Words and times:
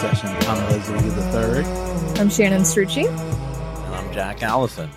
Session. 0.00 0.30
I'm 0.30 0.70
Leslie 0.70 1.10
the 1.10 1.22
Third. 1.24 1.66
I'm 2.18 2.30
Shannon 2.30 2.62
Strucci. 2.62 3.06
And 3.06 3.94
I'm 3.94 4.10
Jack 4.14 4.42
Allison. 4.42 4.88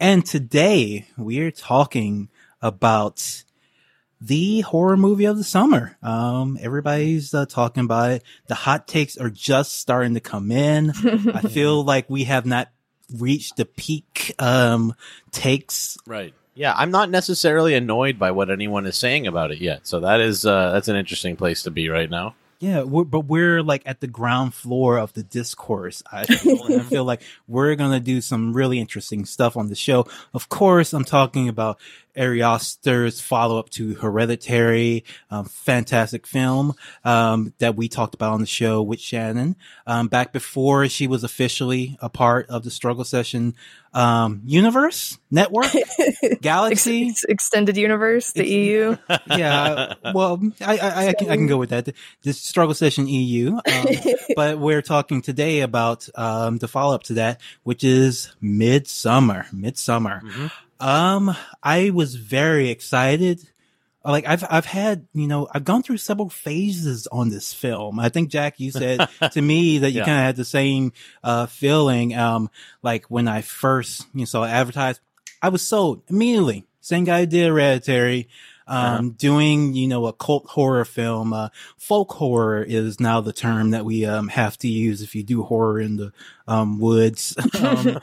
And 0.00 0.26
today 0.26 1.06
we're 1.16 1.52
talking 1.52 2.30
about 2.60 3.44
the 4.20 4.62
horror 4.62 4.96
movie 4.96 5.26
of 5.26 5.36
the 5.36 5.44
summer. 5.44 5.96
Um, 6.02 6.58
everybody's 6.60 7.32
uh, 7.32 7.46
talking 7.46 7.84
about 7.84 8.10
it. 8.10 8.24
The 8.48 8.56
hot 8.56 8.88
takes 8.88 9.16
are 9.16 9.30
just 9.30 9.78
starting 9.78 10.14
to 10.14 10.20
come 10.20 10.50
in. 10.50 10.90
I 11.32 11.42
feel 11.42 11.84
like 11.84 12.10
we 12.10 12.24
have 12.24 12.44
not 12.44 12.72
reached 13.16 13.56
the 13.56 13.66
peak 13.66 14.34
um, 14.40 14.94
takes. 15.30 15.96
Right. 16.08 16.34
Yeah, 16.56 16.74
I'm 16.76 16.90
not 16.90 17.08
necessarily 17.08 17.74
annoyed 17.74 18.18
by 18.18 18.32
what 18.32 18.50
anyone 18.50 18.84
is 18.86 18.96
saying 18.96 19.28
about 19.28 19.52
it 19.52 19.58
yet. 19.58 19.86
So 19.86 20.00
that 20.00 20.20
is 20.20 20.44
uh, 20.44 20.72
that's 20.72 20.88
an 20.88 20.96
interesting 20.96 21.36
place 21.36 21.62
to 21.62 21.70
be 21.70 21.88
right 21.88 22.10
now. 22.10 22.34
Yeah, 22.60 22.82
we're, 22.82 23.04
but 23.04 23.20
we're 23.20 23.62
like 23.62 23.82
at 23.86 24.00
the 24.00 24.06
ground 24.06 24.52
floor 24.52 24.98
of 24.98 25.14
the 25.14 25.22
discourse. 25.22 26.02
I 26.12 26.24
feel, 26.26 26.62
I 26.68 26.80
feel 26.80 27.04
like 27.04 27.22
we're 27.48 27.74
gonna 27.74 28.00
do 28.00 28.20
some 28.20 28.52
really 28.52 28.78
interesting 28.78 29.24
stuff 29.24 29.56
on 29.56 29.68
the 29.68 29.74
show. 29.74 30.06
Of 30.34 30.50
course, 30.50 30.92
I'm 30.92 31.04
talking 31.04 31.48
about 31.48 31.78
Ari 32.16 32.42
Aster's 32.42 33.20
follow 33.20 33.58
up 33.58 33.70
to 33.70 33.94
Hereditary, 33.94 35.04
um, 35.30 35.44
fantastic 35.44 36.26
film 36.26 36.74
um, 37.04 37.54
that 37.58 37.76
we 37.76 37.88
talked 37.88 38.14
about 38.14 38.32
on 38.32 38.40
the 38.40 38.46
show 38.46 38.82
with 38.82 39.00
Shannon 39.00 39.56
um, 39.86 40.08
back 40.08 40.32
before 40.32 40.88
she 40.88 41.06
was 41.06 41.24
officially 41.24 41.96
a 42.00 42.08
part 42.08 42.48
of 42.48 42.64
the 42.64 42.70
Struggle 42.70 43.04
Session 43.04 43.54
um, 43.92 44.42
universe 44.44 45.18
network 45.30 45.66
galaxy 46.40 47.08
Ex- 47.08 47.24
extended 47.24 47.76
universe, 47.76 48.32
the 48.32 48.46
EU. 48.46 48.96
yeah, 49.26 49.94
well, 50.14 50.40
I 50.60 50.78
I, 50.78 51.06
I, 51.08 51.12
can, 51.12 51.30
I 51.30 51.36
can 51.36 51.46
go 51.46 51.56
with 51.56 51.70
that. 51.70 51.88
The 52.22 52.32
Struggle 52.32 52.74
Session 52.74 53.08
EU, 53.08 53.54
um, 53.54 53.86
but 54.36 54.58
we're 54.58 54.82
talking 54.82 55.22
today 55.22 55.60
about 55.60 56.08
um, 56.14 56.58
the 56.58 56.68
follow 56.68 56.94
up 56.94 57.02
to 57.04 57.14
that, 57.14 57.40
which 57.64 57.84
is 57.84 58.32
Midsommar. 58.42 59.48
Midsommar. 59.50 60.22
Mm-hmm. 60.22 60.46
Um, 60.80 61.36
I 61.62 61.90
was 61.90 62.14
very 62.14 62.70
excited. 62.70 63.40
Like 64.02 64.26
I've 64.26 64.42
I've 64.50 64.64
had 64.64 65.06
you 65.12 65.26
know 65.26 65.46
I've 65.52 65.64
gone 65.64 65.82
through 65.82 65.98
several 65.98 66.30
phases 66.30 67.06
on 67.12 67.28
this 67.28 67.52
film. 67.52 68.00
I 68.00 68.08
think 68.08 68.30
Jack, 68.30 68.58
you 68.58 68.70
said 68.70 69.06
to 69.32 69.42
me 69.42 69.78
that 69.78 69.90
you 69.90 69.98
yeah. 69.98 70.04
kind 70.06 70.18
of 70.18 70.24
had 70.24 70.36
the 70.36 70.44
same 70.44 70.92
uh 71.22 71.46
feeling. 71.46 72.16
Um, 72.16 72.50
like 72.82 73.10
when 73.10 73.28
I 73.28 73.42
first 73.42 74.06
you 74.14 74.20
know, 74.20 74.24
saw 74.24 74.44
advertised, 74.44 75.00
I 75.42 75.50
was 75.50 75.60
sold 75.60 76.02
immediately. 76.08 76.66
Same 76.80 77.04
guy 77.04 77.26
did 77.26 77.48
Hereditary 77.48 78.28
um, 78.70 78.76
uh-huh. 78.78 79.10
doing, 79.16 79.74
you 79.74 79.88
know, 79.88 80.06
a 80.06 80.12
cult 80.12 80.46
horror 80.46 80.84
film. 80.84 81.32
Uh, 81.32 81.48
folk 81.76 82.12
horror 82.12 82.62
is 82.62 83.00
now 83.00 83.20
the 83.20 83.32
term 83.32 83.70
that 83.72 83.84
we, 83.84 84.06
um, 84.06 84.28
have 84.28 84.56
to 84.58 84.68
use 84.68 85.02
if 85.02 85.16
you 85.16 85.24
do 85.24 85.42
horror 85.42 85.80
in 85.80 85.96
the, 85.96 86.12
um, 86.46 86.78
woods. 86.78 87.36
um, 87.60 87.98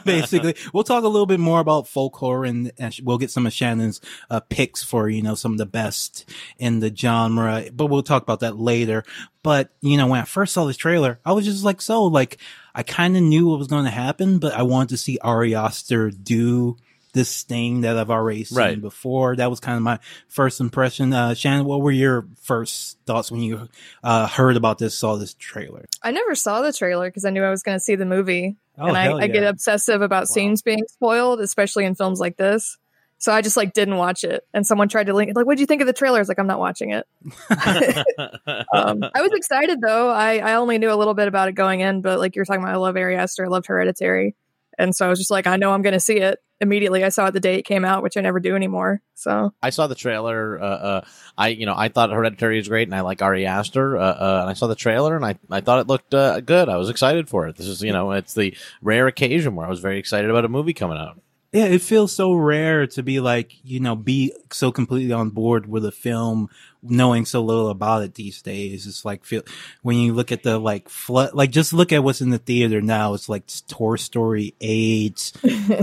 basically, 0.06 0.56
we'll 0.72 0.84
talk 0.84 1.04
a 1.04 1.08
little 1.08 1.26
bit 1.26 1.38
more 1.38 1.60
about 1.60 1.86
folk 1.86 2.16
horror 2.16 2.46
and, 2.46 2.72
and, 2.78 2.98
we'll 3.04 3.18
get 3.18 3.30
some 3.30 3.46
of 3.46 3.52
Shannon's, 3.52 4.00
uh, 4.30 4.40
picks 4.40 4.82
for, 4.82 5.10
you 5.10 5.20
know, 5.20 5.34
some 5.34 5.52
of 5.52 5.58
the 5.58 5.66
best 5.66 6.26
in 6.58 6.80
the 6.80 6.94
genre, 6.94 7.66
but 7.70 7.86
we'll 7.86 8.02
talk 8.02 8.22
about 8.22 8.40
that 8.40 8.58
later. 8.58 9.04
But, 9.42 9.68
you 9.82 9.98
know, 9.98 10.06
when 10.06 10.20
I 10.20 10.24
first 10.24 10.54
saw 10.54 10.64
this 10.64 10.78
trailer, 10.78 11.20
I 11.26 11.32
was 11.32 11.44
just 11.44 11.62
like, 11.62 11.82
so 11.82 12.04
like, 12.04 12.38
I 12.74 12.82
kind 12.82 13.18
of 13.18 13.22
knew 13.22 13.48
what 13.48 13.58
was 13.58 13.68
going 13.68 13.84
to 13.84 13.90
happen, 13.90 14.38
but 14.38 14.54
I 14.54 14.62
wanted 14.62 14.90
to 14.90 14.96
see 14.96 15.18
Ari 15.20 15.54
Aster 15.54 16.10
do, 16.10 16.76
this 17.12 17.42
thing 17.42 17.82
that 17.82 17.96
I've 17.96 18.10
already 18.10 18.44
seen 18.44 18.58
right. 18.58 18.80
before. 18.80 19.36
That 19.36 19.50
was 19.50 19.60
kind 19.60 19.76
of 19.76 19.82
my 19.82 19.98
first 20.28 20.60
impression. 20.60 21.12
Uh, 21.12 21.34
Shannon, 21.34 21.64
what 21.64 21.80
were 21.80 21.90
your 21.90 22.26
first 22.40 22.98
thoughts 23.06 23.30
when 23.30 23.40
you 23.42 23.68
uh, 24.02 24.26
heard 24.26 24.56
about 24.56 24.78
this, 24.78 24.96
saw 24.96 25.16
this 25.16 25.34
trailer? 25.34 25.86
I 26.02 26.12
never 26.12 26.34
saw 26.34 26.62
the 26.62 26.72
trailer 26.72 27.08
because 27.08 27.24
I 27.24 27.30
knew 27.30 27.42
I 27.42 27.50
was 27.50 27.62
going 27.62 27.76
to 27.76 27.80
see 27.80 27.94
the 27.94 28.06
movie. 28.06 28.56
Oh, 28.78 28.86
and 28.86 28.96
I, 28.96 29.08
yeah. 29.08 29.14
I, 29.16 29.26
get 29.26 29.44
obsessive 29.44 30.00
about 30.00 30.22
wow. 30.22 30.24
scenes 30.26 30.62
being 30.62 30.84
spoiled, 30.88 31.40
especially 31.40 31.84
in 31.84 31.94
films 31.94 32.20
like 32.20 32.36
this. 32.36 32.78
So 33.18 33.32
I 33.32 33.42
just 33.42 33.56
like 33.56 33.74
didn't 33.74 33.98
watch 33.98 34.24
it. 34.24 34.46
And 34.54 34.66
someone 34.66 34.88
tried 34.88 35.08
to 35.08 35.12
link 35.12 35.28
it, 35.28 35.36
like, 35.36 35.44
what 35.44 35.58
do 35.58 35.60
you 35.60 35.66
think 35.66 35.82
of 35.82 35.86
the 35.86 35.92
trailer? 35.92 36.16
I 36.16 36.20
was 36.20 36.28
like, 36.28 36.38
I'm 36.38 36.46
not 36.46 36.58
watching 36.58 36.92
it. 36.92 37.06
um, 38.72 39.04
I 39.14 39.20
was 39.20 39.32
excited 39.32 39.82
though. 39.82 40.08
I, 40.08 40.38
I 40.38 40.54
only 40.54 40.78
knew 40.78 40.90
a 40.90 40.96
little 40.96 41.12
bit 41.12 41.28
about 41.28 41.48
it 41.48 41.52
going 41.52 41.80
in, 41.80 42.00
but 42.00 42.18
like 42.18 42.34
you're 42.34 42.46
talking 42.46 42.62
about, 42.62 42.72
I 42.72 42.78
love 42.78 42.96
Ari 42.96 43.16
Aster. 43.16 43.44
I 43.44 43.48
loved 43.48 43.66
Hereditary. 43.66 44.34
And 44.78 44.96
so 44.96 45.04
I 45.04 45.10
was 45.10 45.18
just 45.18 45.30
like, 45.30 45.46
I 45.46 45.56
know 45.56 45.72
I'm 45.72 45.82
going 45.82 45.92
to 45.92 46.00
see 46.00 46.16
it 46.16 46.38
immediately. 46.60 47.04
I 47.04 47.08
saw 47.08 47.26
it 47.26 47.32
the 47.32 47.40
day 47.40 47.56
it 47.56 47.62
came 47.62 47.84
out, 47.84 48.02
which 48.02 48.16
I 48.16 48.20
never 48.20 48.40
do 48.40 48.54
anymore. 48.54 49.02
So 49.14 49.52
I 49.62 49.70
saw 49.70 49.86
the 49.86 49.94
trailer. 49.94 50.60
Uh, 50.60 50.64
uh, 50.64 51.00
I, 51.36 51.48
you 51.48 51.66
know, 51.66 51.74
I 51.76 51.88
thought 51.88 52.10
Hereditary 52.10 52.58
is 52.58 52.68
great 52.68 52.88
and 52.88 52.94
I 52.94 53.00
like 53.00 53.22
Ari 53.22 53.46
Aster. 53.46 53.96
Uh, 53.96 54.02
uh 54.02 54.38
and 54.42 54.50
I 54.50 54.54
saw 54.54 54.66
the 54.66 54.74
trailer 54.74 55.16
and 55.16 55.24
I, 55.24 55.38
I 55.50 55.60
thought 55.60 55.80
it 55.80 55.86
looked 55.86 56.14
uh, 56.14 56.40
good. 56.40 56.68
I 56.68 56.76
was 56.76 56.90
excited 56.90 57.28
for 57.28 57.46
it. 57.48 57.56
This 57.56 57.66
is, 57.66 57.82
you 57.82 57.92
know, 57.92 58.12
it's 58.12 58.34
the 58.34 58.56
rare 58.82 59.06
occasion 59.06 59.54
where 59.54 59.66
I 59.66 59.70
was 59.70 59.80
very 59.80 59.98
excited 59.98 60.30
about 60.30 60.44
a 60.44 60.48
movie 60.48 60.74
coming 60.74 60.98
out 60.98 61.20
yeah, 61.52 61.64
it 61.64 61.82
feels 61.82 62.14
so 62.14 62.32
rare 62.32 62.86
to 62.86 63.02
be 63.02 63.18
like, 63.18 63.52
you 63.64 63.80
know, 63.80 63.96
be 63.96 64.32
so 64.52 64.70
completely 64.70 65.12
on 65.12 65.30
board 65.30 65.66
with 65.66 65.84
a 65.84 65.90
film, 65.90 66.48
knowing 66.82 67.24
so 67.24 67.42
little 67.42 67.70
about 67.70 68.02
it 68.02 68.14
these 68.14 68.42
days. 68.42 68.86
It's 68.86 69.04
like, 69.04 69.24
feel, 69.24 69.42
when 69.82 69.96
you 69.98 70.12
look 70.12 70.32
at 70.32 70.42
the 70.42 70.58
like 70.58 70.88
flood, 70.88 71.34
like 71.34 71.50
just 71.50 71.72
look 71.72 71.92
at 71.92 72.04
what's 72.04 72.20
in 72.20 72.30
the 72.30 72.38
theater 72.38 72.80
now. 72.80 73.14
It's 73.14 73.28
like 73.28 73.44
Toy 73.68 73.96
Story 73.96 74.54
8, 74.60 75.32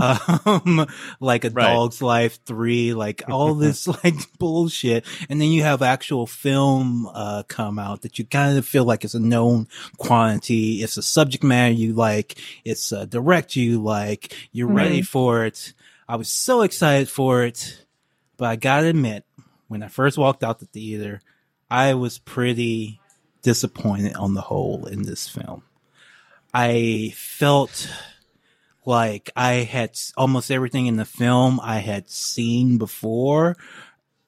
um, 0.00 0.86
like 1.20 1.44
a 1.44 1.50
right. 1.50 1.62
dog's 1.62 2.02
life 2.02 2.38
3, 2.44 2.94
like 2.94 3.22
all 3.28 3.54
this 3.54 3.86
like 3.86 4.38
bullshit. 4.38 5.04
And 5.28 5.40
then 5.40 5.48
you 5.48 5.62
have 5.62 5.82
actual 5.82 6.26
film, 6.26 7.06
uh, 7.12 7.42
come 7.48 7.78
out 7.78 8.02
that 8.02 8.18
you 8.18 8.24
kind 8.24 8.58
of 8.58 8.66
feel 8.66 8.84
like 8.84 9.04
it's 9.04 9.14
a 9.14 9.20
known 9.20 9.68
quantity. 9.96 10.82
It's 10.82 10.96
a 10.96 11.02
subject 11.02 11.44
matter 11.44 11.72
you 11.72 11.92
like. 11.92 12.38
It's 12.64 12.92
a 12.92 13.06
direct 13.06 13.56
you 13.56 13.82
like. 13.82 14.34
You're 14.52 14.68
mm-hmm. 14.68 14.76
ready 14.76 15.02
for 15.02 15.44
it 15.44 15.72
I 16.08 16.16
was 16.16 16.30
so 16.30 16.62
excited 16.62 17.10
for 17.10 17.44
it, 17.44 17.84
but 18.38 18.46
I 18.46 18.56
gotta 18.56 18.86
admit, 18.86 19.26
when 19.68 19.82
I 19.82 19.88
first 19.88 20.18
walked 20.18 20.42
out 20.42 20.58
the 20.58 20.66
theater, 20.66 21.20
I 21.70 21.94
was 21.94 22.18
pretty 22.18 23.00
disappointed 23.42 24.16
on 24.16 24.34
the 24.34 24.40
whole 24.40 24.86
in 24.86 25.02
this 25.02 25.28
film. 25.28 25.62
I 26.52 27.12
felt 27.14 27.90
like 28.84 29.30
I 29.36 29.52
had 29.52 29.98
almost 30.16 30.50
everything 30.50 30.86
in 30.86 30.96
the 30.96 31.04
film 31.04 31.60
I 31.62 31.78
had 31.78 32.08
seen 32.08 32.78
before 32.78 33.56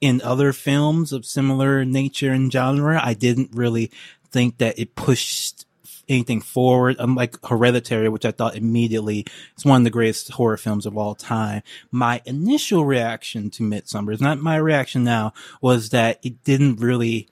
in 0.00 0.20
other 0.22 0.52
films 0.52 1.12
of 1.12 1.24
similar 1.24 1.84
nature 1.84 2.32
and 2.32 2.52
genre. 2.52 3.00
I 3.02 3.14
didn't 3.14 3.50
really 3.54 3.90
think 4.30 4.58
that 4.58 4.78
it 4.78 4.94
pushed 4.94 5.64
anything 6.10 6.41
forward. 6.41 6.97
Unlike 6.98 7.47
Hereditary, 7.47 8.09
which 8.09 8.25
I 8.25 8.32
thought 8.32 8.56
immediately 8.56 9.26
is 9.56 9.65
one 9.65 9.81
of 9.81 9.84
the 9.84 9.91
greatest 9.91 10.32
horror 10.32 10.56
films 10.56 10.87
of 10.87 10.98
all 10.98 11.15
time. 11.15 11.62
My 11.91 12.21
initial 12.26 12.84
reaction 12.84 13.50
to 13.50 13.62
Midsommar 13.62 14.12
is 14.12 14.20
not 14.20 14.38
my 14.38 14.56
reaction 14.56 15.04
now 15.04 15.32
was 15.60 15.91
that 15.91 16.19
it 16.22 16.44
didn't 16.44 16.76
really 16.76 17.28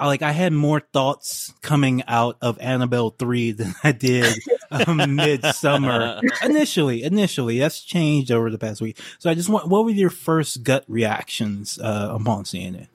like 0.00 0.22
I 0.22 0.32
had 0.32 0.52
more 0.52 0.80
thoughts 0.80 1.52
coming 1.60 2.02
out 2.08 2.38
of 2.40 2.58
Annabelle 2.60 3.10
3 3.10 3.52
than 3.52 3.74
I 3.84 3.92
did 3.92 4.32
um, 4.70 4.98
Midsommar 5.18 6.22
initially. 6.42 7.02
Initially, 7.02 7.58
that's 7.58 7.82
changed 7.82 8.30
over 8.30 8.50
the 8.50 8.58
past 8.58 8.80
week. 8.80 8.98
So 9.18 9.30
I 9.30 9.34
just 9.34 9.48
want, 9.48 9.68
what 9.68 9.84
were 9.84 9.90
your 9.90 10.10
first 10.10 10.62
gut 10.62 10.84
reactions 10.88 11.78
uh, 11.78 12.16
upon 12.18 12.46
seeing 12.46 12.74
it? 12.74 12.88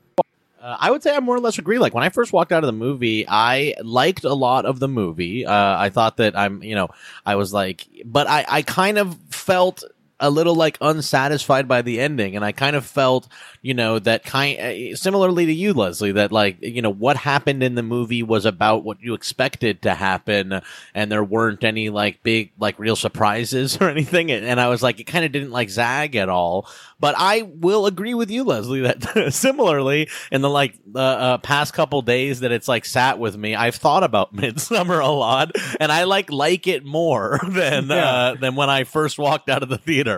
Uh, 0.61 0.77
I 0.79 0.91
would 0.91 1.01
say 1.01 1.15
I 1.15 1.19
more 1.19 1.35
or 1.35 1.39
less 1.39 1.57
agree. 1.57 1.79
Like 1.79 1.93
when 1.93 2.03
I 2.03 2.09
first 2.09 2.31
walked 2.31 2.51
out 2.51 2.63
of 2.63 2.67
the 2.67 2.73
movie, 2.73 3.25
I 3.27 3.73
liked 3.81 4.23
a 4.23 4.33
lot 4.33 4.65
of 4.65 4.79
the 4.79 4.87
movie. 4.87 5.45
Uh, 5.45 5.77
I 5.77 5.89
thought 5.89 6.17
that 6.17 6.37
I'm, 6.37 6.61
you 6.61 6.75
know, 6.75 6.89
I 7.25 7.35
was 7.35 7.51
like, 7.51 7.87
but 8.05 8.27
I, 8.27 8.45
I 8.47 8.61
kind 8.61 8.97
of 8.97 9.17
felt 9.29 9.83
a 10.21 10.29
little 10.29 10.55
like 10.55 10.77
unsatisfied 10.79 11.67
by 11.67 11.81
the 11.81 11.99
ending 11.99 12.35
and 12.35 12.45
i 12.45 12.51
kind 12.51 12.75
of 12.75 12.85
felt 12.85 13.27
you 13.61 13.73
know 13.73 13.99
that 13.99 14.23
kind 14.23 14.59
uh, 14.59 14.95
similarly 14.95 15.45
to 15.47 15.53
you 15.53 15.73
leslie 15.73 16.11
that 16.11 16.31
like 16.31 16.57
you 16.61 16.81
know 16.81 16.91
what 16.91 17.17
happened 17.17 17.63
in 17.63 17.75
the 17.75 17.83
movie 17.83 18.23
was 18.23 18.45
about 18.45 18.83
what 18.83 19.01
you 19.01 19.13
expected 19.13 19.81
to 19.81 19.93
happen 19.93 20.61
and 20.93 21.11
there 21.11 21.23
weren't 21.23 21.63
any 21.63 21.89
like 21.89 22.21
big 22.23 22.51
like 22.59 22.77
real 22.77 22.95
surprises 22.95 23.77
or 23.81 23.89
anything 23.89 24.31
and 24.31 24.61
i 24.61 24.67
was 24.67 24.83
like 24.83 24.99
it 24.99 25.05
kind 25.05 25.25
of 25.25 25.31
didn't 25.31 25.51
like 25.51 25.69
zag 25.69 26.15
at 26.15 26.29
all 26.29 26.67
but 26.99 27.15
i 27.17 27.41
will 27.41 27.87
agree 27.87 28.13
with 28.13 28.29
you 28.29 28.43
leslie 28.43 28.81
that 28.81 29.33
similarly 29.33 30.07
in 30.31 30.41
the 30.41 30.49
like 30.49 30.75
uh, 30.95 30.99
uh, 30.99 31.37
past 31.39 31.73
couple 31.73 32.01
days 32.01 32.41
that 32.41 32.51
it's 32.51 32.67
like 32.67 32.85
sat 32.85 33.17
with 33.17 33.35
me 33.35 33.55
i've 33.55 33.75
thought 33.75 34.03
about 34.03 34.35
midsommar 34.35 35.03
a 35.03 35.07
lot 35.07 35.51
and 35.79 35.91
i 35.91 36.03
like 36.03 36.31
like 36.31 36.67
it 36.67 36.85
more 36.85 37.39
than 37.49 37.87
yeah. 37.87 37.95
uh, 37.95 38.35
than 38.35 38.55
when 38.55 38.69
i 38.69 38.83
first 38.83 39.17
walked 39.17 39.49
out 39.49 39.63
of 39.63 39.69
the 39.69 39.77
theater 39.77 40.10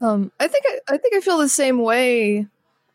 um, 0.00 0.32
I 0.38 0.48
think 0.48 0.64
I, 0.66 0.94
I 0.94 0.96
think 0.98 1.14
I 1.14 1.20
feel 1.20 1.38
the 1.38 1.48
same 1.48 1.78
way. 1.78 2.46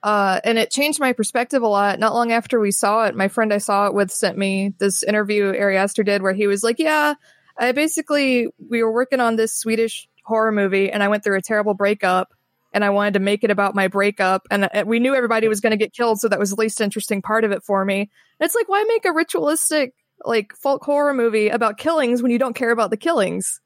Uh, 0.01 0.40
and 0.46 0.57
it 0.57 0.72
changed 0.72 1.00
my 1.00 1.12
perspective 1.12 1.62
a 1.62 1.68
lot. 1.68 2.00
Not 2.00 2.13
long 2.13 2.31
after 2.31 2.60
we 2.60 2.72
saw 2.72 3.06
it, 3.06 3.16
my 3.16 3.28
friend 3.28 3.54
I 3.54 3.57
saw 3.57 3.88
it 3.88 3.94
with 3.94 4.12
sent 4.12 4.38
me 4.38 4.74
this 4.78 5.04
interview 5.04 5.48
Ari 5.48 5.78
Aster 5.78 6.04
did 6.04 6.22
where 6.22 6.34
he 6.34 6.48
was 6.48 6.63
like, 6.63 6.80
"Yeah, 6.80 7.16
I 7.57 7.74
basically 7.74 8.48
we 8.69 8.81
were 8.81 8.94
working 8.94 9.19
on 9.19 9.36
this 9.36 9.54
Swedish 9.54 10.07
horror 10.24 10.51
movie, 10.51 10.90
and 10.90 11.04
I 11.04 11.10
went 11.10 11.24
through 11.24 11.38
a 11.38 11.42
terrible 11.42 11.74
breakup, 11.74 12.30
and 12.72 12.86
I 12.86 12.92
wanted 12.92 13.16
to 13.16 13.19
make 13.19 13.44
it 13.44 13.51
about 13.51 13.75
my 13.75 13.88
breakup. 13.88 14.44
And 14.50 14.69
uh, 14.74 14.84
we 14.88 15.00
knew 15.00 15.16
everybody 15.16 15.50
was 15.50 15.60
going 15.60 15.72
to 15.72 15.78
get 15.78 15.94
killed, 15.94 16.19
so 16.19 16.30
that 16.30 16.40
was 16.40 16.51
the 16.51 16.62
least 16.62 16.80
interesting 16.80 17.22
part 17.22 17.44
of 17.44 17.51
it 17.51 17.63
for 17.63 17.84
me. 17.84 18.00
And 18.01 18.46
it's 18.46 18.56
like, 18.56 18.69
why 18.69 18.84
make 18.88 19.06
a 19.06 19.12
ritualistic 19.12 19.94
like 20.24 20.54
folk 20.56 20.84
horror 20.84 21.13
movie 21.13 21.50
about 21.50 21.78
killings 21.78 22.22
when 22.22 22.31
you 22.31 22.40
don't 22.40 22.56
care 22.56 22.72
about 22.72 22.90
the 22.90 22.98
killings? 22.98 23.60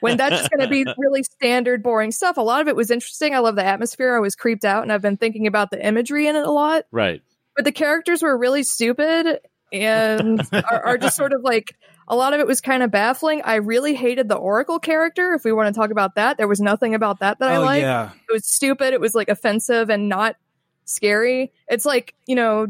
When 0.00 0.16
that's 0.16 0.38
just 0.38 0.50
going 0.50 0.60
to 0.60 0.68
be 0.68 0.84
really 0.98 1.22
standard, 1.22 1.82
boring 1.82 2.12
stuff. 2.12 2.36
A 2.36 2.42
lot 2.42 2.60
of 2.60 2.68
it 2.68 2.76
was 2.76 2.90
interesting. 2.90 3.34
I 3.34 3.38
love 3.40 3.56
the 3.56 3.64
atmosphere. 3.64 4.14
I 4.14 4.20
was 4.20 4.34
creeped 4.34 4.64
out, 4.64 4.82
and 4.82 4.92
I've 4.92 5.02
been 5.02 5.16
thinking 5.16 5.46
about 5.46 5.70
the 5.70 5.84
imagery 5.84 6.26
in 6.26 6.36
it 6.36 6.44
a 6.44 6.50
lot. 6.50 6.84
Right. 6.90 7.22
But 7.56 7.64
the 7.64 7.72
characters 7.72 8.22
were 8.22 8.36
really 8.38 8.62
stupid 8.62 9.40
and 9.72 10.40
are, 10.52 10.86
are 10.86 10.98
just 10.98 11.16
sort 11.16 11.32
of 11.32 11.42
like 11.42 11.76
a 12.08 12.16
lot 12.16 12.32
of 12.32 12.40
it 12.40 12.46
was 12.46 12.60
kind 12.60 12.82
of 12.82 12.90
baffling. 12.90 13.42
I 13.42 13.56
really 13.56 13.94
hated 13.94 14.28
the 14.28 14.36
Oracle 14.36 14.78
character. 14.78 15.34
If 15.34 15.44
we 15.44 15.52
want 15.52 15.72
to 15.72 15.78
talk 15.78 15.90
about 15.90 16.16
that, 16.16 16.38
there 16.38 16.48
was 16.48 16.60
nothing 16.60 16.94
about 16.94 17.20
that 17.20 17.38
that 17.38 17.48
I 17.48 17.56
oh, 17.56 17.62
liked. 17.62 17.82
Yeah. 17.82 18.10
It 18.28 18.32
was 18.32 18.46
stupid. 18.46 18.94
It 18.94 19.00
was 19.00 19.14
like 19.14 19.28
offensive 19.28 19.90
and 19.90 20.08
not 20.08 20.36
scary. 20.84 21.52
It's 21.68 21.84
like 21.84 22.14
you 22.26 22.34
know, 22.34 22.68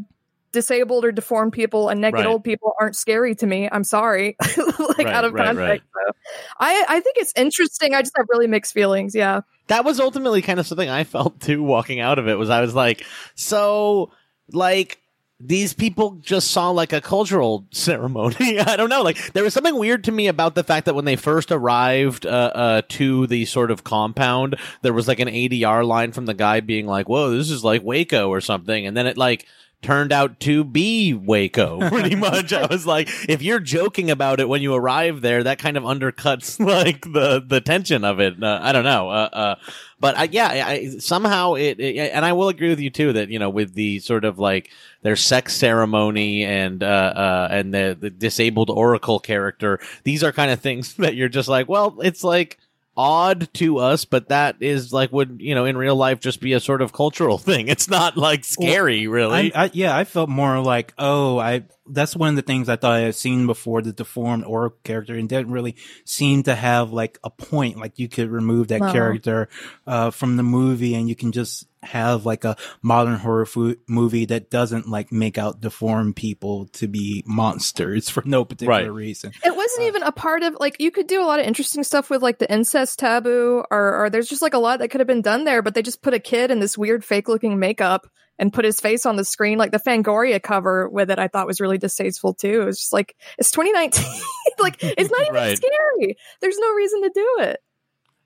disabled 0.52 1.04
or 1.04 1.12
deformed 1.12 1.52
people 1.52 1.88
and 1.88 2.00
naked 2.00 2.20
right. 2.20 2.26
old 2.26 2.44
people 2.44 2.72
aren't 2.80 2.96
scary 2.96 3.34
to 3.36 3.46
me. 3.46 3.68
I'm 3.70 3.84
sorry, 3.84 4.36
like 4.56 4.98
right, 4.98 5.06
out 5.06 5.24
of 5.24 5.32
right, 5.32 5.46
context. 5.46 5.86
So 5.94 6.12
I 6.58 6.84
I 6.88 7.00
think 7.00 7.16
it's 7.18 7.32
interesting. 7.36 7.94
I 7.94 8.02
just 8.02 8.16
have 8.16 8.26
really 8.30 8.46
mixed 8.46 8.72
feelings. 8.72 9.14
Yeah, 9.14 9.42
that 9.68 9.84
was 9.84 10.00
ultimately 10.00 10.42
kind 10.42 10.60
of 10.60 10.66
something 10.66 10.88
I 10.88 11.04
felt 11.04 11.40
too. 11.40 11.62
Walking 11.62 12.00
out 12.00 12.18
of 12.18 12.28
it 12.28 12.34
was 12.34 12.50
I 12.50 12.60
was 12.60 12.74
like, 12.74 13.04
so 13.34 14.10
like 14.52 15.00
these 15.42 15.72
people 15.72 16.18
just 16.20 16.50
saw 16.50 16.70
like 16.70 16.92
a 16.92 17.00
cultural 17.00 17.66
ceremony. 17.72 18.58
I 18.60 18.76
don't 18.76 18.90
know. 18.90 19.02
Like 19.02 19.32
there 19.32 19.42
was 19.42 19.54
something 19.54 19.76
weird 19.76 20.04
to 20.04 20.12
me 20.12 20.28
about 20.28 20.54
the 20.54 20.64
fact 20.64 20.86
that 20.86 20.94
when 20.94 21.06
they 21.06 21.16
first 21.16 21.50
arrived 21.50 22.26
uh, 22.26 22.52
uh, 22.54 22.82
to 22.90 23.26
the 23.26 23.46
sort 23.46 23.70
of 23.70 23.84
compound, 23.84 24.56
there 24.82 24.92
was 24.92 25.08
like 25.08 25.20
an 25.20 25.28
ADR 25.28 25.86
line 25.86 26.12
from 26.12 26.26
the 26.26 26.34
guy 26.34 26.60
being 26.60 26.86
like, 26.86 27.08
"Whoa, 27.08 27.30
this 27.30 27.50
is 27.50 27.64
like 27.64 27.82
Waco 27.82 28.28
or 28.28 28.40
something," 28.40 28.86
and 28.86 28.96
then 28.96 29.06
it 29.06 29.16
like 29.16 29.46
turned 29.82 30.12
out 30.12 30.40
to 30.40 30.64
be 30.64 31.14
Waco, 31.14 31.78
pretty 31.88 32.16
much. 32.16 32.52
I 32.52 32.66
was 32.66 32.86
like, 32.86 33.08
if 33.28 33.42
you're 33.42 33.60
joking 33.60 34.10
about 34.10 34.40
it 34.40 34.48
when 34.48 34.62
you 34.62 34.74
arrive 34.74 35.20
there, 35.20 35.42
that 35.44 35.58
kind 35.58 35.76
of 35.76 35.84
undercuts 35.84 36.58
like 36.64 37.12
the 37.12 37.42
the 37.46 37.60
tension 37.60 38.04
of 38.04 38.20
it. 38.20 38.42
Uh, 38.42 38.60
I 38.62 38.72
don't 38.72 38.84
know. 38.84 39.10
Uh, 39.10 39.28
uh, 39.32 39.54
but 39.98 40.16
I, 40.16 40.24
yeah, 40.24 40.66
I, 40.66 40.88
somehow 40.98 41.54
it, 41.54 41.78
it, 41.78 41.96
and 42.12 42.24
I 42.24 42.32
will 42.32 42.48
agree 42.48 42.70
with 42.70 42.80
you 42.80 42.90
too 42.90 43.12
that 43.12 43.28
you 43.28 43.38
know 43.38 43.50
with 43.50 43.74
the 43.74 43.98
sort 44.00 44.24
of 44.24 44.38
like 44.38 44.70
their 45.02 45.16
sex 45.16 45.54
ceremony 45.54 46.44
and 46.44 46.82
uh, 46.82 46.86
uh, 46.86 47.48
and 47.50 47.72
the 47.72 47.96
the 47.98 48.10
disabled 48.10 48.70
oracle 48.70 49.20
character, 49.20 49.78
these 50.04 50.22
are 50.24 50.32
kind 50.32 50.50
of 50.50 50.60
things 50.60 50.94
that 50.96 51.14
you're 51.14 51.28
just 51.28 51.48
like, 51.48 51.68
well, 51.68 51.98
it's 52.02 52.24
like 52.24 52.58
odd 53.00 53.48
to 53.54 53.78
us, 53.78 54.04
but 54.04 54.28
that 54.28 54.56
is 54.60 54.92
like 54.92 55.10
would 55.10 55.40
you 55.40 55.54
know 55.54 55.64
in 55.64 55.74
real 55.74 55.96
life 55.96 56.20
just 56.20 56.38
be 56.38 56.52
a 56.52 56.60
sort 56.60 56.82
of 56.82 56.92
cultural 56.92 57.38
thing. 57.50 57.68
It's 57.68 57.88
not 57.88 58.18
like 58.18 58.44
scary, 58.44 59.08
well, 59.08 59.14
really. 59.14 59.54
I, 59.54 59.64
I, 59.64 59.70
yeah, 59.72 59.96
I 59.96 60.04
felt 60.04 60.28
more 60.28 60.60
like 60.60 60.92
oh, 60.98 61.38
I 61.38 61.64
that's 61.86 62.14
one 62.14 62.28
of 62.28 62.36
the 62.36 62.42
things 62.42 62.68
I 62.68 62.76
thought 62.76 62.92
I 62.92 63.00
had 63.00 63.14
seen 63.14 63.46
before 63.46 63.80
the 63.80 63.92
deformed 63.92 64.44
Oracle 64.44 64.78
character 64.84 65.14
and 65.14 65.28
didn't 65.28 65.50
really 65.50 65.76
seem 66.04 66.42
to 66.42 66.54
have 66.54 66.92
like 66.92 67.18
a 67.24 67.30
point. 67.30 67.78
Like 67.78 67.98
you 67.98 68.08
could 68.08 68.30
remove 68.30 68.68
that 68.68 68.80
wow. 68.80 68.92
character 68.92 69.48
uh, 69.86 70.10
from 70.10 70.36
the 70.36 70.42
movie 70.42 70.94
and 70.94 71.08
you 71.08 71.16
can 71.16 71.32
just 71.32 71.66
have 71.82 72.26
like 72.26 72.44
a 72.44 72.56
modern 72.82 73.16
horror 73.16 73.46
fo- 73.46 73.74
movie 73.88 74.26
that 74.26 74.50
doesn't 74.50 74.88
like 74.88 75.10
make 75.10 75.38
out 75.38 75.60
deformed 75.60 76.16
people 76.16 76.66
to 76.66 76.86
be 76.86 77.22
monsters 77.26 78.08
for 78.08 78.22
no 78.26 78.44
particular 78.44 78.78
right. 78.78 78.92
reason. 78.92 79.32
It 79.44 79.56
wasn't 79.56 79.84
uh, 79.84 79.88
even 79.88 80.02
a 80.02 80.12
part 80.12 80.42
of 80.42 80.56
like 80.60 80.76
you 80.78 80.90
could 80.90 81.06
do 81.06 81.22
a 81.22 81.26
lot 81.26 81.40
of 81.40 81.46
interesting 81.46 81.82
stuff 81.82 82.10
with 82.10 82.22
like 82.22 82.38
the 82.38 82.50
incest 82.52 82.98
taboo 82.98 83.64
or, 83.70 84.04
or 84.04 84.10
there's 84.10 84.28
just 84.28 84.42
like 84.42 84.54
a 84.54 84.58
lot 84.58 84.80
that 84.80 84.88
could 84.88 85.00
have 85.00 85.08
been 85.08 85.22
done 85.22 85.44
there, 85.44 85.62
but 85.62 85.74
they 85.74 85.82
just 85.82 86.02
put 86.02 86.14
a 86.14 86.18
kid 86.18 86.50
in 86.50 86.60
this 86.60 86.76
weird 86.76 87.04
fake 87.04 87.28
looking 87.28 87.58
makeup 87.58 88.06
and 88.38 88.52
put 88.52 88.64
his 88.64 88.80
face 88.80 89.06
on 89.06 89.16
the 89.16 89.24
screen. 89.24 89.58
Like 89.58 89.70
the 89.70 89.78
Fangoria 89.78 90.42
cover 90.42 90.88
with 90.88 91.10
it, 91.10 91.18
I 91.18 91.28
thought 91.28 91.46
was 91.46 91.60
really 91.60 91.78
distasteful 91.78 92.34
too. 92.34 92.62
It 92.62 92.64
was 92.64 92.78
just 92.78 92.92
like 92.92 93.14
it's 93.38 93.50
2019, 93.50 94.04
like 94.58 94.76
it's 94.82 95.10
not 95.10 95.22
even 95.22 95.34
right. 95.34 95.56
scary. 95.56 96.16
There's 96.40 96.58
no 96.58 96.72
reason 96.72 97.02
to 97.02 97.10
do 97.14 97.36
it. 97.40 97.60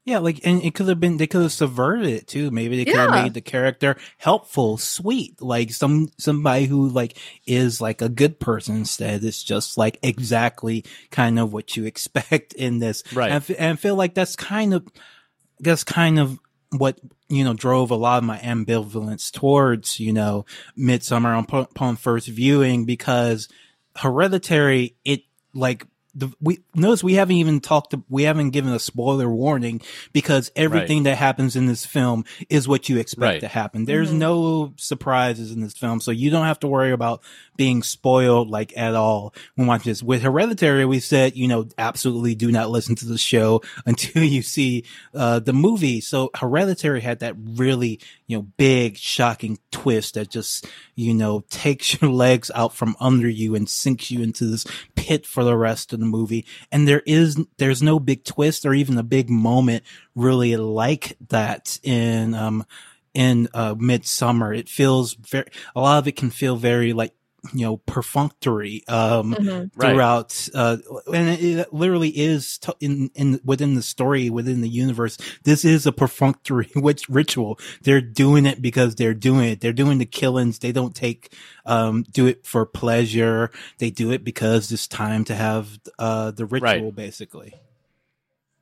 Yeah, 0.07 0.19
like, 0.19 0.41
and 0.45 0.63
it 0.63 0.75
could 0.75 0.89
have 0.89 1.01
been, 1.01 1.17
they 1.17 1.27
could 1.27 1.41
have 1.41 1.53
subverted 1.53 2.07
it 2.07 2.27
too. 2.27 2.51
Maybe 2.51 2.77
they 2.77 2.85
could 2.85 2.95
yeah. 2.95 3.15
have 3.15 3.25
made 3.25 3.33
the 3.33 3.41
character 3.41 3.97
helpful, 4.19 4.77
sweet, 4.77 5.41
like 5.41 5.73
some, 5.73 6.11
somebody 6.19 6.67
who 6.67 6.89
like 6.91 7.17
is 7.47 7.81
like 7.81 8.03
a 8.03 8.11
good 8.11 8.39
person 8.39 8.77
instead. 8.77 9.25
It's 9.25 9.43
just 9.43 9.79
like 9.79 9.99
exactly 10.03 10.85
kind 11.11 11.39
of 11.39 11.55
what 11.55 11.75
you 11.75 11.85
expect 11.87 12.53
in 12.53 12.81
this. 12.81 13.03
Right. 13.15 13.33
And, 13.33 13.51
and 13.59 13.73
I 13.73 13.77
feel 13.77 13.97
like 13.97 14.13
that's 14.13 14.37
kind 14.37 14.75
of, 14.75 14.87
that's 15.59 15.85
kind 15.85 16.19
of 16.19 16.39
what, 16.71 17.01
you 17.31 17.43
know, 17.43 17.55
drove 17.55 17.91
a 17.91 17.97
lot 17.97 18.19
of 18.19 18.25
my 18.25 18.39
ambivalence 18.39 19.33
towards, 19.33 19.99
you 20.01 20.13
know, 20.13 20.45
Midsommar 20.79 21.39
on, 21.39 21.63
upon 21.63 21.97
first 21.97 22.29
viewing 22.29 22.85
because 22.85 23.49
Hereditary, 23.97 24.97
it 25.05 25.23
like 25.55 25.87
the, 26.15 26.33
we 26.41 26.61
notice 26.75 27.03
we 27.03 27.15
haven't 27.15 27.37
even 27.37 27.61
talked 27.61 27.91
to, 27.91 28.03
we 28.09 28.23
haven't 28.25 28.51
given 28.51 28.73
a 28.73 28.79
spoiler 28.79 29.29
warning 29.29 29.81
because 30.13 30.51
everything 30.55 30.99
right. 30.99 31.11
that 31.11 31.17
happens 31.17 31.57
in 31.57 31.67
this 31.67 31.85
film 31.85 32.25
is 32.49 32.69
what 32.69 32.89
you 32.89 32.99
expect 32.99 33.21
right. 33.21 33.41
to 33.41 33.49
happen 33.49 33.85
there's 33.85 34.11
mm-hmm. 34.11 34.19
no 34.19 34.73
surprises 34.77 35.51
in 35.51 35.61
this 35.61 35.75
film 35.75 36.01
so 36.01 36.11
you 36.11 36.31
don't 36.31 36.47
have 36.47 36.61
to 36.61 36.69
worry 36.69 36.93
about 36.93 37.23
being 37.57 37.83
spoiled 37.83 38.49
like 38.49 38.77
at 38.77 38.95
all 38.95 39.35
when 39.57 39.67
watching 39.67 39.91
this 39.91 40.03
with 40.03 40.23
hereditary 40.23 40.85
we 40.85 41.01
said 41.01 41.37
you 41.37 41.49
know 41.49 41.67
absolutely 41.79 42.35
do 42.35 42.51
not 42.51 42.71
listen 42.71 42.95
to 42.95 43.07
the 43.07 43.19
show 43.19 43.61
until 43.87 44.23
you 44.23 44.43
see 44.43 44.85
uh, 45.15 45.39
the 45.39 45.53
movie 45.53 46.01
so 46.01 46.31
hereditary 46.35 47.01
had 47.01 47.21
that 47.21 47.35
really 47.37 48.01
you 48.27 48.37
know 48.37 48.43
big 48.57 48.97
shocking 48.97 49.59
twist 49.71 50.15
that 50.15 50.31
just 50.31 50.67
you 50.95 51.13
know 51.13 51.41
takes 51.51 52.01
your 52.01 52.11
legs 52.11 52.51
out 52.55 52.75
from 52.75 52.97
under 53.01 53.29
you 53.29 53.55
and 53.55 53.69
sinks 53.69 54.11
you 54.11 54.23
into 54.23 54.47
this 54.47 54.67
pit 54.95 55.27
for 55.27 55.45
the 55.45 55.57
rest 55.57 55.93
of 55.93 56.04
the 56.05 56.17
movie. 56.17 56.47
And 56.71 56.87
there 56.87 57.03
is, 57.07 57.39
there's 57.59 57.83
no 57.83 57.99
big 57.99 58.25
twist 58.25 58.65
or 58.65 58.75
even 58.75 58.99
a 58.99 59.03
big 59.03 59.29
moment 59.31 59.85
really 60.15 60.57
like 60.57 61.17
that 61.29 61.79
in, 61.83 62.35
um, 62.35 62.65
in, 63.15 63.49
uh, 63.55 63.75
Midsommar. 63.75 64.57
It 64.57 64.69
feels 64.69 65.15
very, 65.15 65.47
a 65.75 65.81
lot 65.81 65.99
of 65.99 66.09
it 66.09 66.17
can 66.17 66.31
feel 66.31 66.57
very 66.57 66.93
like 66.93 67.15
you 67.53 67.65
know 67.65 67.77
perfunctory 67.79 68.83
um 68.89 69.35
mm-hmm. 69.35 69.81
throughout 69.81 70.49
right. 70.55 70.61
uh 70.61 70.77
and 71.13 71.29
it, 71.29 71.43
it 71.43 71.73
literally 71.73 72.09
is 72.09 72.59
t- 72.59 72.73
in 72.81 73.11
in 73.15 73.41
within 73.45 73.75
the 73.75 73.83
story 73.83 74.31
within 74.31 74.61
the 74.61 74.69
universe 74.69 75.19
this 75.45 75.65
is 75.65 75.87
a 75.87 75.93
perfunctory 75.93 76.71
which 76.77 77.09
ritual 77.09 77.59
they're 77.83 78.01
doing 78.01 78.47
it 78.47 78.63
because 78.63 78.95
they're 78.95 79.15
doing 79.15 79.51
it 79.51 79.61
they're 79.61 79.73
doing 79.73 79.99
the 79.99 80.07
killings 80.07 80.59
they 80.61 80.73
don't 80.73 80.95
take 80.95 81.33
um 81.67 82.03
do 82.13 82.27
it 82.27 82.47
for 82.47 82.65
pleasure 82.65 83.51
they 83.79 83.91
do 83.91 84.11
it 84.11 84.25
because 84.25 84.71
it's 84.73 84.87
time 84.87 85.25
to 85.25 85.35
have 85.35 85.79
uh 85.99 86.31
the 86.31 86.47
ritual 86.47 86.85
right. 86.85 86.95
basically 86.95 87.55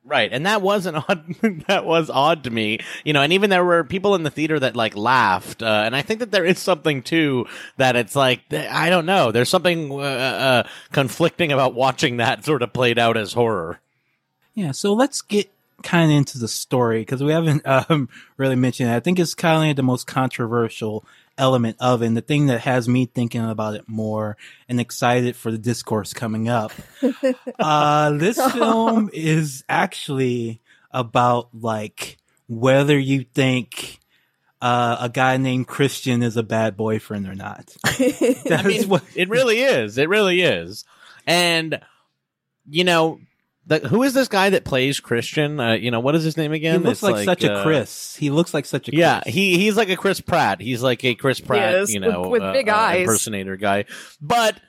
Right, 0.05 0.33
and 0.33 0.45
that 0.45 0.61
was 0.61 0.85
an 0.85 0.95
odd. 1.07 1.35
that 1.67 1.85
was 1.85 2.09
odd 2.09 2.43
to 2.43 2.49
me, 2.49 2.79
you 3.05 3.13
know. 3.13 3.21
And 3.21 3.31
even 3.31 3.49
there 3.49 3.63
were 3.63 3.85
people 3.85 4.15
in 4.15 4.23
the 4.23 4.29
theater 4.29 4.59
that 4.59 4.75
like 4.75 4.97
laughed, 4.97 5.63
uh, 5.63 5.83
and 5.85 5.95
I 5.95 6.01
think 6.01 6.19
that 6.19 6.31
there 6.31 6.45
is 6.45 6.59
something 6.59 7.01
too 7.01 7.45
that 7.77 7.95
it's 7.95 8.15
like 8.15 8.41
I 8.51 8.89
don't 8.89 9.05
know. 9.05 9.31
There's 9.31 9.49
something 9.49 9.91
uh, 9.91 9.95
uh, 9.95 10.63
conflicting 10.91 11.53
about 11.53 11.73
watching 11.73 12.17
that 12.17 12.43
sort 12.43 12.63
of 12.63 12.73
played 12.73 12.99
out 12.99 13.15
as 13.15 13.33
horror. 13.33 13.79
Yeah, 14.53 14.71
so 14.71 14.93
let's 14.93 15.21
get 15.21 15.49
kind 15.83 16.11
of 16.11 16.17
into 16.17 16.37
the 16.37 16.47
story 16.47 16.99
because 17.01 17.23
we 17.23 17.31
haven't 17.31 17.61
um, 17.65 18.09
really 18.37 18.55
mentioned 18.55 18.89
it. 18.89 18.95
I 18.95 18.99
think 18.99 19.19
it's 19.19 19.33
kind 19.33 19.69
of 19.69 19.75
the 19.77 19.83
most 19.83 20.05
controversial 20.05 21.05
element 21.37 21.77
of 21.79 22.01
it 22.01 22.07
and 22.07 22.17
the 22.17 22.21
thing 22.21 22.47
that 22.47 22.61
has 22.61 22.87
me 22.87 23.05
thinking 23.05 23.43
about 23.47 23.75
it 23.75 23.87
more 23.87 24.37
and 24.69 24.79
excited 24.79 25.35
for 25.35 25.51
the 25.51 25.57
discourse 25.57 26.13
coming 26.13 26.47
up. 26.49 26.71
uh, 27.59 28.11
this 28.11 28.37
film 28.53 29.09
is 29.13 29.63
actually 29.67 30.61
about 30.91 31.49
like 31.53 32.17
whether 32.47 32.97
you 32.97 33.25
think 33.33 33.99
uh, 34.61 34.97
a 35.01 35.09
guy 35.09 35.37
named 35.37 35.67
Christian 35.67 36.23
is 36.23 36.37
a 36.37 36.43
bad 36.43 36.77
boyfriend 36.77 37.27
or 37.27 37.35
not. 37.35 37.75
I 37.85 38.63
mean, 38.65 38.87
what- 38.87 39.03
it 39.15 39.29
really 39.29 39.59
is. 39.61 39.97
It 39.97 40.07
really 40.09 40.41
is. 40.41 40.85
And, 41.25 41.81
you 42.69 42.83
know, 42.83 43.19
the, 43.65 43.79
who 43.79 44.03
is 44.03 44.13
this 44.13 44.27
guy 44.27 44.49
that 44.49 44.65
plays 44.65 44.99
Christian? 44.99 45.59
Uh, 45.59 45.73
you 45.73 45.89
know, 45.89 45.99
what 45.99 46.15
is 46.15 46.23
his 46.23 46.35
name 46.35 46.51
again? 46.51 46.81
He 46.81 46.87
looks 46.87 47.03
like, 47.03 47.15
like, 47.15 47.25
such 47.25 47.45
uh, 47.45 47.53
a 47.53 47.63
Chris. 47.63 48.15
He 48.15 48.29
looks 48.29 48.53
like 48.53 48.65
such 48.65 48.87
a 48.87 48.91
Chris. 48.91 48.99
yeah. 48.99 49.23
He 49.25 49.57
he's 49.57 49.77
like 49.77 49.89
a 49.89 49.95
Chris 49.95 50.19
Pratt. 50.19 50.61
He's 50.61 50.83
like 50.83 51.03
a 51.05 51.15
Chris 51.15 51.39
Pratt, 51.39 51.89
you 51.89 51.99
know, 51.99 52.21
with, 52.21 52.31
with 52.31 52.41
uh, 52.41 52.53
big 52.53 52.69
uh, 52.69 52.75
eyes, 52.75 53.01
impersonator 53.01 53.55
guy. 53.55 53.85
But 54.21 54.59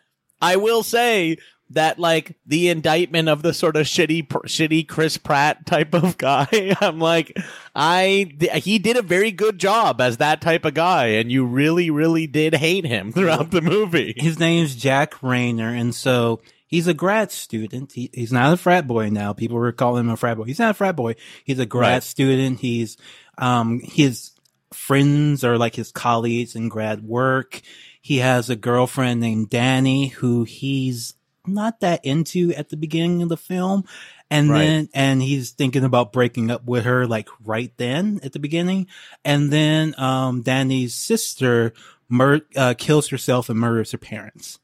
I 0.40 0.56
will 0.56 0.82
say 0.82 1.38
that 1.70 1.98
like 1.98 2.36
the 2.46 2.68
indictment 2.68 3.28
of 3.28 3.42
the 3.42 3.52
sort 3.52 3.76
of 3.76 3.86
shitty 3.86 4.28
shitty 4.28 4.86
Chris 4.86 5.16
Pratt 5.16 5.66
type 5.66 5.94
of 5.94 6.16
guy. 6.18 6.76
I'm 6.80 7.00
like, 7.00 7.36
I 7.74 8.32
he 8.62 8.78
did 8.78 8.96
a 8.96 9.02
very 9.02 9.32
good 9.32 9.58
job 9.58 10.00
as 10.00 10.18
that 10.18 10.40
type 10.40 10.64
of 10.64 10.74
guy, 10.74 11.06
and 11.06 11.32
you 11.32 11.44
really 11.44 11.90
really 11.90 12.26
did 12.26 12.54
hate 12.54 12.84
him 12.84 13.12
throughout 13.12 13.50
the 13.50 13.62
movie. 13.62 14.14
His 14.16 14.38
name 14.38 14.64
is 14.64 14.76
Jack 14.76 15.14
Reynor 15.14 15.78
and 15.78 15.94
so 15.94 16.40
He's 16.74 16.86
a 16.88 16.94
grad 16.94 17.30
student. 17.30 17.92
He, 17.92 18.10
he's 18.12 18.32
not 18.32 18.52
a 18.52 18.56
frat 18.56 18.86
boy 18.86 19.10
now. 19.10 19.32
People 19.32 19.58
were 19.58 19.72
calling 19.72 20.04
him 20.04 20.10
a 20.10 20.16
frat 20.16 20.36
boy. 20.36 20.44
He's 20.44 20.58
not 20.58 20.72
a 20.72 20.74
frat 20.74 20.96
boy. 20.96 21.16
He's 21.44 21.58
a 21.58 21.66
grad 21.66 21.92
right. 21.92 22.02
student. 22.02 22.60
He's, 22.60 22.96
um, 23.38 23.80
his, 23.80 24.34
friends 24.74 25.44
are 25.44 25.56
like 25.56 25.74
his 25.74 25.92
colleagues 25.92 26.54
in 26.54 26.68
grad 26.68 27.02
work. 27.02 27.62
He 28.02 28.18
has 28.18 28.50
a 28.50 28.56
girlfriend 28.56 29.20
named 29.20 29.48
Danny 29.48 30.08
who 30.08 30.44
he's 30.44 31.14
not 31.46 31.80
that 31.80 32.04
into 32.04 32.52
at 32.52 32.68
the 32.68 32.76
beginning 32.76 33.22
of 33.22 33.28
the 33.28 33.36
film. 33.36 33.84
And 34.30 34.50
right. 34.50 34.58
then, 34.58 34.88
and 34.94 35.22
he's 35.22 35.50
thinking 35.50 35.84
about 35.84 36.12
breaking 36.12 36.50
up 36.50 36.64
with 36.64 36.84
her 36.84 37.06
like 37.06 37.28
right 37.44 37.72
then 37.76 38.20
at 38.22 38.32
the 38.32 38.38
beginning. 38.38 38.88
And 39.24 39.50
then, 39.50 39.94
um, 39.98 40.42
Danny's 40.42 40.94
sister 40.94 41.72
mur- 42.08 42.46
uh, 42.56 42.74
kills 42.76 43.08
herself 43.08 43.48
and 43.48 43.58
murders 43.58 43.92
her 43.92 43.98
parents. 43.98 44.58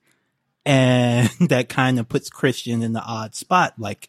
And 0.64 1.28
that 1.48 1.68
kind 1.68 1.98
of 1.98 2.08
puts 2.08 2.28
Christian 2.30 2.82
in 2.82 2.92
the 2.92 3.02
odd 3.02 3.34
spot. 3.34 3.74
Like, 3.78 4.08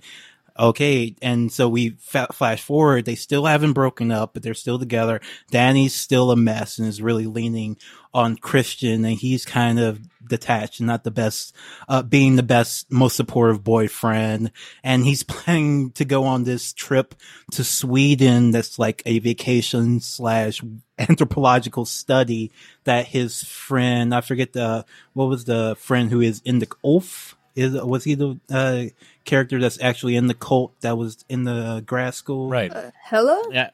okay. 0.57 1.15
And 1.21 1.51
so 1.51 1.67
we 1.69 1.91
fa- 1.99 2.27
flash 2.31 2.61
forward. 2.61 3.05
They 3.05 3.15
still 3.15 3.45
haven't 3.45 3.73
broken 3.73 4.11
up, 4.11 4.33
but 4.33 4.43
they're 4.43 4.53
still 4.53 4.79
together. 4.79 5.21
Danny's 5.49 5.93
still 5.93 6.31
a 6.31 6.35
mess 6.35 6.77
and 6.77 6.87
is 6.87 7.01
really 7.01 7.25
leaning 7.25 7.77
on 8.13 8.35
Christian 8.35 9.05
and 9.05 9.17
he's 9.17 9.45
kind 9.45 9.79
of 9.79 9.99
detached 10.27 10.79
and 10.79 10.87
not 10.87 11.03
the 11.03 11.11
best, 11.11 11.55
uh, 11.87 12.03
being 12.03 12.35
the 12.35 12.43
best, 12.43 12.91
most 12.91 13.15
supportive 13.15 13.63
boyfriend. 13.63 14.51
And 14.83 15.05
he's 15.05 15.23
planning 15.31 15.91
to 15.91 16.05
go 16.05 16.25
on 16.25 16.43
this 16.43 16.73
trip 16.73 17.15
to 17.51 17.63
Sweden 17.63 18.51
that's 18.51 18.77
like 18.77 19.01
a 19.05 19.19
vacation 19.19 19.99
slash 19.99 20.61
anthropological 20.97 21.85
study 21.85 22.51
that 22.83 23.07
his 23.07 23.43
friend, 23.43 24.13
I 24.13 24.21
forget 24.21 24.53
the, 24.53 24.85
what 25.13 25.29
was 25.29 25.45
the 25.45 25.75
friend 25.79 26.11
who 26.11 26.21
is 26.21 26.41
in 26.43 26.59
the 26.59 26.67
Ulf? 26.83 27.37
Is, 27.55 27.73
was 27.73 28.03
he 28.03 28.15
the, 28.15 28.39
uh, 28.49 28.85
character 29.25 29.59
that's 29.59 29.81
actually 29.81 30.15
in 30.15 30.27
the 30.27 30.33
cult 30.33 30.79
that 30.81 30.97
was 30.97 31.25
in 31.29 31.43
the 31.43 31.83
grad 31.85 32.13
school? 32.15 32.49
Right. 32.49 32.71
Uh, 32.71 32.91
Hella? 33.01 33.43
Yeah. 33.51 33.69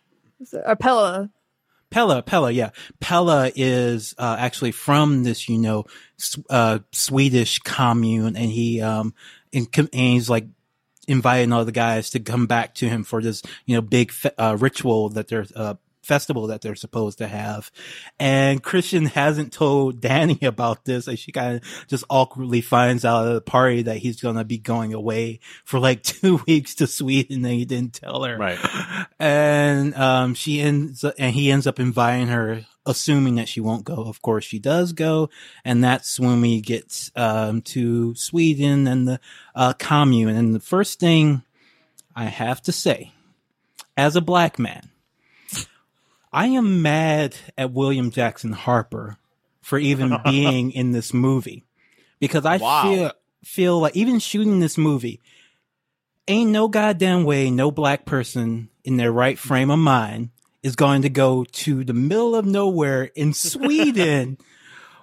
Or 0.65 0.75
Pella. 0.75 1.29
Pella, 1.89 2.21
Pella, 2.21 2.51
yeah. 2.51 2.71
Pella 2.99 3.51
is 3.55 4.13
uh, 4.17 4.35
actually 4.37 4.71
from 4.71 5.23
this, 5.23 5.47
you 5.47 5.57
know, 5.57 5.85
uh, 6.49 6.79
Swedish 6.91 7.59
commune, 7.59 8.35
and 8.35 8.51
he 8.51 8.81
um, 8.81 9.13
and, 9.53 9.67
and 9.75 9.89
he's 9.93 10.29
like 10.29 10.47
inviting 11.07 11.53
all 11.53 11.63
the 11.63 11.71
guys 11.71 12.09
to 12.09 12.19
come 12.19 12.45
back 12.45 12.75
to 12.75 12.89
him 12.89 13.03
for 13.03 13.21
this, 13.21 13.41
you 13.65 13.75
know, 13.75 13.81
big 13.81 14.11
uh, 14.37 14.57
ritual 14.59 15.09
that 15.09 15.29
they're 15.29 15.45
uh, 15.55 15.75
festival 16.07 16.47
that 16.47 16.61
they're 16.61 16.75
supposed 16.75 17.17
to 17.17 17.27
have. 17.27 17.69
And 18.17 18.63
Christian 18.63 19.05
hasn't 19.05 19.53
told 19.53 20.01
Danny 20.01 20.39
about 20.41 20.85
this. 20.85 21.07
And 21.07 21.19
she 21.19 21.31
kind 21.31 21.57
of 21.57 21.87
just 21.87 22.05
awkwardly 22.09 22.61
finds 22.61 23.05
out 23.05 23.27
at 23.27 23.33
the 23.33 23.41
party 23.41 23.83
that 23.83 23.97
he's 23.97 24.21
going 24.21 24.37
to 24.37 24.45
be 24.45 24.57
going 24.57 24.93
away 24.93 25.41
for 25.65 25.79
like 25.79 26.01
two 26.03 26.41
weeks 26.47 26.75
to 26.75 26.87
Sweden 26.87 27.43
and 27.45 27.53
he 27.53 27.65
didn't 27.65 27.93
tell 27.93 28.23
her. 28.23 28.37
Right. 28.37 28.59
And, 29.19 29.93
um, 29.95 30.33
she 30.33 30.61
ends, 30.61 31.03
and 31.03 31.35
he 31.35 31.51
ends 31.51 31.67
up 31.67 31.79
inviting 31.79 32.27
her 32.27 32.65
assuming 32.85 33.35
that 33.35 33.49
she 33.49 33.59
won't 33.59 33.83
go. 33.83 33.95
Of 33.95 34.21
course, 34.21 34.45
she 34.45 34.59
does 34.59 34.93
go, 34.93 35.29
and 35.65 35.83
that's 35.83 36.19
when 36.19 36.39
we 36.39 36.61
get 36.61 37.11
um, 37.15 37.61
to 37.63 38.15
Sweden 38.15 38.87
and 38.87 39.07
the 39.07 39.19
uh, 39.53 39.73
commune. 39.73 40.35
And 40.35 40.55
the 40.55 40.61
first 40.61 40.99
thing 40.99 41.43
I 42.15 42.25
have 42.25 42.61
to 42.63 42.71
say, 42.71 43.11
as 43.97 44.15
a 44.15 44.21
black 44.21 44.57
man, 44.57 44.89
I 46.31 46.47
am 46.47 46.81
mad 46.81 47.35
at 47.57 47.71
William 47.71 48.11
Jackson 48.11 48.51
Harper 48.51 49.17
for 49.61 49.77
even 49.77 50.17
being 50.25 50.71
in 50.71 50.91
this 50.91 51.13
movie 51.13 51.65
because 52.19 52.45
I 52.45 52.57
wow. 52.57 52.83
feel 52.83 53.11
feel 53.43 53.79
like 53.79 53.95
even 53.95 54.19
shooting 54.19 54.59
this 54.59 54.77
movie 54.77 55.21
ain't 56.27 56.51
no 56.51 56.67
goddamn 56.67 57.23
way 57.23 57.49
no 57.49 57.71
black 57.71 58.05
person 58.05 58.69
in 58.83 58.97
their 58.97 59.11
right 59.11 59.37
frame 59.37 59.69
of 59.69 59.79
mind 59.79 60.29
is 60.63 60.75
going 60.75 61.03
to 61.03 61.09
go 61.09 61.45
to 61.45 61.83
the 61.83 61.93
middle 61.93 62.35
of 62.35 62.45
nowhere 62.45 63.03
in 63.15 63.33
Sweden 63.33 64.37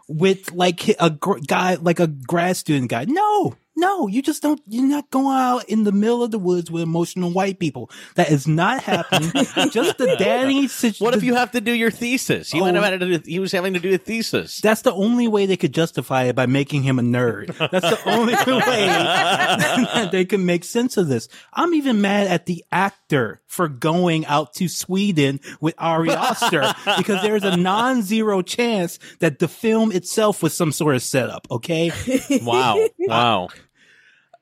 with 0.08 0.52
like 0.52 0.88
a 1.00 1.10
gr- 1.10 1.38
guy 1.46 1.76
like 1.76 2.00
a 2.00 2.06
grad 2.06 2.56
student 2.56 2.90
guy. 2.90 3.04
No, 3.06 3.56
no, 3.76 4.06
you 4.06 4.22
just 4.22 4.40
don't, 4.40 4.60
you're 4.68 4.86
not 4.86 5.10
going 5.10 5.36
out 5.36 5.68
in 5.68 5.82
the 5.82 5.90
middle 5.90 6.22
of 6.22 6.30
the 6.30 6.38
woods 6.38 6.70
with 6.70 6.82
emotional 6.82 7.32
white 7.32 7.58
people. 7.58 7.90
That 8.14 8.30
is 8.30 8.46
not 8.46 8.82
happening. 8.82 9.30
just 9.70 9.98
the 9.98 10.14
daddy 10.18 10.68
situation. 10.68 11.04
What 11.04 11.14
if 11.14 11.24
you 11.24 11.34
have 11.34 11.50
to 11.52 11.60
do 11.60 11.72
your 11.72 11.90
thesis? 11.90 12.52
He, 12.52 12.60
oh, 12.60 12.64
went 12.64 12.76
to 12.76 12.98
do, 12.98 13.20
he 13.24 13.40
was 13.40 13.50
having 13.50 13.74
to 13.74 13.80
do 13.80 13.92
a 13.92 13.98
thesis. 13.98 14.60
That's 14.60 14.82
the 14.82 14.92
only 14.92 15.26
way 15.26 15.46
they 15.46 15.56
could 15.56 15.74
justify 15.74 16.24
it 16.24 16.36
by 16.36 16.46
making 16.46 16.84
him 16.84 17.00
a 17.00 17.02
nerd. 17.02 17.56
That's 17.58 17.90
the 17.90 18.10
only 18.10 18.34
way 18.46 20.08
they 20.12 20.24
can 20.24 20.46
make 20.46 20.62
sense 20.62 20.96
of 20.96 21.08
this. 21.08 21.28
I'm 21.52 21.74
even 21.74 22.00
mad 22.00 22.28
at 22.28 22.46
the 22.46 22.64
actor 22.70 23.40
for 23.46 23.66
going 23.66 24.24
out 24.26 24.54
to 24.54 24.68
Sweden 24.68 25.40
with 25.60 25.74
Ari 25.78 26.10
Aster 26.10 26.72
because 26.96 27.22
there's 27.22 27.44
a 27.44 27.56
non-zero 27.56 28.42
chance 28.42 29.00
that 29.18 29.40
the 29.40 29.48
film 29.48 29.90
itself 29.90 30.44
was 30.44 30.54
some 30.54 30.70
sort 30.70 30.94
of 30.94 31.02
setup. 31.02 31.48
Okay. 31.50 31.90
Wow. 32.42 32.88
Wow 32.98 33.48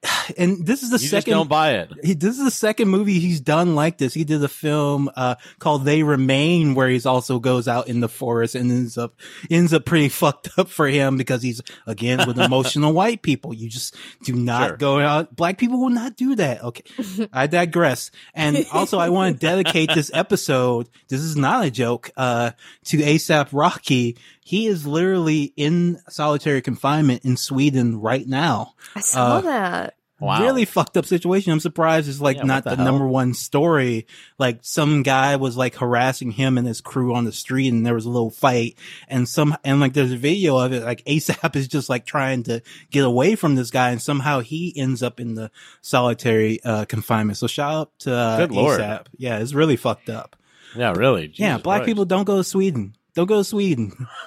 and 0.38 0.64
this 0.66 0.82
is 0.82 0.90
the 0.90 0.98
you 0.98 1.08
second. 1.08 1.32
don't 1.32 1.48
buy 1.48 1.72
it. 1.74 1.90
He, 2.02 2.14
this 2.14 2.38
is 2.38 2.44
the 2.44 2.50
second 2.50 2.88
movie 2.88 3.18
he's 3.18 3.40
done 3.40 3.74
like 3.74 3.98
this. 3.98 4.14
He 4.14 4.24
did 4.24 4.42
a 4.42 4.48
film 4.48 5.10
uh, 5.14 5.36
called 5.58 5.84
They 5.84 6.02
Remain, 6.02 6.74
where 6.74 6.88
he's 6.88 7.06
also 7.06 7.38
goes 7.38 7.68
out 7.68 7.88
in 7.88 8.00
the 8.00 8.08
forest 8.08 8.54
and 8.54 8.70
ends 8.70 8.98
up 8.98 9.14
ends 9.50 9.72
up 9.72 9.84
pretty 9.84 10.08
fucked 10.22 10.50
up 10.58 10.68
for 10.68 10.88
him 10.88 11.16
because 11.16 11.42
he's 11.42 11.60
again 11.86 12.26
with 12.26 12.38
emotional 12.40 12.92
white 12.92 13.22
people. 13.22 13.54
You 13.54 13.68
just 13.68 13.96
do 14.24 14.34
not 14.34 14.68
sure. 14.68 14.76
go 14.76 14.98
out. 14.98 15.34
Black 15.34 15.58
people 15.58 15.80
will 15.80 15.90
not 15.90 16.16
do 16.16 16.34
that. 16.36 16.62
Okay, 16.62 17.28
I 17.32 17.46
digress. 17.46 18.10
And 18.34 18.66
also, 18.72 18.98
I 18.98 19.10
want 19.10 19.34
to 19.34 19.40
dedicate 19.40 19.90
this 19.94 20.10
episode. 20.12 20.88
This 21.08 21.20
is 21.20 21.36
not 21.36 21.64
a 21.64 21.70
joke. 21.70 22.10
Uh, 22.16 22.52
to 22.84 22.98
ASAP 22.98 23.48
Rocky 23.52 24.16
he 24.44 24.66
is 24.66 24.86
literally 24.86 25.52
in 25.56 26.00
solitary 26.08 26.62
confinement 26.62 27.24
in 27.24 27.36
Sweden 27.36 28.00
right 28.00 28.26
now. 28.26 28.74
I 28.94 29.00
saw 29.00 29.36
uh, 29.36 29.40
that. 29.42 29.96
Wow. 30.22 30.40
Really 30.40 30.66
fucked 30.66 30.96
up 30.96 31.04
situation. 31.04 31.52
I'm 31.52 31.58
surprised 31.58 32.08
it's 32.08 32.20
like 32.20 32.36
yeah, 32.36 32.44
not 32.44 32.62
the, 32.62 32.76
the 32.76 32.84
number 32.84 33.08
one 33.08 33.34
story. 33.34 34.06
Like 34.38 34.60
some 34.62 35.02
guy 35.02 35.34
was 35.34 35.56
like 35.56 35.74
harassing 35.74 36.30
him 36.30 36.58
and 36.58 36.66
his 36.66 36.80
crew 36.80 37.12
on 37.12 37.24
the 37.24 37.32
street 37.32 37.72
and 37.72 37.84
there 37.84 37.94
was 37.94 38.04
a 38.04 38.10
little 38.10 38.30
fight 38.30 38.78
and 39.08 39.28
some, 39.28 39.56
and 39.64 39.80
like 39.80 39.94
there's 39.94 40.12
a 40.12 40.16
video 40.16 40.58
of 40.58 40.72
it, 40.72 40.84
like 40.84 41.04
ASAP 41.06 41.56
is 41.56 41.66
just 41.66 41.88
like 41.88 42.06
trying 42.06 42.44
to 42.44 42.62
get 42.92 43.04
away 43.04 43.34
from 43.34 43.56
this 43.56 43.72
guy 43.72 43.90
and 43.90 44.00
somehow 44.00 44.38
he 44.38 44.72
ends 44.76 45.02
up 45.02 45.18
in 45.18 45.34
the 45.34 45.50
solitary, 45.80 46.62
uh, 46.62 46.84
confinement. 46.84 47.38
So 47.38 47.48
shout 47.48 47.74
out 47.74 47.98
to 48.00 48.14
uh, 48.14 48.46
ASAP. 48.46 49.06
Yeah, 49.16 49.38
it's 49.38 49.54
really 49.54 49.76
fucked 49.76 50.08
up. 50.08 50.36
Yeah, 50.76 50.92
really. 50.92 51.28
Jesus 51.28 51.40
yeah, 51.40 51.58
black 51.58 51.80
Christ. 51.80 51.88
people 51.88 52.04
don't 52.04 52.24
go 52.24 52.36
to 52.36 52.44
Sweden. 52.44 52.94
Don't 53.14 53.26
go 53.26 53.38
to 53.38 53.44
Sweden. 53.44 53.92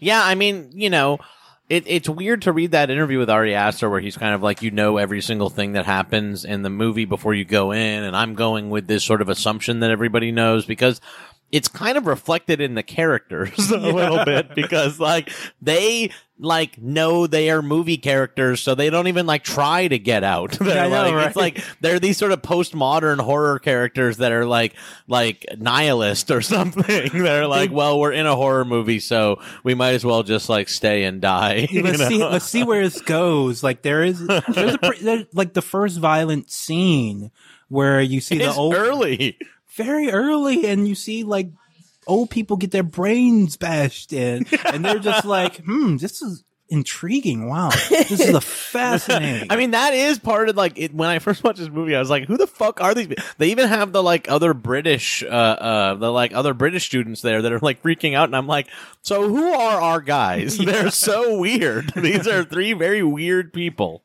yeah, 0.00 0.22
I 0.24 0.34
mean, 0.34 0.70
you 0.72 0.90
know, 0.90 1.18
it, 1.68 1.84
it's 1.86 2.08
weird 2.08 2.42
to 2.42 2.52
read 2.52 2.72
that 2.72 2.90
interview 2.90 3.18
with 3.18 3.30
Ari 3.30 3.54
Aster 3.54 3.88
where 3.88 4.00
he's 4.00 4.16
kind 4.16 4.34
of 4.34 4.42
like, 4.42 4.60
you 4.60 4.72
know, 4.72 4.96
every 4.96 5.20
single 5.20 5.50
thing 5.50 5.72
that 5.74 5.86
happens 5.86 6.44
in 6.44 6.62
the 6.62 6.70
movie 6.70 7.04
before 7.04 7.32
you 7.32 7.44
go 7.44 7.70
in. 7.70 8.02
And 8.02 8.16
I'm 8.16 8.34
going 8.34 8.70
with 8.70 8.88
this 8.88 9.04
sort 9.04 9.22
of 9.22 9.28
assumption 9.28 9.80
that 9.80 9.92
everybody 9.92 10.32
knows 10.32 10.66
because 10.66 11.00
it's 11.52 11.68
kind 11.68 11.98
of 11.98 12.06
reflected 12.06 12.60
in 12.60 12.74
the 12.74 12.82
characters 12.82 13.70
a 13.72 13.78
yeah. 13.78 13.92
little 13.92 14.24
bit 14.24 14.54
because 14.54 15.00
like 15.00 15.30
they 15.60 16.10
like 16.38 16.80
know 16.80 17.26
they 17.26 17.50
are 17.50 17.60
movie 17.60 17.98
characters, 17.98 18.60
so 18.60 18.74
they 18.74 18.88
don't 18.88 19.08
even 19.08 19.26
like 19.26 19.44
try 19.44 19.86
to 19.86 19.98
get 19.98 20.24
out. 20.24 20.52
They're 20.60 20.88
know, 20.88 21.02
like 21.02 21.14
right? 21.14 21.26
it's 21.26 21.36
like 21.36 21.64
they're 21.80 21.98
these 21.98 22.16
sort 22.16 22.32
of 22.32 22.40
postmodern 22.40 23.20
horror 23.20 23.58
characters 23.58 24.18
that 24.18 24.32
are 24.32 24.46
like 24.46 24.74
like 25.06 25.44
nihilist 25.58 26.30
or 26.30 26.40
something. 26.40 27.10
they're 27.12 27.46
like, 27.46 27.70
well, 27.70 27.98
we're 27.98 28.12
in 28.12 28.26
a 28.26 28.36
horror 28.36 28.64
movie, 28.64 29.00
so 29.00 29.40
we 29.64 29.74
might 29.74 29.94
as 29.94 30.04
well 30.04 30.22
just 30.22 30.48
like 30.48 30.68
stay 30.68 31.04
and 31.04 31.20
die. 31.20 31.68
let's 31.72 31.98
know? 31.98 32.08
see. 32.08 32.24
Let's 32.24 32.46
see 32.46 32.64
where 32.64 32.82
this 32.82 33.00
goes. 33.02 33.62
Like 33.62 33.82
there 33.82 34.02
is 34.02 34.24
there's 34.26 34.76
a 34.82 34.92
there's, 35.00 35.26
like 35.34 35.52
the 35.52 35.62
first 35.62 35.98
violent 35.98 36.50
scene 36.50 37.30
where 37.68 38.00
you 38.00 38.20
see 38.20 38.36
it's 38.36 38.54
the 38.54 38.60
old 38.60 38.74
early 38.74 39.38
very 39.76 40.10
early 40.10 40.66
and 40.66 40.86
you 40.88 40.94
see 40.94 41.24
like 41.24 41.50
old 42.06 42.30
people 42.30 42.56
get 42.56 42.70
their 42.70 42.82
brains 42.82 43.56
bashed 43.56 44.12
in 44.12 44.46
and 44.66 44.84
they're 44.84 44.98
just 44.98 45.24
like, 45.24 45.58
hmm, 45.58 45.96
this 45.96 46.22
is 46.22 46.44
intriguing. 46.70 47.48
Wow. 47.48 47.70
This 47.88 48.12
is 48.12 48.34
a 48.34 48.40
fascinating. 48.40 49.50
I 49.50 49.56
mean, 49.56 49.72
that 49.72 49.92
is 49.92 50.18
part 50.18 50.48
of 50.48 50.56
like 50.56 50.78
it, 50.78 50.94
when 50.94 51.08
I 51.08 51.18
first 51.18 51.42
watched 51.42 51.58
this 51.58 51.68
movie, 51.68 51.94
I 51.94 51.98
was 51.98 52.10
like, 52.10 52.26
who 52.26 52.36
the 52.36 52.46
fuck 52.46 52.80
are 52.80 52.94
these? 52.94 53.08
They 53.38 53.50
even 53.50 53.68
have 53.68 53.92
the 53.92 54.02
like 54.02 54.30
other 54.30 54.54
British, 54.54 55.22
uh, 55.22 55.26
uh, 55.26 55.94
the 55.96 56.10
like 56.10 56.32
other 56.32 56.54
British 56.54 56.86
students 56.86 57.22
there 57.22 57.42
that 57.42 57.52
are 57.52 57.58
like 57.58 57.82
freaking 57.82 58.14
out. 58.14 58.28
And 58.28 58.36
I'm 58.36 58.46
like, 58.46 58.68
so 59.02 59.28
who 59.28 59.52
are 59.52 59.80
our 59.80 60.00
guys? 60.00 60.56
They're 60.70 60.90
so 60.90 61.38
weird. 61.38 61.92
These 61.94 62.26
are 62.28 62.44
three 62.44 62.72
very 62.72 63.02
weird 63.02 63.52
people. 63.52 64.04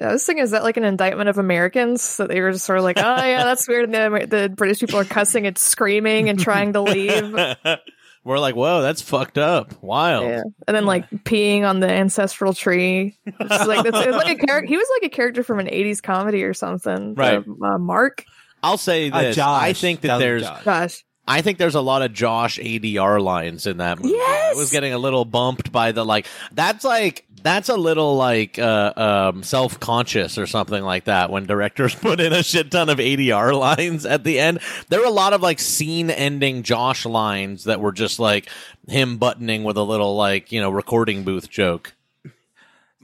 I 0.00 0.12
was 0.12 0.24
thinking, 0.24 0.44
is 0.44 0.50
that 0.50 0.62
like 0.62 0.76
an 0.76 0.84
indictment 0.84 1.28
of 1.28 1.38
Americans 1.38 2.18
that 2.18 2.28
they 2.28 2.40
were 2.40 2.52
just 2.52 2.64
sort 2.66 2.78
of 2.78 2.84
like, 2.84 2.98
oh 2.98 3.00
yeah, 3.24 3.44
that's 3.44 3.66
weird. 3.66 3.84
And 3.88 3.94
the, 3.94 4.26
the 4.26 4.48
British 4.48 4.80
people 4.80 4.98
are 4.98 5.04
cussing 5.04 5.46
and 5.46 5.56
screaming 5.56 6.28
and 6.28 6.38
trying 6.38 6.74
to 6.74 6.82
leave. 6.82 7.32
we're 8.24 8.38
like, 8.38 8.54
whoa, 8.54 8.82
that's 8.82 9.00
fucked 9.00 9.38
up, 9.38 9.82
wild. 9.82 10.24
Yeah. 10.24 10.42
And 10.66 10.76
then 10.76 10.84
like 10.84 11.08
peeing 11.10 11.62
on 11.62 11.80
the 11.80 11.88
ancestral 11.90 12.52
tree. 12.52 13.16
It's 13.24 13.66
like, 13.66 13.86
it's, 13.86 13.96
it's 13.98 14.16
like 14.16 14.36
a 14.36 14.36
character. 14.46 14.66
He 14.68 14.76
was 14.76 14.86
like 15.00 15.10
a 15.10 15.14
character 15.14 15.42
from 15.42 15.58
an 15.58 15.66
'80s 15.66 16.02
comedy 16.02 16.44
or 16.44 16.52
something. 16.54 17.14
Right. 17.14 17.38
uh, 17.38 17.78
Mark. 17.78 18.24
I'll 18.62 18.76
say 18.78 19.10
Uh, 19.10 19.22
this. 19.22 19.36
Josh. 19.36 19.62
I 19.62 19.72
think 19.72 20.02
that 20.02 20.16
was 20.16 20.22
there's 20.22 20.42
Josh. 20.64 21.04
I 21.28 21.42
think 21.42 21.58
there's 21.58 21.74
a 21.74 21.80
lot 21.82 22.00
of 22.00 22.12
Josh 22.14 22.58
ADR 22.58 23.22
lines 23.22 23.66
in 23.66 23.76
that 23.76 24.00
movie. 24.00 24.14
Yes! 24.14 24.56
I 24.56 24.58
was 24.58 24.70
getting 24.70 24.94
a 24.94 24.98
little 24.98 25.26
bumped 25.26 25.70
by 25.70 25.92
the 25.92 26.04
like 26.04 26.26
that's 26.52 26.84
like 26.84 27.26
that's 27.42 27.68
a 27.68 27.76
little 27.76 28.16
like 28.16 28.58
uh, 28.58 28.92
um, 28.96 29.42
self 29.42 29.78
conscious 29.78 30.38
or 30.38 30.46
something 30.46 30.82
like 30.82 31.04
that 31.04 31.30
when 31.30 31.46
directors 31.46 31.94
put 32.00 32.18
in 32.18 32.32
a 32.32 32.42
shit 32.42 32.70
ton 32.70 32.88
of 32.88 32.98
ADR 32.98 33.56
lines 33.58 34.06
at 34.06 34.24
the 34.24 34.38
end. 34.38 34.60
There 34.88 35.00
were 35.00 35.06
a 35.06 35.10
lot 35.10 35.34
of 35.34 35.42
like 35.42 35.58
scene 35.58 36.10
ending 36.10 36.62
Josh 36.62 37.04
lines 37.04 37.64
that 37.64 37.80
were 37.80 37.92
just 37.92 38.18
like 38.18 38.48
him 38.88 39.18
buttoning 39.18 39.64
with 39.64 39.76
a 39.76 39.82
little 39.82 40.16
like, 40.16 40.50
you 40.50 40.60
know, 40.60 40.70
recording 40.70 41.24
booth 41.24 41.50
joke. 41.50 41.94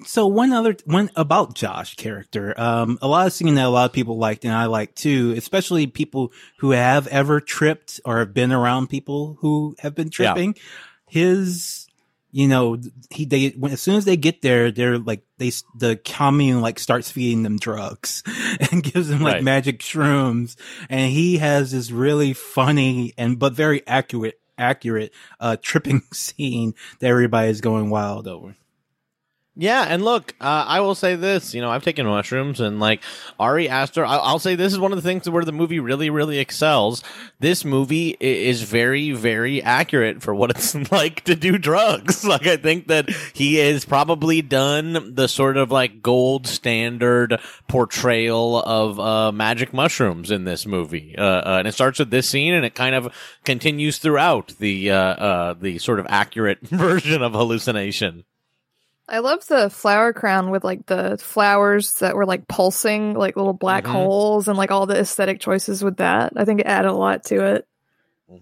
So 0.06 0.26
one 0.26 0.52
other 0.52 0.76
one 0.86 1.08
about 1.14 1.54
Josh 1.54 1.94
character, 1.94 2.52
um, 2.60 2.98
a 3.00 3.06
lot 3.06 3.28
of 3.28 3.32
scene 3.32 3.54
that 3.54 3.64
a 3.64 3.68
lot 3.68 3.84
of 3.84 3.92
people 3.92 4.18
liked 4.18 4.44
and 4.44 4.52
I 4.52 4.66
like 4.66 4.94
too, 4.96 5.32
especially 5.36 5.86
people 5.86 6.32
who 6.58 6.72
have 6.72 7.06
ever 7.06 7.40
tripped 7.40 8.00
or 8.04 8.18
have 8.18 8.34
been 8.34 8.50
around 8.50 8.88
people 8.88 9.38
who 9.40 9.76
have 9.78 9.94
been 9.94 10.10
tripping. 10.10 10.56
His, 11.08 11.86
you 12.32 12.48
know, 12.48 12.76
he 13.10 13.24
they 13.24 13.50
when, 13.50 13.70
as 13.70 13.80
soon 13.80 13.94
as 13.94 14.04
they 14.04 14.16
get 14.16 14.42
there, 14.42 14.72
they're 14.72 14.98
like 14.98 15.22
they 15.38 15.52
the 15.78 15.94
commune 15.94 16.60
like 16.60 16.80
starts 16.80 17.12
feeding 17.12 17.44
them 17.44 17.56
drugs 17.56 18.24
and 18.72 18.82
gives 18.82 19.06
them 19.08 19.22
like 19.22 19.34
Right. 19.34 19.44
magic 19.44 19.78
shrooms, 19.78 20.56
and 20.90 21.12
he 21.12 21.36
has 21.38 21.70
this 21.70 21.92
really 21.92 22.32
funny 22.32 23.14
and 23.16 23.38
but 23.38 23.52
very 23.52 23.86
accurate 23.86 24.40
accurate 24.58 25.12
uh 25.38 25.56
tripping 25.62 26.02
scene 26.12 26.74
that 26.98 27.06
everybody 27.06 27.48
is 27.48 27.60
going 27.60 27.90
wild 27.90 28.26
over. 28.26 28.56
Yeah, 29.56 29.86
and 29.88 30.04
look, 30.04 30.34
uh, 30.40 30.64
I 30.66 30.80
will 30.80 30.96
say 30.96 31.14
this. 31.14 31.54
You 31.54 31.60
know, 31.60 31.70
I've 31.70 31.84
taken 31.84 32.06
mushrooms, 32.06 32.58
and 32.58 32.80
like 32.80 33.00
Ari 33.38 33.68
Aster, 33.68 34.04
I- 34.04 34.16
I'll 34.16 34.40
say 34.40 34.56
this 34.56 34.72
is 34.72 34.80
one 34.80 34.90
of 34.90 34.96
the 35.00 35.08
things 35.08 35.30
where 35.30 35.44
the 35.44 35.52
movie 35.52 35.78
really, 35.78 36.10
really 36.10 36.40
excels. 36.40 37.04
This 37.38 37.64
movie 37.64 38.16
is 38.18 38.62
very, 38.62 39.12
very 39.12 39.62
accurate 39.62 40.22
for 40.22 40.34
what 40.34 40.50
it's 40.50 40.74
like 40.92 41.22
to 41.24 41.36
do 41.36 41.56
drugs. 41.56 42.24
Like, 42.34 42.48
I 42.48 42.56
think 42.56 42.88
that 42.88 43.08
he 43.32 43.56
has 43.56 43.84
probably 43.84 44.42
done 44.42 45.14
the 45.14 45.28
sort 45.28 45.56
of 45.56 45.70
like 45.70 46.02
gold 46.02 46.48
standard 46.48 47.38
portrayal 47.68 48.60
of 48.60 48.98
uh, 48.98 49.30
magic 49.30 49.72
mushrooms 49.72 50.32
in 50.32 50.42
this 50.44 50.66
movie, 50.66 51.14
uh, 51.16 51.22
uh, 51.22 51.56
and 51.60 51.68
it 51.68 51.72
starts 51.72 52.00
with 52.00 52.10
this 52.10 52.28
scene, 52.28 52.54
and 52.54 52.64
it 52.64 52.74
kind 52.74 52.96
of 52.96 53.14
continues 53.44 53.98
throughout 53.98 54.54
the 54.58 54.90
uh, 54.90 54.96
uh, 54.96 55.54
the 55.54 55.78
sort 55.78 56.00
of 56.00 56.06
accurate 56.08 56.60
version 56.66 57.22
of 57.22 57.34
hallucination. 57.34 58.24
I 59.08 59.18
love 59.18 59.46
the 59.46 59.68
flower 59.68 60.12
crown 60.12 60.50
with 60.50 60.64
like 60.64 60.86
the 60.86 61.18
flowers 61.18 61.92
that 62.00 62.16
were 62.16 62.24
like 62.24 62.48
pulsing, 62.48 63.14
like 63.14 63.36
little 63.36 63.52
black 63.52 63.84
Mhm. 63.84 63.92
holes, 63.92 64.48
and 64.48 64.56
like 64.56 64.70
all 64.70 64.86
the 64.86 64.98
aesthetic 64.98 65.40
choices 65.40 65.84
with 65.84 65.98
that. 65.98 66.32
I 66.36 66.44
think 66.44 66.60
it 66.60 66.66
added 66.66 66.88
a 66.90 66.94
lot 66.94 67.24
to 67.24 67.44
it. 67.54 67.68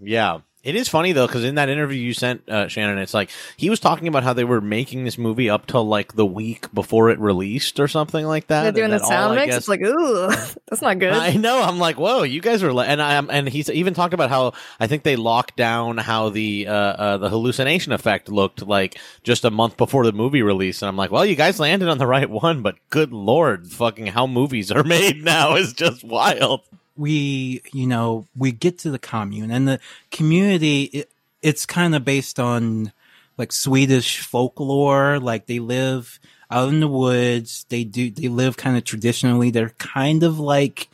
Yeah. 0.00 0.38
It 0.62 0.76
is 0.76 0.88
funny 0.88 1.10
though, 1.10 1.26
because 1.26 1.42
in 1.42 1.56
that 1.56 1.68
interview 1.68 1.98
you 2.00 2.14
sent 2.14 2.48
uh, 2.48 2.68
Shannon, 2.68 2.98
it's 2.98 3.12
like 3.12 3.30
he 3.56 3.68
was 3.68 3.80
talking 3.80 4.06
about 4.06 4.22
how 4.22 4.32
they 4.32 4.44
were 4.44 4.60
making 4.60 5.02
this 5.02 5.18
movie 5.18 5.50
up 5.50 5.66
till 5.66 5.84
like 5.84 6.14
the 6.14 6.24
week 6.24 6.72
before 6.72 7.10
it 7.10 7.18
released 7.18 7.80
or 7.80 7.88
something 7.88 8.24
like 8.24 8.46
that. 8.46 8.62
They're 8.62 8.72
doing 8.72 8.90
the 8.90 8.98
that 8.98 9.02
all, 9.02 9.08
sound 9.10 9.34
mix. 9.34 9.46
guess- 9.46 9.58
It's 9.58 9.68
like, 9.68 9.80
ooh, 9.82 10.28
that's 10.68 10.80
not 10.80 11.00
good. 11.00 11.12
I 11.14 11.32
know. 11.32 11.60
I'm 11.60 11.78
like, 11.80 11.98
whoa, 11.98 12.22
you 12.22 12.40
guys 12.40 12.62
are, 12.62 12.72
li-. 12.72 12.86
and 12.86 13.02
I 13.02 13.14
am, 13.14 13.28
and 13.28 13.48
he's 13.48 13.68
even 13.70 13.92
talked 13.92 14.14
about 14.14 14.30
how 14.30 14.52
I 14.78 14.86
think 14.86 15.02
they 15.02 15.16
locked 15.16 15.56
down 15.56 15.98
how 15.98 16.28
the 16.28 16.68
uh, 16.68 16.72
uh, 16.72 17.16
the 17.18 17.28
hallucination 17.28 17.92
effect 17.92 18.28
looked 18.28 18.62
like 18.62 18.96
just 19.24 19.44
a 19.44 19.50
month 19.50 19.76
before 19.76 20.04
the 20.04 20.12
movie 20.12 20.42
release, 20.42 20.80
and 20.80 20.88
I'm 20.88 20.96
like, 20.96 21.10
well, 21.10 21.26
you 21.26 21.34
guys 21.34 21.58
landed 21.58 21.88
on 21.88 21.98
the 21.98 22.06
right 22.06 22.30
one, 22.30 22.62
but 22.62 22.76
good 22.88 23.12
lord, 23.12 23.66
fucking 23.66 24.06
how 24.06 24.28
movies 24.28 24.70
are 24.70 24.84
made 24.84 25.24
now 25.24 25.56
is 25.56 25.72
just 25.72 26.04
wild. 26.04 26.60
We, 26.96 27.62
you 27.72 27.86
know, 27.86 28.26
we 28.36 28.52
get 28.52 28.78
to 28.80 28.90
the 28.90 28.98
commune 28.98 29.50
and 29.50 29.66
the 29.66 29.80
community, 30.10 30.84
it, 30.84 31.12
it's 31.40 31.66
kind 31.66 31.94
of 31.94 32.04
based 32.04 32.38
on 32.38 32.92
like 33.38 33.52
Swedish 33.52 34.20
folklore. 34.20 35.18
Like 35.18 35.46
they 35.46 35.58
live 35.58 36.20
out 36.50 36.68
in 36.68 36.80
the 36.80 36.88
woods. 36.88 37.66
They 37.68 37.84
do, 37.84 38.10
they 38.10 38.28
live 38.28 38.56
kind 38.56 38.76
of 38.76 38.84
traditionally. 38.84 39.50
They're 39.50 39.70
kind 39.70 40.22
of 40.22 40.38
like, 40.38 40.88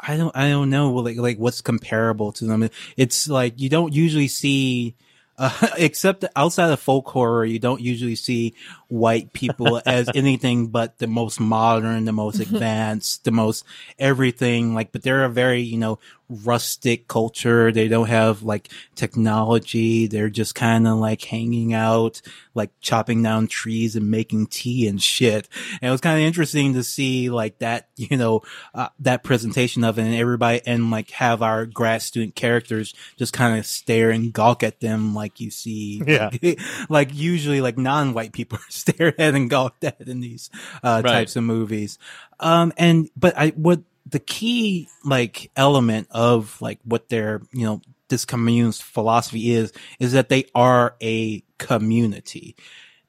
I 0.00 0.16
don't, 0.16 0.36
I 0.36 0.48
don't 0.48 0.70
know, 0.70 0.92
like, 0.92 1.16
like 1.16 1.38
what's 1.38 1.60
comparable 1.60 2.32
to 2.32 2.44
them. 2.44 2.68
It's 2.96 3.28
like 3.28 3.60
you 3.60 3.68
don't 3.68 3.94
usually 3.94 4.28
see, 4.28 4.94
uh, 5.38 5.68
except 5.76 6.24
outside 6.34 6.70
of 6.70 6.80
folk 6.80 7.08
horror, 7.08 7.44
you 7.44 7.58
don't 7.58 7.80
usually 7.80 8.16
see 8.16 8.54
white 8.88 9.32
people 9.32 9.80
as 9.86 10.08
anything 10.14 10.68
but 10.68 10.98
the 10.98 11.06
most 11.06 11.40
modern, 11.40 12.04
the 12.04 12.12
most 12.12 12.40
advanced, 12.40 13.24
the 13.24 13.30
most 13.30 13.64
everything. 13.98 14.74
Like, 14.74 14.92
but 14.92 15.02
they're 15.02 15.24
a 15.24 15.30
very, 15.30 15.60
you 15.60 15.78
know, 15.78 15.98
rustic 16.28 17.06
culture. 17.06 17.70
They 17.70 17.88
don't 17.88 18.08
have 18.08 18.42
like 18.42 18.68
technology. 18.94 20.06
They're 20.06 20.30
just 20.30 20.54
kind 20.54 20.86
of 20.86 20.98
like 20.98 21.22
hanging 21.22 21.72
out, 21.72 22.20
like 22.54 22.70
chopping 22.80 23.22
down 23.22 23.46
trees 23.46 23.96
and 23.96 24.10
making 24.10 24.48
tea 24.48 24.88
and 24.88 25.00
shit. 25.00 25.48
And 25.80 25.88
it 25.88 25.90
was 25.90 26.00
kind 26.00 26.20
of 26.20 26.26
interesting 26.26 26.74
to 26.74 26.82
see 26.82 27.30
like 27.30 27.58
that, 27.58 27.88
you 27.96 28.16
know, 28.16 28.42
uh, 28.74 28.88
that 29.00 29.22
presentation 29.22 29.84
of 29.84 29.98
it 29.98 30.02
and 30.02 30.14
everybody 30.14 30.60
and 30.66 30.90
like 30.90 31.10
have 31.10 31.42
our 31.42 31.66
grad 31.66 32.02
student 32.02 32.34
characters 32.34 32.94
just 33.16 33.32
kind 33.32 33.58
of 33.58 33.66
stare 33.66 34.10
and 34.10 34.32
gawk 34.32 34.62
at 34.62 34.80
them 34.80 35.14
like 35.14 35.40
you 35.40 35.50
see. 35.50 36.02
Yeah. 36.06 36.30
like 36.88 37.14
usually 37.14 37.60
like 37.60 37.78
non-white 37.78 38.32
people 38.32 38.58
stare 38.76 39.14
at 39.20 39.34
and 39.34 39.50
gawk 39.50 39.76
at 39.82 40.00
in 40.02 40.20
these, 40.20 40.50
uh, 40.82 41.02
Right. 41.02 41.12
types 41.12 41.36
of 41.36 41.44
movies. 41.44 41.98
Um, 42.40 42.72
and, 42.76 43.08
but 43.16 43.36
I, 43.36 43.48
what 43.50 43.80
the 44.08 44.20
key 44.20 44.88
like 45.04 45.50
element 45.56 46.08
of 46.10 46.60
like 46.60 46.78
what 46.84 47.08
their, 47.08 47.42
you 47.52 47.64
know, 47.66 47.80
this 48.08 48.24
commune's 48.24 48.80
philosophy 48.80 49.50
is, 49.50 49.72
is 49.98 50.12
that 50.12 50.28
they 50.28 50.46
are 50.54 50.94
a 51.02 51.42
community 51.58 52.54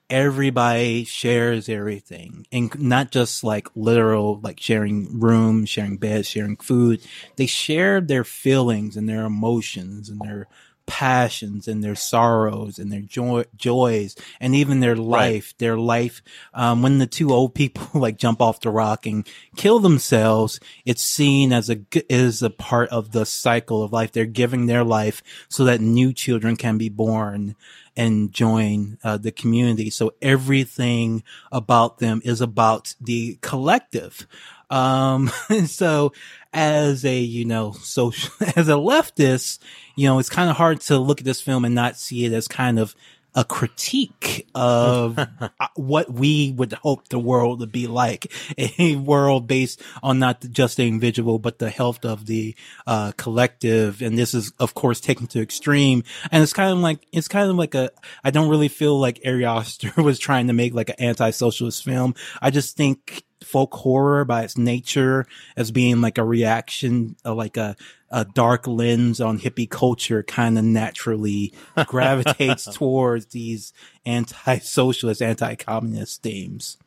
everybody 0.09 1.03
shares 1.03 1.67
everything 1.67 2.45
and 2.51 2.79
not 2.79 3.11
just 3.11 3.43
like 3.43 3.67
literal 3.75 4.39
like 4.41 4.57
sharing 4.57 5.19
rooms 5.19 5.67
sharing 5.69 5.97
beds 5.97 6.25
sharing 6.27 6.55
food 6.55 7.01
they 7.35 7.45
share 7.45 7.99
their 7.99 8.23
feelings 8.23 8.95
and 8.95 9.09
their 9.09 9.25
emotions 9.25 10.07
and 10.07 10.21
their 10.21 10.47
passions 10.87 11.67
and 11.67 11.83
their 11.83 11.95
sorrows 11.95 12.79
and 12.79 12.91
their 12.91 13.01
joy, 13.01 13.43
joys 13.55 14.15
and 14.39 14.55
even 14.55 14.79
their 14.79 14.95
life 14.95 15.53
their 15.57 15.77
life 15.77 16.23
um, 16.53 16.81
when 16.81 16.97
the 16.97 17.05
two 17.05 17.31
old 17.31 17.53
people 17.53 17.87
like 17.99 18.17
jump 18.17 18.41
off 18.41 18.61
the 18.61 18.69
rock 18.69 19.05
and 19.05 19.27
kill 19.55 19.79
themselves 19.79 20.59
it's 20.85 21.03
seen 21.03 21.51
as 21.51 21.69
a 21.69 21.77
as 22.09 22.41
a 22.41 22.49
part 22.49 22.89
of 22.89 23.11
the 23.11 23.25
cycle 23.25 23.83
of 23.83 23.91
life 23.91 24.11
they're 24.13 24.25
giving 24.25 24.65
their 24.65 24.83
life 24.83 25.21
so 25.49 25.65
that 25.65 25.81
new 25.81 26.13
children 26.13 26.55
can 26.55 26.77
be 26.77 26.89
born 26.89 27.55
and 27.97 28.31
join 28.31 28.99
uh, 29.03 29.17
the 29.17 29.31
community. 29.31 29.89
So 29.89 30.13
everything 30.21 31.23
about 31.51 31.97
them 31.97 32.21
is 32.23 32.39
about 32.39 32.93
the 33.01 33.39
collective. 33.41 34.27
Um, 34.69 35.29
so 35.65 36.13
as 36.53 37.05
a, 37.05 37.17
you 37.17 37.45
know, 37.45 37.71
social, 37.73 38.33
as 38.55 38.67
a 38.67 38.73
leftist, 38.73 39.59
you 39.95 40.07
know, 40.07 40.19
it's 40.19 40.29
kind 40.29 40.49
of 40.49 40.57
hard 40.57 40.81
to 40.81 40.97
look 40.97 41.19
at 41.19 41.25
this 41.25 41.41
film 41.41 41.65
and 41.65 41.75
not 41.75 41.97
see 41.97 42.25
it 42.25 42.33
as 42.33 42.47
kind 42.47 42.79
of 42.79 42.95
a 43.37 43.45
critique 43.45 44.47
of 44.55 45.19
uh, 45.39 45.49
what 45.75 46.11
we 46.11 46.51
would 46.57 46.73
hope 46.73 47.07
the 47.09 47.19
world 47.19 47.59
would 47.59 47.71
be 47.71 47.85
like. 47.85 48.31
A 48.57 48.95
world 48.95 49.47
based 49.47 49.81
on 50.01 50.17
not 50.17 50.41
just 50.49 50.77
the 50.77 50.87
individual 50.87 51.37
but 51.37 51.59
the 51.59 51.69
health 51.69 52.03
of 52.03 52.25
the 52.25 52.55
uh, 52.87 53.11
collective. 53.15 54.01
And 54.01 54.17
this 54.17 54.33
is 54.33 54.51
of 54.59 54.73
course 54.73 54.99
taken 54.99 55.27
to 55.27 55.41
extreme. 55.41 56.03
And 56.31 56.41
it's 56.41 56.53
kind 56.53 56.71
of 56.71 56.79
like 56.79 57.05
it's 57.11 57.27
kind 57.27 57.49
of 57.49 57.55
like 57.55 57.75
a 57.75 57.91
i 58.23 58.31
don't 58.31 58.49
really 58.49 58.69
feel 58.69 58.99
like 58.99 59.21
ari 59.23 59.45
Aster 59.45 59.93
was 60.01 60.17
trying 60.17 60.47
to 60.47 60.53
make 60.53 60.73
like 60.73 60.89
an 60.89 60.95
anti-socialist 60.97 61.85
film. 61.85 62.15
I 62.41 62.49
just 62.49 62.75
think 62.75 63.23
folk 63.43 63.73
horror 63.73 64.25
by 64.25 64.43
its 64.43 64.57
nature 64.57 65.25
as 65.55 65.71
being 65.71 66.01
like 66.01 66.17
a 66.17 66.23
reaction 66.23 67.15
uh, 67.25 67.33
like 67.33 67.57
a 67.57 67.75
a 68.09 68.25
dark 68.25 68.65
lens 68.67 69.19
on 69.19 69.39
hippie 69.39 69.69
culture 69.69 70.23
kind 70.23 70.57
of 70.57 70.63
naturally 70.63 71.53
gravitates 71.87 72.65
towards 72.65 73.27
these 73.27 73.73
anti-socialist, 74.05 75.21
anti-communist 75.21 76.23
themes. 76.23 76.77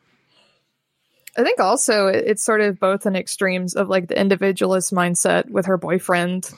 I 1.36 1.42
think 1.42 1.60
also 1.60 2.06
it's 2.06 2.42
sort 2.42 2.60
of 2.60 2.80
both 2.80 3.06
in 3.06 3.16
extremes 3.16 3.74
of 3.74 3.88
like 3.88 4.08
the 4.08 4.18
individualist 4.18 4.92
mindset 4.92 5.48
with 5.50 5.66
her 5.66 5.76
boyfriend 5.76 6.50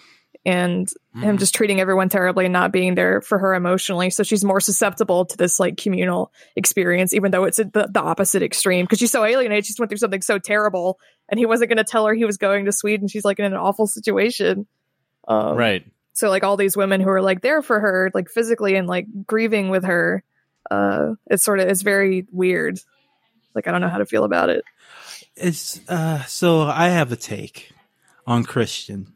and 0.44 0.88
him 1.14 1.38
just 1.38 1.54
treating 1.54 1.80
everyone 1.80 2.08
terribly 2.08 2.46
and 2.46 2.52
not 2.52 2.72
being 2.72 2.94
there 2.94 3.20
for 3.20 3.38
her 3.38 3.54
emotionally. 3.54 4.10
So 4.10 4.22
she's 4.22 4.42
more 4.42 4.60
susceptible 4.60 5.24
to 5.26 5.36
this 5.36 5.60
like 5.60 5.76
communal 5.76 6.32
experience, 6.56 7.14
even 7.14 7.30
though 7.30 7.44
it's 7.44 7.58
the, 7.58 7.88
the 7.92 8.00
opposite 8.00 8.42
extreme 8.42 8.84
because 8.84 8.98
she's 8.98 9.12
so 9.12 9.24
alienated. 9.24 9.64
She 9.64 9.70
just 9.70 9.78
went 9.78 9.90
through 9.90 9.98
something 9.98 10.22
so 10.22 10.38
terrible 10.38 10.98
and 11.28 11.38
he 11.38 11.46
wasn't 11.46 11.68
going 11.68 11.78
to 11.78 11.84
tell 11.84 12.06
her 12.06 12.14
he 12.14 12.24
was 12.24 12.38
going 12.38 12.64
to 12.64 12.72
Sweden. 12.72 13.06
She's 13.08 13.24
like 13.24 13.38
in 13.38 13.44
an 13.44 13.54
awful 13.54 13.86
situation. 13.86 14.66
Um, 15.28 15.56
Right. 15.56 15.86
So 16.14 16.28
like 16.28 16.42
all 16.42 16.56
these 16.56 16.76
women 16.76 17.00
who 17.00 17.08
are 17.10 17.22
like 17.22 17.40
there 17.40 17.62
for 17.62 17.78
her, 17.78 18.10
like 18.12 18.28
physically 18.28 18.74
and 18.74 18.88
like 18.88 19.06
grieving 19.26 19.68
with 19.68 19.84
her, 19.84 20.24
uh, 20.70 21.14
it's 21.26 21.44
sort 21.44 21.60
of, 21.60 21.68
it's 21.68 21.82
very 21.82 22.26
weird. 22.32 22.80
Like, 23.54 23.68
I 23.68 23.70
don't 23.70 23.80
know 23.80 23.88
how 23.88 23.98
to 23.98 24.06
feel 24.06 24.24
about 24.24 24.48
it. 24.48 24.64
It's 25.36 25.80
uh 25.88 26.22
so 26.24 26.62
I 26.62 26.88
have 26.88 27.12
a 27.12 27.16
take 27.16 27.70
on 28.26 28.44
Christian 28.44 29.14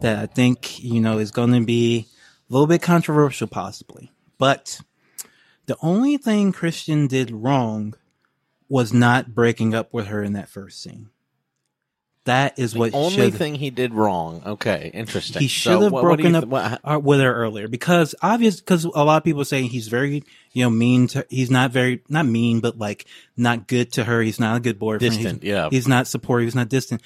that 0.00 0.18
I 0.18 0.26
think, 0.26 0.82
you 0.82 1.00
know, 1.00 1.18
is 1.18 1.30
going 1.30 1.52
to 1.52 1.64
be 1.64 2.06
a 2.48 2.52
little 2.52 2.66
bit 2.66 2.82
controversial 2.82 3.46
possibly. 3.46 4.10
But 4.38 4.80
the 5.66 5.76
only 5.82 6.16
thing 6.16 6.52
Christian 6.52 7.06
did 7.06 7.30
wrong 7.30 7.94
was 8.68 8.92
not 8.92 9.34
breaking 9.34 9.74
up 9.74 9.92
with 9.92 10.06
her 10.06 10.22
in 10.22 10.32
that 10.34 10.48
first 10.48 10.82
scene. 10.82 11.10
That 12.24 12.58
is 12.58 12.76
what 12.76 12.92
the 12.92 12.98
only 12.98 13.30
thing 13.30 13.54
he 13.54 13.70
did 13.70 13.94
wrong. 13.94 14.42
Okay, 14.44 14.90
interesting. 14.92 15.40
He 15.40 15.48
should 15.48 15.72
so 15.72 15.80
have 15.80 15.92
what, 15.92 16.02
broken 16.02 16.32
what 16.34 16.60
th- 16.60 16.72
up 16.74 16.80
uh, 16.84 17.00
with 17.00 17.18
her 17.18 17.34
earlier 17.34 17.66
because 17.66 18.14
obvious 18.20 18.60
because 18.60 18.84
a 18.84 18.88
lot 18.90 19.16
of 19.16 19.24
people 19.24 19.44
say 19.44 19.62
he's 19.62 19.88
very 19.88 20.22
you 20.52 20.62
know 20.62 20.70
mean 20.70 21.06
to 21.08 21.26
he's 21.30 21.50
not 21.50 21.70
very 21.70 22.02
not 22.10 22.26
mean 22.26 22.60
but 22.60 22.76
like 22.76 23.06
not 23.38 23.66
good 23.66 23.92
to 23.92 24.04
her. 24.04 24.20
He's 24.20 24.38
not 24.38 24.58
a 24.58 24.60
good 24.60 24.78
boyfriend. 24.78 25.14
Distant, 25.14 25.42
he's, 25.42 25.50
yeah. 25.50 25.68
He's 25.70 25.88
not 25.88 26.06
supportive. 26.06 26.46
He's 26.46 26.54
not 26.54 26.68
distant. 26.68 27.00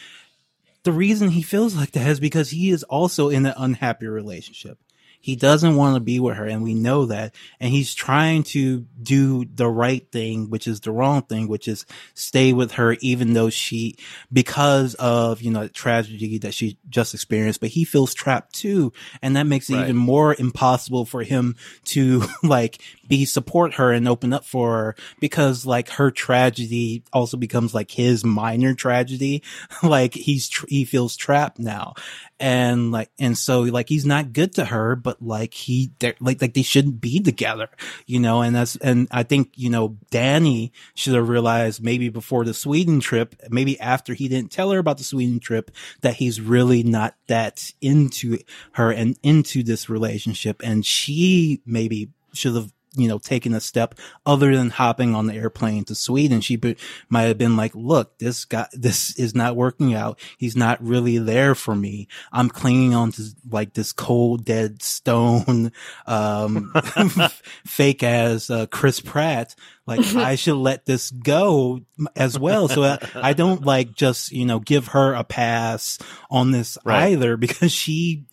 The 0.85 0.93
reason 0.93 1.31
he 1.31 1.43
feels 1.43 1.75
like 1.75 1.93
that 1.93 2.07
is 2.07 2.21
because 2.21 2.51
he 2.51 2.71
is 2.71 2.83
also 2.85 3.31
in 3.31 3.47
an 3.47 3.55
unhappy 3.57 4.07
relationship. 4.07 4.79
He 5.25 5.37
doesn't 5.37 5.77
want 5.77 5.97
to 5.97 6.01
be 6.01 6.21
with 6.21 6.37
her 6.37 6.45
and 6.45 6.63
we 6.63 6.75
know 6.75 7.07
that. 7.07 7.35
And 7.59 7.71
he's 7.71 7.95
trying 7.95 8.43
to 8.43 8.81
do 9.03 9.47
the 9.47 9.67
right 9.67 10.07
thing, 10.13 10.51
which 10.51 10.67
is 10.67 10.81
the 10.81 10.93
wrong 10.93 11.23
thing, 11.23 11.49
which 11.49 11.67
is 11.67 11.87
stay 12.13 12.53
with 12.53 12.73
her, 12.73 12.99
even 13.01 13.33
though 13.33 13.49
she, 13.49 13.97
because 14.31 14.93
of, 14.97 15.41
you 15.41 15.51
know, 15.51 15.63
the 15.63 15.71
tragedy 15.71 16.37
that 16.41 16.53
she 16.53 16.77
just 16.91 17.15
experienced, 17.15 17.61
but 17.61 17.71
he 17.71 17.85
feels 17.85 18.13
trapped 18.13 18.55
too. 18.55 18.93
And 19.23 19.35
that 19.37 19.47
makes 19.47 19.71
it 19.71 19.77
right. 19.77 19.85
even 19.85 19.97
more 19.97 20.37
impossible 20.39 21.07
for 21.07 21.23
him 21.23 21.57
to 21.85 22.25
like 22.43 22.83
be 23.09 23.25
support 23.25 23.77
her 23.77 23.93
and 23.93 24.07
open 24.07 24.35
up 24.35 24.45
for 24.45 24.77
her 24.77 24.97
because 25.21 25.65
like 25.65 25.89
her 25.89 26.11
tragedy 26.11 27.03
also 27.15 27.39
becomes 27.39 27.73
like 27.73 27.91
his 27.91 28.27
minor 28.27 28.75
tragedy. 28.75 29.43
like 29.83 30.13
he's, 30.13 30.51
tr- 30.51 30.67
he 30.69 30.85
feels 30.85 31.17
trapped 31.17 31.59
now 31.59 31.95
and 32.41 32.91
like 32.91 33.11
and 33.19 33.39
so 33.39 33.61
like 33.63 33.89
he's 33.89 34.05
not 34.05 34.33
good 34.33 34.53
to 34.53 34.65
her 34.65 34.97
but 34.97 35.23
like 35.23 35.55
he 35.55 35.93
they 36.01 36.15
like 36.19 36.43
like 36.43 36.55
they 36.55 36.63
shouldn't 36.63 37.01
be 37.01 37.21
together 37.21 37.69
you 38.07 38.19
know 38.19 38.43
and 38.43 38.57
that's 38.57 38.75
and 38.77 39.07
i 39.13 39.23
think 39.23 39.53
you 39.55 39.71
know 39.71 39.97
danny 40.11 40.73
should 40.95 41.15
have 41.15 41.29
realized 41.29 41.83
maybe 41.83 42.09
before 42.09 42.45
the 42.45 42.53
sweden 42.53 42.99
trip 42.99 43.37
maybe 43.51 43.79
after 43.79 44.15
he 44.15 44.27
didn't 44.27 44.51
tell 44.51 44.73
her 44.73 44.79
about 44.79 44.99
the 44.99 45.05
sweden 45.05 45.39
trip 45.39 45.71
that 46.01 46.17
he's 46.17 46.41
really 46.41 46.83
not 46.83 47.15
that 47.29 47.73
into 47.81 48.37
her 48.73 48.91
and 48.91 49.17
into 49.23 49.63
this 49.63 49.89
relationship 49.89 50.61
and 50.65 50.85
she 50.85 51.63
maybe 51.65 52.11
should 52.33 52.57
have 52.57 52.73
you 52.97 53.09
know, 53.09 53.19
taken 53.19 53.55
a 53.55 53.61
step 53.61 53.95
other 54.25 54.55
than 54.57 54.71
hopping 54.71 55.15
on 55.15 55.27
the 55.27 55.35
airplane 55.35 55.85
to 55.85 55.95
Sweden. 55.95 56.41
She 56.41 56.57
be, 56.57 56.77
might 57.09 57.23
have 57.23 57.39
been 57.39 57.57
like, 57.57 57.75
look, 57.75 58.19
this 58.19 58.45
guy, 58.45 58.67
this 58.73 59.19
is 59.19 59.35
not 59.35 59.57
working 59.57 59.95
out. 59.95 60.19
He's 60.39 60.57
not 60.57 60.83
really 60.83 61.19
there 61.19 61.55
for 61.55 61.75
me. 61.75 62.09
I'm 62.33 62.49
clinging 62.49 62.95
on 62.95 63.13
to 63.13 63.23
like 63.51 63.75
this 63.75 63.93
cold, 63.93 64.45
dead 64.45 64.83
stone, 64.83 65.73
um, 66.07 66.73
fake 67.67 68.03
as, 68.03 68.51
uh, 68.51 68.67
Chris 68.67 69.01
Pratt. 69.01 69.55
Like 69.87 70.01
I 70.15 70.35
should 70.37 70.57
let 70.57 70.87
this 70.87 71.11
go 71.11 71.81
as 72.17 72.39
well. 72.39 72.69
So 72.69 72.85
I, 72.85 72.99
I, 73.15 73.33
don't 73.35 73.65
like 73.65 73.95
just, 73.95 74.33
you 74.33 74.47
know, 74.47 74.59
give 74.59 74.89
her 74.89 75.13
a 75.13 75.25
pass 75.25 75.99
on 76.31 76.53
this 76.53 76.79
right. 76.85 77.13
either 77.13 77.37
because 77.37 77.71
she 77.71 78.25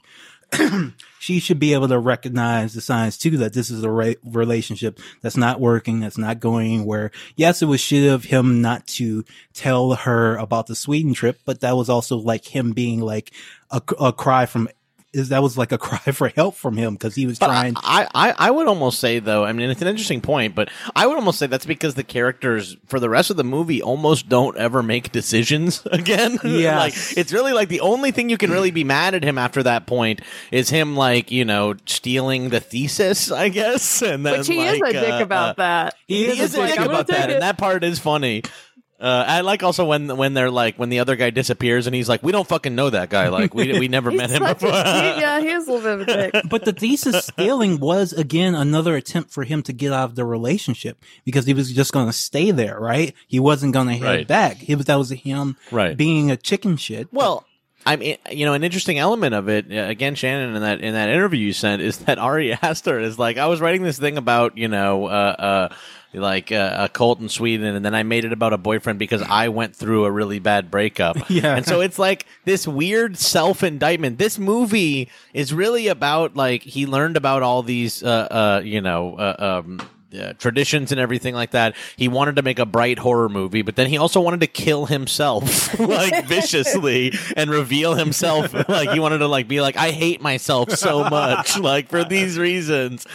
she 1.20 1.40
should 1.40 1.60
be 1.60 1.74
able 1.74 1.88
to 1.88 2.00
recognize 2.00 2.74
the 2.74 2.82
signs 2.82 3.18
too 3.18 3.38
that 3.38 3.54
this 3.54 3.70
is 3.70 3.84
a 3.84 3.92
re- 3.92 4.18
relationship 4.24 5.00
that's 5.22 5.38
not 5.38 5.60
working, 5.60 6.00
that's 6.00 6.18
not 6.18 6.40
going 6.40 6.74
anywhere. 6.74 7.12
Yes, 7.36 7.62
it 7.62 7.68
was 7.68 7.80
shit 7.80 8.12
of 8.12 8.26
him 8.26 8.62
not 8.62 8.88
to 8.88 9.24
tell 9.54 9.94
her 9.94 10.36
about 10.38 10.68
the 10.68 10.76
Sweden 10.76 11.14
trip, 11.14 11.40
but 11.46 11.62
that 11.62 11.78
was 11.78 11.90
also 11.90 12.18
like 12.18 12.46
him 12.46 12.74
being 12.74 13.02
like 13.02 13.32
a, 13.70 13.82
a 14.00 14.14
cry 14.14 14.46
from 14.46 14.68
is 15.14 15.30
that 15.30 15.42
was 15.42 15.58
like 15.58 15.72
a 15.72 15.78
cry 15.78 16.12
for 16.12 16.30
help 16.30 16.56
from 16.56 16.78
him 16.78 16.94
because 16.94 17.16
he 17.16 17.26
was 17.26 17.40
but 17.40 17.48
trying. 17.48 17.76
I, 17.78 18.08
I 18.14 18.34
I 18.38 18.52
would 18.52 18.68
almost 18.68 19.00
say 19.00 19.20
though, 19.20 19.44
I 19.44 19.54
mean, 19.54 19.70
it's 19.70 19.82
an 19.82 19.88
interesting 19.88 20.22
point, 20.22 20.56
but 20.56 20.70
I 20.96 21.08
would 21.08 21.18
almost 21.18 21.40
say 21.40 21.48
that's 21.48 21.66
because 21.66 21.96
the 21.96 22.04
characters 22.04 22.78
for 22.88 23.00
the 23.00 23.10
rest 23.10 23.30
of 23.30 23.38
the 23.38 23.44
movie 23.44 23.82
almost 23.82 24.30
don't 24.30 24.58
ever 24.58 24.82
make 24.84 25.12
decisions 25.12 25.86
again. 25.92 26.40
Yeah, 26.52 26.80
like 26.80 26.94
it's 27.18 27.32
really 27.32 27.54
like 27.54 27.70
the 27.70 27.80
only 27.80 28.12
thing 28.12 28.30
you 28.30 28.38
can 28.38 28.52
really 28.52 28.72
be 28.72 28.84
mad 28.84 29.16
at 29.16 29.24
him 29.24 29.38
after 29.38 29.64
that 29.64 29.88
point 29.88 30.22
is 30.52 30.70
him 30.70 30.96
like 30.96 31.32
you 31.32 31.46
know 31.46 31.76
stealing 31.86 32.50
the 32.50 32.60
thesis, 32.60 33.32
I 33.32 33.50
guess, 33.50 34.02
and 34.02 34.26
then 34.26 34.40
which 34.40 34.48
he 34.48 34.58
like, 34.58 34.76
is 34.76 34.82
a 34.82 34.92
dick 34.92 35.14
uh, 35.14 35.24
about 35.24 35.50
uh, 35.50 35.54
that. 35.58 35.96
He, 36.08 36.26
he 36.26 36.42
is 36.42 36.56
a 36.56 36.68
dick 36.68 36.80
about 36.80 37.08
that, 37.08 37.32
and 37.32 37.42
that 37.42 37.58
part 37.58 37.84
is 37.84 38.00
funny. 38.00 38.44
Uh, 39.02 39.26
I 39.28 39.42
like 39.42 39.64
also 39.64 39.86
when 39.86 40.16
when 40.16 40.36
they're 40.36 40.52
like 40.52 40.76
when 40.76 40.90
the 40.90 41.00
other 41.00 41.16
guy 41.16 41.32
disappears 41.32 41.88
and 41.88 41.96
he's 41.96 42.08
like, 42.08 42.22
we 42.22 42.32
don't 42.32 42.48
fucking 42.48 42.76
know 42.76 42.92
that 42.92 43.10
guy. 43.10 43.30
Like 43.30 43.56
we 43.56 43.80
we 43.80 43.88
never 43.88 44.12
met 44.22 44.30
him 44.30 44.44
before. 44.44 44.70
A, 44.74 45.20
yeah, 45.20 45.40
he 45.40 45.50
is 45.50 45.68
a 45.68 45.72
little 45.72 45.98
bit 45.98 46.08
of 46.08 46.16
a 46.16 46.32
dick. 46.32 46.44
But 46.50 46.66
the 46.66 46.74
thesis 46.74 47.26
stealing 47.26 47.80
was 47.80 48.14
again 48.14 48.54
another 48.54 48.96
attempt 48.96 49.32
for 49.32 49.44
him 49.44 49.64
to 49.64 49.74
get 49.74 49.92
out 49.92 50.10
of 50.10 50.16
the 50.16 50.24
relationship 50.24 51.04
because 51.26 51.46
he 51.48 51.54
was 51.56 51.74
just 51.74 51.94
going 51.94 52.06
to 52.06 52.14
stay 52.14 52.52
there, 52.52 52.80
right? 52.80 53.16
He 53.28 53.40
wasn't 53.40 53.74
going 53.74 53.88
to 53.88 53.94
head 53.94 54.04
right. 54.04 54.28
back. 54.28 54.58
He 54.58 54.76
was 54.76 54.86
that 54.86 54.98
was 54.98 55.10
him 55.10 55.58
right. 55.72 55.98
being 55.98 56.30
a 56.30 56.38
chicken 56.38 56.78
shit. 56.78 57.12
Well. 57.12 57.46
I 57.86 57.96
mean, 57.96 58.18
you 58.32 58.46
know, 58.46 58.54
an 58.54 58.64
interesting 58.64 59.00
element 59.00 59.34
of 59.34 59.50
it 59.50 59.66
uh, 59.72 59.90
again, 59.90 60.16
Shannon, 60.16 60.56
in 60.56 60.62
that 60.62 60.82
in 60.82 60.94
that 60.94 61.10
interview 61.10 61.48
you 61.48 61.54
sent 61.54 61.82
is 61.82 62.00
that 62.00 62.18
Ari 62.20 62.54
Aster 62.54 63.00
is 63.00 63.18
like, 63.18 63.38
I 63.38 63.48
was 63.48 63.62
writing 63.62 63.84
this 63.84 63.98
thing 63.98 64.18
about 64.18 64.58
you 64.58 64.68
know, 64.68 65.06
uh, 65.08 65.70
uh, 65.70 65.76
like 66.14 66.52
uh, 66.52 66.76
a 66.78 66.90
cult 66.90 67.20
in 67.20 67.30
Sweden, 67.30 67.76
and 67.76 67.86
then 67.86 67.96
I 67.96 68.04
made 68.04 68.26
it 68.26 68.34
about 68.34 68.54
a 68.54 68.58
boyfriend 68.58 69.00
because 69.00 69.22
I 69.22 69.50
went 69.50 69.76
through 69.76 70.06
a 70.06 70.12
really 70.12 70.40
bad 70.40 70.70
breakup. 70.70 71.18
Yeah, 71.32 71.56
and 71.56 71.66
so 71.66 71.80
it's 71.80 71.98
like 71.98 72.26
this 72.44 72.68
weird 72.68 73.18
self 73.18 73.64
indictment. 73.64 74.18
This 74.18 74.38
movie 74.38 75.10
is 75.34 75.54
really 75.54 75.88
about 75.88 76.36
like 76.36 76.62
he 76.62 76.86
learned 76.86 77.16
about 77.16 77.42
all 77.42 77.64
these, 77.64 78.04
uh, 78.04 78.08
uh, 78.08 78.62
you 78.64 78.82
know, 78.82 79.16
uh, 79.16 79.62
um, 79.64 79.80
uh, 80.20 80.34
traditions 80.34 80.92
and 80.92 81.00
everything 81.00 81.34
like 81.34 81.52
that. 81.52 81.76
He 81.96 82.08
wanted 82.08 82.36
to 82.38 82.42
make 82.42 82.60
a 82.60 82.66
bright 82.66 83.00
horror 83.00 83.30
movie, 83.30 83.62
but 83.62 83.76
then 83.76 83.88
he 83.88 83.98
also 83.98 84.22
wanted 84.22 84.42
to 84.42 84.48
kill 84.48 84.86
himself 84.86 85.78
like 85.80 86.26
viciously 86.28 87.14
and 87.36 87.50
reveal 87.50 87.96
himself. 87.96 88.54
like 88.70 88.92
he 88.92 89.00
wanted 89.00 89.20
to 89.20 89.28
like 89.28 89.48
be 89.48 89.62
like, 89.62 89.78
I 89.78 89.92
hate 89.92 90.22
myself 90.22 90.72
so 90.72 91.10
much, 91.10 91.58
like 91.58 91.90
for 91.90 92.04
these 92.04 92.38
reasons. 92.38 93.06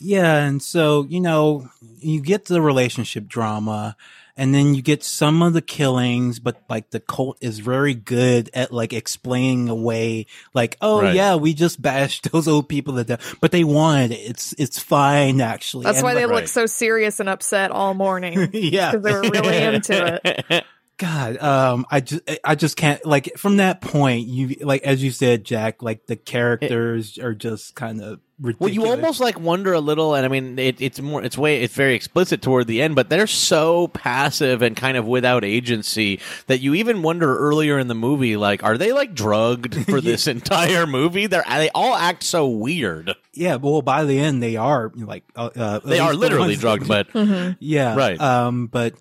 Yeah, 0.00 0.44
and 0.44 0.62
so 0.62 1.06
you 1.08 1.20
know 1.20 1.70
you 1.98 2.20
get 2.20 2.44
the 2.44 2.60
relationship 2.60 3.26
drama, 3.26 3.96
and 4.38 4.54
then 4.54 4.72
you 4.72 4.82
get 4.82 5.02
some 5.02 5.42
of 5.42 5.52
the 5.52 5.60
killings, 5.60 6.38
but 6.38 6.62
like 6.70 6.90
the 6.90 7.00
cult 7.00 7.38
is 7.40 7.58
very 7.58 7.92
good 7.92 8.48
at 8.54 8.72
like 8.72 8.92
explaining 8.92 9.68
away, 9.68 10.26
like, 10.54 10.76
oh 10.80 11.02
right. 11.02 11.14
yeah, 11.14 11.34
we 11.34 11.52
just 11.52 11.82
bashed 11.82 12.30
those 12.32 12.46
old 12.46 12.68
people 12.68 12.94
to 12.94 13.04
death, 13.04 13.34
but 13.40 13.50
they 13.50 13.64
wanted 13.64 14.12
it. 14.12 14.20
It's 14.20 14.54
it's 14.56 14.78
fine 14.78 15.40
actually. 15.40 15.84
That's 15.84 15.98
and 15.98 16.04
why 16.04 16.12
like, 16.12 16.22
they 16.22 16.26
right. 16.26 16.34
look 16.36 16.48
so 16.48 16.66
serious 16.66 17.18
and 17.18 17.28
upset 17.28 17.72
all 17.72 17.94
morning. 17.94 18.50
yeah, 18.52 18.92
because 18.92 19.04
they 19.04 19.12
were 19.12 19.22
really 19.22 19.56
into 19.56 20.20
it. 20.24 20.64
God, 20.98 21.36
um, 21.38 21.86
I 21.90 22.00
just, 22.00 22.28
I 22.42 22.56
just 22.56 22.76
can't 22.76 23.04
like 23.06 23.36
from 23.36 23.58
that 23.58 23.80
point. 23.80 24.26
You 24.26 24.56
like, 24.60 24.82
as 24.82 25.02
you 25.02 25.12
said, 25.12 25.44
Jack, 25.44 25.82
like 25.82 26.06
the 26.06 26.16
characters 26.16 27.18
it, 27.18 27.24
are 27.24 27.34
just 27.34 27.76
kind 27.76 28.00
of 28.00 28.20
ridiculous. 28.40 28.76
Well, 28.76 28.86
you 28.86 28.90
almost 28.90 29.20
like 29.20 29.38
wonder 29.38 29.72
a 29.72 29.80
little, 29.80 30.14
and 30.14 30.24
I 30.24 30.28
mean, 30.28 30.58
it, 30.58 30.80
it's 30.80 31.00
more, 31.00 31.22
it's 31.22 31.36
way, 31.36 31.62
it's 31.62 31.74
very 31.74 31.94
explicit 31.94 32.42
toward 32.42 32.66
the 32.66 32.82
end, 32.82 32.94
but 32.94 33.08
they're 33.08 33.26
so 33.26 33.88
passive 33.88 34.62
and 34.62 34.76
kind 34.76 34.96
of 34.96 35.06
without 35.06 35.44
agency 35.44 36.20
that 36.46 36.60
you 36.60 36.74
even 36.74 37.02
wonder 37.02 37.36
earlier 37.38 37.78
in 37.78 37.88
the 37.88 37.94
movie, 37.94 38.36
like, 38.36 38.62
are 38.62 38.78
they 38.78 38.92
like 38.92 39.14
drugged 39.14 39.74
for 39.90 40.00
this 40.00 40.26
entire 40.26 40.86
movie? 40.86 41.26
They're, 41.26 41.44
they 41.48 41.70
all 41.70 41.94
act 41.94 42.22
so 42.22 42.48
weird. 42.48 43.14
Yeah, 43.32 43.56
well, 43.56 43.82
by 43.82 44.04
the 44.04 44.18
end, 44.18 44.42
they 44.42 44.56
are 44.56 44.90
like, 44.94 45.24
uh, 45.36 45.50
uh 45.54 45.78
they 45.80 45.98
are 45.98 46.14
literally 46.14 46.54
the 46.54 46.60
drugged, 46.60 46.88
but 46.88 47.08
mm-hmm. 47.12 47.52
yeah, 47.60 47.94
right. 47.94 48.20
Um, 48.20 48.66
but 48.66 48.94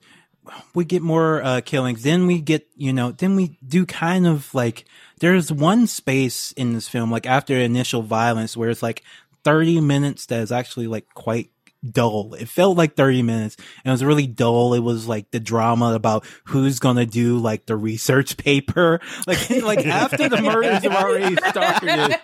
we 0.73 0.85
get 0.85 1.01
more 1.01 1.43
uh, 1.43 1.61
killings. 1.61 2.03
Then 2.03 2.27
we 2.27 2.39
get, 2.39 2.67
you 2.75 2.93
know, 2.93 3.11
then 3.11 3.35
we 3.35 3.57
do 3.67 3.85
kind 3.85 4.27
of 4.27 4.53
like 4.53 4.85
there's 5.19 5.51
one 5.51 5.87
space 5.87 6.51
in 6.53 6.73
this 6.73 6.87
film, 6.87 7.11
like 7.11 7.25
after 7.25 7.55
initial 7.55 8.03
violence, 8.03 8.55
where 8.55 8.69
it's 8.69 8.83
like 8.83 9.03
30 9.47 9.79
minutes 9.79 10.25
that 10.25 10.41
is 10.41 10.51
actually 10.51 10.87
like 10.87 11.05
quite 11.13 11.51
dull. 11.89 12.33
It 12.33 12.49
felt 12.49 12.75
like 12.75 12.97
30 12.97 13.21
minutes 13.21 13.55
and 13.55 13.85
it 13.85 13.91
was 13.91 14.03
really 14.03 14.27
dull. 14.27 14.73
It 14.73 14.81
was 14.81 15.07
like 15.07 15.31
the 15.31 15.39
drama 15.39 15.93
about 15.93 16.25
who's 16.47 16.79
going 16.79 16.97
to 16.97 17.05
do 17.05 17.37
like 17.37 17.65
the 17.65 17.77
research 17.77 18.35
paper. 18.35 18.99
Like, 19.25 19.49
like 19.49 19.87
after 19.87 20.27
the 20.27 20.41
murders 20.41 20.83
have 20.83 20.93
already 20.93 21.35
started. 21.37 22.17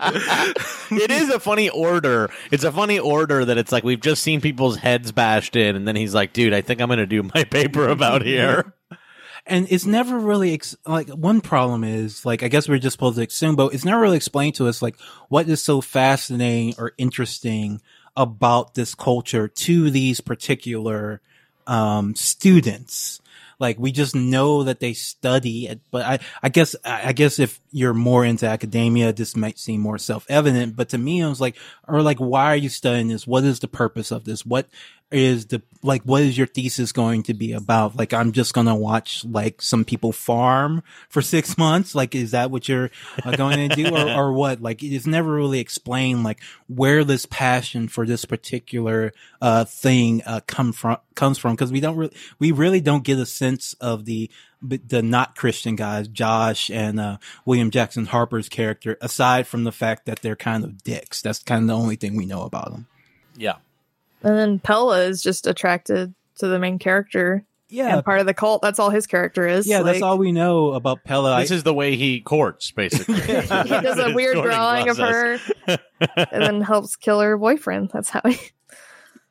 it 0.92 1.12
is 1.12 1.30
a 1.30 1.40
funny 1.40 1.70
order. 1.70 2.30
It's 2.52 2.66
a 2.66 2.74
funny 2.74 3.00
order 3.00 3.46
that 3.46 3.58
it's 3.58 3.72
like 3.72 3.86
we've 3.86 4.02
just 4.02 4.22
seen 4.22 4.42
people's 4.42 4.76
heads 4.76 5.14
bashed 5.14 5.56
in 5.56 5.78
and 5.78 5.88
then 5.88 5.96
he's 5.96 6.14
like, 6.14 6.34
dude, 6.34 6.54
I 6.54 6.60
think 6.60 6.82
I'm 6.82 6.88
going 6.88 7.00
to 7.00 7.06
do 7.06 7.24
my 7.24 7.46
paper 7.46 7.88
about 7.88 8.22
here. 8.22 8.74
And 9.46 9.68
it's 9.70 9.86
never 9.86 10.18
really 10.18 10.54
ex- 10.54 10.76
like 10.86 11.10
one 11.10 11.42
problem 11.42 11.84
is 11.84 12.26
like 12.26 12.44
I 12.44 12.48
guess 12.48 12.68
we're 12.68 12.80
just 12.80 12.94
supposed 12.94 13.18
to 13.18 13.24
assume, 13.24 13.56
but 13.56 13.74
it's 13.74 13.86
never 13.86 14.02
really 14.02 14.18
explained 14.18 14.56
to 14.56 14.68
us 14.68 14.82
like 14.82 14.96
what 15.30 15.50
is 15.50 15.62
so 15.62 15.82
fascinating 15.82 16.76
or 16.78 16.94
interesting 16.98 17.82
about 18.16 18.76
this 18.76 18.96
culture 18.96 19.48
to 19.48 19.90
these 19.90 20.22
particular 20.22 21.22
um, 21.68 22.16
students. 22.16 23.22
Like 23.60 23.80
we 23.80 23.92
just 23.92 24.16
know 24.16 24.64
that 24.64 24.80
they 24.80 24.94
study 24.94 25.68
it, 25.68 25.80
but 25.90 26.06
I, 26.06 26.20
I 26.42 26.50
guess, 26.50 26.76
I 26.84 27.14
guess 27.14 27.40
if 27.40 27.62
you're 27.72 27.94
more 27.94 28.26
into 28.26 28.46
academia, 28.48 29.14
this 29.14 29.38
might 29.38 29.58
seem 29.58 29.80
more 29.80 29.98
self-evident, 29.98 30.76
but 30.76 30.90
to 30.90 30.98
me, 30.98 31.24
I 31.24 31.30
was 31.30 31.40
like, 31.40 31.56
or 31.88 32.02
like, 32.02 32.18
why 32.18 32.46
are 32.46 32.58
you 32.58 32.70
studying 32.70 33.08
this? 33.08 33.26
What 33.26 33.44
is 33.44 33.60
the 33.60 33.68
purpose 33.68 34.12
of 34.12 34.26
this? 34.26 34.46
What 34.46 34.68
is 35.14 35.48
the 35.48 35.62
like 35.84 36.02
what 36.04 36.22
is 36.22 36.38
your 36.38 36.48
thesis 36.48 36.92
going 36.92 37.24
to 37.24 37.34
be 37.34 37.52
about 37.54 37.96
like 37.96 38.14
i'm 38.14 38.32
just 38.32 38.54
gonna 38.54 38.76
watch 38.76 39.24
like 39.26 39.62
some 39.62 39.86
people 39.86 40.12
farm 40.12 40.82
for 41.10 41.22
six 41.22 41.58
months 41.58 41.94
like 41.94 42.16
is 42.16 42.32
that 42.32 42.50
what 42.50 42.68
you're 42.68 42.90
uh, 43.24 43.36
going 43.36 43.70
to 43.70 43.76
do 43.76 43.96
or, 43.96 44.10
or 44.18 44.34
what 44.34 44.62
like 44.62 44.82
it's 44.82 45.06
never 45.06 45.32
really 45.32 45.60
explained 45.60 46.24
like 46.24 46.40
where 46.68 47.04
this 47.04 47.26
passion 47.26 47.88
for 47.88 48.06
this 48.06 48.26
particular 48.26 49.14
uh 49.42 49.66
thing 49.66 50.22
uh 50.26 50.40
come 50.48 50.72
from 50.72 50.98
comes 51.16 51.38
from 51.38 51.54
because 51.54 51.72
we 51.72 51.80
don't 51.80 51.96
really 51.96 52.16
we 52.40 52.52
really 52.52 52.82
don't 52.82 53.04
get 53.04 53.20
a 53.20 53.26
sense 53.26 53.76
of 53.76 54.06
the 54.06 54.30
the 54.64 55.02
not 55.02 55.36
Christian 55.36 55.76
guys, 55.76 56.08
Josh 56.08 56.70
and 56.72 57.00
uh, 57.00 57.18
William 57.46 57.70
Jackson 57.70 58.06
Harper's 58.06 58.48
character, 58.48 58.98
aside 59.02 59.46
from 59.46 59.66
the 59.66 59.74
fact 59.74 60.06
that 60.06 60.22
they're 60.22 60.38
kind 60.38 60.64
of 60.64 60.84
dicks. 60.84 61.22
That's 61.22 61.40
kind 61.40 61.64
of 61.64 61.68
the 61.68 61.76
only 61.76 61.98
thing 61.98 62.16
we 62.16 62.26
know 62.26 62.44
about 62.44 62.72
them. 62.72 62.88
Yeah. 63.36 63.56
And 64.24 64.38
then 64.38 64.60
Pella 64.60 65.02
is 65.02 65.22
just 65.22 65.48
attracted 65.48 66.14
to 66.38 66.48
the 66.48 66.60
main 66.60 66.80
character. 66.80 67.46
Yeah. 67.70 67.96
And 67.96 68.06
part 68.06 68.20
of 68.20 68.28
the 68.28 68.34
cult. 68.34 68.62
That's 68.62 68.78
all 68.78 68.92
his 68.92 69.08
character 69.08 69.48
is. 69.48 69.68
Yeah, 69.68 69.80
like, 69.80 69.94
that's 69.94 70.02
all 70.04 70.18
we 70.18 70.32
know 70.32 70.74
about 70.74 71.04
Pella. 71.04 71.40
This 71.40 71.52
I, 71.52 71.56
is 71.56 71.64
the 71.64 71.74
way 71.74 71.96
he 71.96 72.22
courts, 72.22 72.72
basically. 72.72 73.16
he 73.22 73.32
does 73.32 73.98
a 73.98 74.12
weird 74.16 74.36
drawing 74.36 74.86
process. 74.86 75.42
of 75.68 75.80
her 75.80 75.80
and 76.18 76.44
then 76.44 76.62
helps 76.64 76.96
kill 76.96 77.20
her 77.20 77.38
boyfriend. 77.38 77.90
That's 77.92 78.10
how 78.10 78.22
he. 78.26 78.38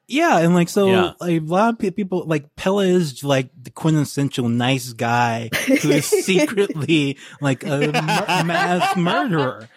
Yeah, 0.09 0.41
and 0.41 0.55
like 0.55 0.69
so, 0.69 0.89
yeah. 0.89 1.13
like, 1.21 1.41
a 1.41 1.45
lot 1.45 1.83
of 1.83 1.97
people 1.97 2.25
like 2.27 2.55
Pella 2.57 2.85
is 2.85 3.23
like 3.25 3.51
the 3.61 3.71
quintessential 3.71 4.49
nice 4.49 4.93
guy 4.93 5.49
who 5.67 5.91
is 5.91 6.05
secretly 6.07 7.17
like 7.41 7.65
a 7.65 7.79
mur- 7.79 8.45
mass 8.45 8.97
murderer. 8.97 9.69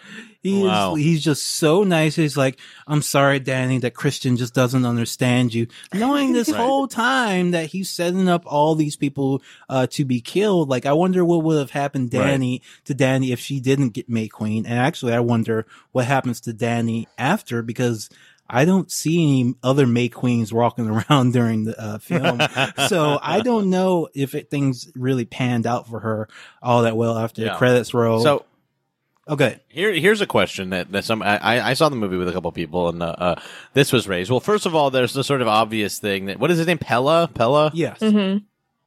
He 0.46 0.62
wow. 0.62 0.94
is, 0.94 1.02
he's 1.02 1.24
just 1.24 1.44
so 1.44 1.82
nice. 1.82 2.14
He's 2.14 2.36
like, 2.36 2.60
I'm 2.86 3.02
sorry, 3.02 3.40
Danny, 3.40 3.78
that 3.78 3.94
Christian 3.94 4.36
just 4.36 4.54
doesn't 4.54 4.86
understand 4.86 5.52
you. 5.52 5.66
Knowing 5.92 6.32
this 6.32 6.48
right. 6.52 6.60
whole 6.60 6.86
time 6.86 7.50
that 7.50 7.66
he's 7.66 7.90
setting 7.90 8.28
up 8.28 8.44
all 8.46 8.76
these 8.76 8.94
people, 8.94 9.42
uh, 9.68 9.88
to 9.88 10.04
be 10.04 10.20
killed. 10.20 10.68
Like, 10.68 10.86
I 10.86 10.92
wonder 10.92 11.24
what 11.24 11.42
would 11.42 11.58
have 11.58 11.72
happened 11.72 12.10
Danny 12.10 12.62
right. 12.62 12.84
to 12.84 12.94
Danny 12.94 13.32
if 13.32 13.40
she 13.40 13.58
didn't 13.58 13.88
get 13.90 14.08
May 14.08 14.28
Queen. 14.28 14.66
And 14.66 14.78
actually, 14.78 15.14
I 15.14 15.20
wonder 15.20 15.66
what 15.90 16.04
happens 16.04 16.40
to 16.42 16.52
Danny 16.52 17.08
after 17.18 17.62
because 17.62 18.08
I 18.48 18.64
don't 18.64 18.90
see 18.90 19.22
any 19.22 19.54
other 19.62 19.86
May 19.86 20.08
Queens 20.08 20.52
walking 20.52 20.88
around 21.10 21.32
during 21.32 21.64
the 21.64 21.80
uh, 21.80 21.98
film. 21.98 22.40
so 22.88 23.18
I 23.20 23.40
don't 23.40 23.70
know 23.70 24.08
if 24.14 24.34
it, 24.34 24.50
things 24.50 24.90
really 24.94 25.24
panned 25.24 25.66
out 25.66 25.88
for 25.88 26.00
her 26.00 26.28
all 26.62 26.82
that 26.82 26.96
well 26.96 27.18
after 27.18 27.42
yeah. 27.42 27.52
the 27.52 27.58
credits 27.58 27.92
roll. 27.94 28.20
So 28.20 28.44
Okay. 29.28 29.60
Here, 29.68 29.92
here's 29.92 30.20
a 30.20 30.26
question 30.26 30.70
that, 30.70 30.92
that 30.92 31.04
some 31.04 31.20
I, 31.22 31.70
I 31.70 31.74
saw 31.74 31.88
the 31.88 31.96
movie 31.96 32.16
with 32.16 32.28
a 32.28 32.32
couple 32.32 32.52
people, 32.52 32.88
and 32.88 33.02
uh, 33.02 33.06
uh, 33.18 33.40
this 33.74 33.92
was 33.92 34.06
raised. 34.06 34.30
Well, 34.30 34.40
first 34.40 34.66
of 34.66 34.74
all, 34.74 34.90
there's 34.90 35.12
the 35.14 35.24
sort 35.24 35.42
of 35.42 35.48
obvious 35.48 35.98
thing 35.98 36.26
that 36.26 36.38
what 36.38 36.50
is 36.50 36.58
his 36.58 36.66
name? 36.66 36.78
Pella. 36.78 37.28
Pella. 37.34 37.72
Yes. 37.74 37.98
Mm-hmm. 37.98 38.44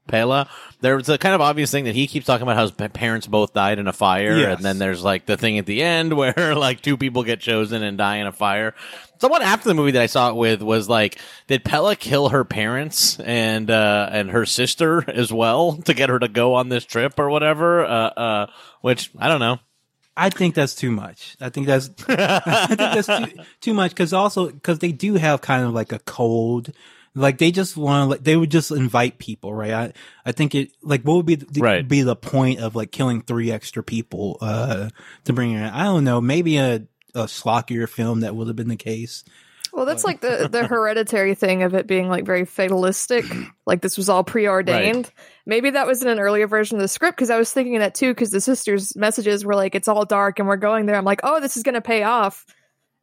Pella. 0.08 0.50
There's 0.82 1.10
a 1.10 1.18
kind 1.18 1.36
of 1.36 1.42
obvious 1.42 1.72
thing 1.72 1.84
that 1.84 1.94
he 1.94 2.08
keeps 2.08 2.26
talking 2.26 2.44
about 2.44 2.56
how 2.56 2.64
his 2.64 2.72
parents 2.72 3.28
both 3.28 3.54
died 3.54 3.80
in 3.80 3.88
a 3.88 3.94
fire, 3.94 4.38
yes. 4.38 4.56
and 4.56 4.66
then 4.66 4.78
there's 4.80 5.04
like 5.04 5.26
the 5.26 5.36
thing 5.36 5.58
at 5.58 5.66
the 5.66 5.82
end 5.82 6.14
where 6.18 6.56
like 6.56 6.82
two 6.82 6.96
people 6.96 7.24
get 7.24 7.42
chosen 7.42 7.84
and 7.84 7.98
die 7.98 8.18
in 8.18 8.28
a 8.28 8.32
fire. 8.32 8.74
Someone 9.20 9.42
after 9.42 9.68
the 9.68 9.76
movie 9.76 9.92
that 9.92 10.02
I 10.02 10.06
saw 10.06 10.30
it 10.30 10.36
with 10.36 10.62
was 10.62 10.88
like, 10.88 11.20
did 11.48 11.66
Pella 11.66 11.98
kill 11.98 12.30
her 12.30 12.46
parents 12.46 13.20
and 13.20 13.70
uh, 13.70 14.10
and 14.10 14.32
her 14.32 14.46
sister 14.46 15.04
as 15.10 15.34
well 15.34 15.74
to 15.84 15.94
get 15.94 16.08
her 16.08 16.18
to 16.20 16.30
go 16.30 16.56
on 16.56 16.70
this 16.70 16.86
trip 16.86 17.20
or 17.20 17.30
whatever? 17.30 17.84
Uh, 17.84 17.90
uh, 17.90 18.48
which 18.82 19.12
I 19.20 19.28
don't 19.28 19.42
know. 19.42 19.60
I 20.18 20.30
think 20.30 20.56
that's 20.56 20.76
too 20.76 20.92
much. 20.92 21.38
I 21.40 21.50
think 21.50 21.68
that's 21.68 21.90
I 22.10 22.68
think 22.68 22.80
that's 22.80 23.08
too, 23.08 23.44
too 23.62 23.74
much 23.74 23.92
because 23.92 24.14
also 24.14 24.52
because 24.52 24.80
they 24.80 24.92
do 24.92 25.16
have 25.16 25.42
kind 25.42 25.64
of 25.64 25.74
like 25.74 25.92
a 25.92 26.00
cold, 26.00 26.72
Like 27.16 27.38
they 27.38 27.52
just 27.52 27.76
want 27.76 28.06
to, 28.06 28.10
like 28.12 28.24
they 28.24 28.36
would 28.38 28.52
just 28.52 28.72
invite 28.72 29.18
people, 29.18 29.54
right? 29.54 29.74
I, 29.74 29.94
I 30.26 30.32
think 30.32 30.56
it, 30.56 30.72
like, 30.82 31.02
what 31.02 31.16
would 31.16 31.26
be 31.26 31.36
the, 31.36 31.62
right. 31.62 31.88
be 31.88 32.02
the 32.02 32.16
point 32.16 32.60
of 32.60 32.76
like 32.76 32.92
killing 32.92 33.22
three 33.22 33.52
extra 33.52 33.84
people, 33.84 34.38
uh, 34.42 34.90
to 35.26 35.34
bring 35.34 35.52
in? 35.52 35.64
I 35.64 35.86
don't 35.86 36.04
know, 36.04 36.22
maybe 36.22 36.58
a, 36.58 36.84
a 37.16 37.24
slockier 37.26 37.90
film 37.90 38.22
that 38.22 38.36
would 38.36 38.48
have 38.48 38.56
been 38.56 38.70
the 38.70 38.76
case. 38.76 39.24
Well, 39.74 39.86
that's 39.86 40.04
like 40.04 40.22
the 40.22 40.48
the 40.52 40.66
hereditary 40.68 41.36
thing 41.36 41.64
of 41.64 41.74
it 41.74 41.88
being 41.88 42.10
like 42.10 42.26
very 42.26 42.46
fatalistic. 42.46 43.26
Like 43.70 43.82
this 43.82 43.98
was 43.98 44.10
all 44.10 44.24
preordained. 44.24 45.06
Right. 45.06 45.14
Maybe 45.46 45.70
that 45.70 45.86
was 45.86 46.02
in 46.02 46.08
an 46.08 46.20
earlier 46.20 46.48
version 46.48 46.78
of 46.78 46.82
the 46.82 46.88
script 46.88 47.16
because 47.16 47.30
I 47.30 47.38
was 47.38 47.54
thinking 47.54 47.78
that 47.78 47.94
too. 47.94 48.10
Because 48.16 48.32
the 48.32 48.42
sisters' 48.42 48.96
messages 48.96 49.46
were 49.46 49.54
like, 49.54 49.76
"It's 49.76 49.88
all 49.88 50.06
dark 50.06 50.40
and 50.40 50.48
we're 50.48 50.56
going 50.56 50.88
there." 50.88 50.96
I'm 50.96 51.06
like, 51.06 51.20
"Oh, 51.22 51.40
this 51.40 51.56
is 51.56 51.62
going 51.62 51.76
to 51.76 51.82
pay 51.82 52.02
off." 52.02 52.48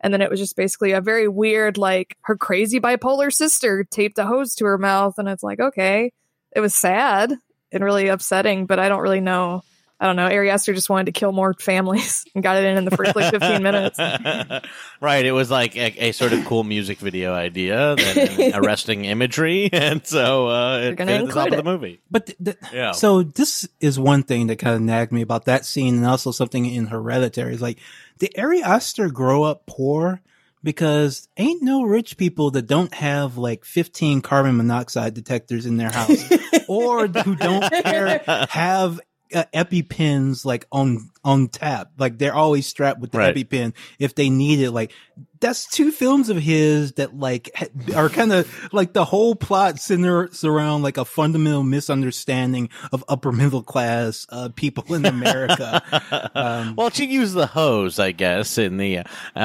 And 0.00 0.12
then 0.12 0.22
it 0.22 0.28
was 0.28 0.40
just 0.40 0.56
basically 0.56 0.90
a 0.90 1.00
very 1.00 1.28
weird, 1.28 1.78
like 1.78 2.16
her 2.22 2.36
crazy 2.36 2.80
bipolar 2.80 3.32
sister 3.32 3.84
taped 3.88 4.18
a 4.18 4.26
hose 4.26 4.56
to 4.56 4.64
her 4.64 4.76
mouth, 4.76 5.14
and 5.18 5.28
it's 5.28 5.44
like, 5.44 5.60
okay, 5.60 6.10
it 6.50 6.58
was 6.58 6.74
sad 6.74 7.32
and 7.70 7.84
really 7.84 8.08
upsetting, 8.08 8.66
but 8.66 8.80
I 8.80 8.88
don't 8.88 9.02
really 9.02 9.20
know 9.20 9.62
I 9.98 10.06
don't 10.06 10.16
know. 10.16 10.26
Ari 10.26 10.50
Aster 10.50 10.74
just 10.74 10.90
wanted 10.90 11.06
to 11.06 11.12
kill 11.12 11.32
more 11.32 11.54
families 11.54 12.26
and 12.34 12.42
got 12.42 12.58
it 12.58 12.64
in 12.64 12.76
in 12.76 12.84
the 12.84 12.90
first 12.90 13.16
like 13.16 13.30
15 13.30 13.62
minutes. 13.62 13.98
right. 15.00 15.24
It 15.24 15.32
was 15.32 15.50
like 15.50 15.74
a, 15.74 16.08
a, 16.08 16.12
sort 16.12 16.34
of 16.34 16.44
cool 16.44 16.64
music 16.64 16.98
video 16.98 17.32
idea, 17.32 17.96
then 17.96 18.52
arresting 18.54 19.06
imagery, 19.06 19.70
and 19.72 20.06
so 20.06 20.48
uh, 20.48 20.78
it 20.80 20.98
fit 20.98 21.08
at 21.08 21.26
the 21.26 21.32
top 21.32 21.46
it. 21.46 21.54
of 21.54 21.64
the 21.64 21.70
movie. 21.70 22.00
But 22.10 22.26
th- 22.26 22.38
th- 22.44 22.56
yeah. 22.74 22.92
So 22.92 23.22
this 23.22 23.66
is 23.80 23.98
one 23.98 24.22
thing 24.22 24.48
that 24.48 24.56
kind 24.56 24.76
of 24.76 24.82
nagged 24.82 25.12
me 25.12 25.22
about 25.22 25.46
that 25.46 25.64
scene, 25.64 25.96
and 25.96 26.06
also 26.06 26.30
something 26.30 26.66
in 26.66 26.86
Hereditary 26.86 27.54
is 27.54 27.62
like, 27.62 27.78
did 28.18 28.38
Ari 28.38 28.62
Aster 28.62 29.08
grow 29.08 29.44
up 29.44 29.66
poor? 29.66 30.20
Because 30.62 31.28
ain't 31.36 31.62
no 31.62 31.84
rich 31.84 32.16
people 32.16 32.50
that 32.50 32.66
don't 32.66 32.92
have 32.92 33.38
like 33.38 33.64
15 33.64 34.20
carbon 34.20 34.56
monoxide 34.56 35.14
detectors 35.14 35.64
in 35.64 35.76
their 35.76 35.90
house 35.90 36.28
or 36.68 37.06
who 37.06 37.36
don't 37.36 37.70
care, 37.70 38.20
have 38.48 39.00
uh, 39.34 39.44
EpiPens 39.54 40.44
like 40.44 40.66
on 40.70 41.10
on 41.24 41.48
tap. 41.48 41.90
Like 41.98 42.18
they're 42.18 42.34
always 42.34 42.66
strapped 42.66 43.00
with 43.00 43.12
the 43.12 43.18
right. 43.18 43.34
EpiPen 43.34 43.74
if 43.98 44.14
they 44.14 44.30
need 44.30 44.60
it. 44.60 44.70
Like 44.70 44.92
that's 45.40 45.66
two 45.66 45.90
films 45.90 46.28
of 46.28 46.36
his 46.36 46.92
that 46.92 47.16
like 47.18 47.50
are 47.94 48.08
kind 48.08 48.32
of 48.32 48.72
like 48.72 48.92
the 48.92 49.04
whole 49.04 49.34
plot 49.34 49.78
centers 49.80 50.44
around 50.44 50.82
like 50.82 50.96
a 50.96 51.04
fundamental 51.04 51.62
misunderstanding 51.62 52.68
of 52.92 53.04
upper 53.08 53.32
middle 53.32 53.62
class 53.62 54.26
uh, 54.30 54.48
people 54.54 54.94
in 54.94 55.04
America. 55.04 55.82
um, 56.34 56.74
well, 56.76 56.90
she 56.90 57.06
used 57.06 57.34
the 57.34 57.46
hose, 57.46 57.98
I 57.98 58.12
guess, 58.12 58.58
in 58.58 58.76
the. 58.76 58.98
Uh, 59.34 59.40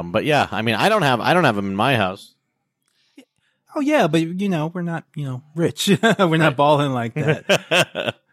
um, 0.00 0.12
but 0.12 0.24
yeah, 0.24 0.48
I 0.50 0.62
mean, 0.62 0.74
I 0.74 0.88
don't 0.88 1.02
have 1.02 1.20
I 1.20 1.34
don't 1.34 1.44
have 1.44 1.56
them 1.56 1.66
in 1.66 1.76
my 1.76 1.96
house. 1.96 2.34
Oh 3.74 3.80
yeah, 3.80 4.08
but 4.08 4.20
you 4.20 4.48
know 4.48 4.66
we're 4.66 4.82
not 4.82 5.04
you 5.14 5.24
know 5.24 5.42
rich. 5.54 5.88
we're 6.18 6.36
not 6.36 6.56
balling 6.56 6.92
like 6.92 7.14
that. 7.14 8.16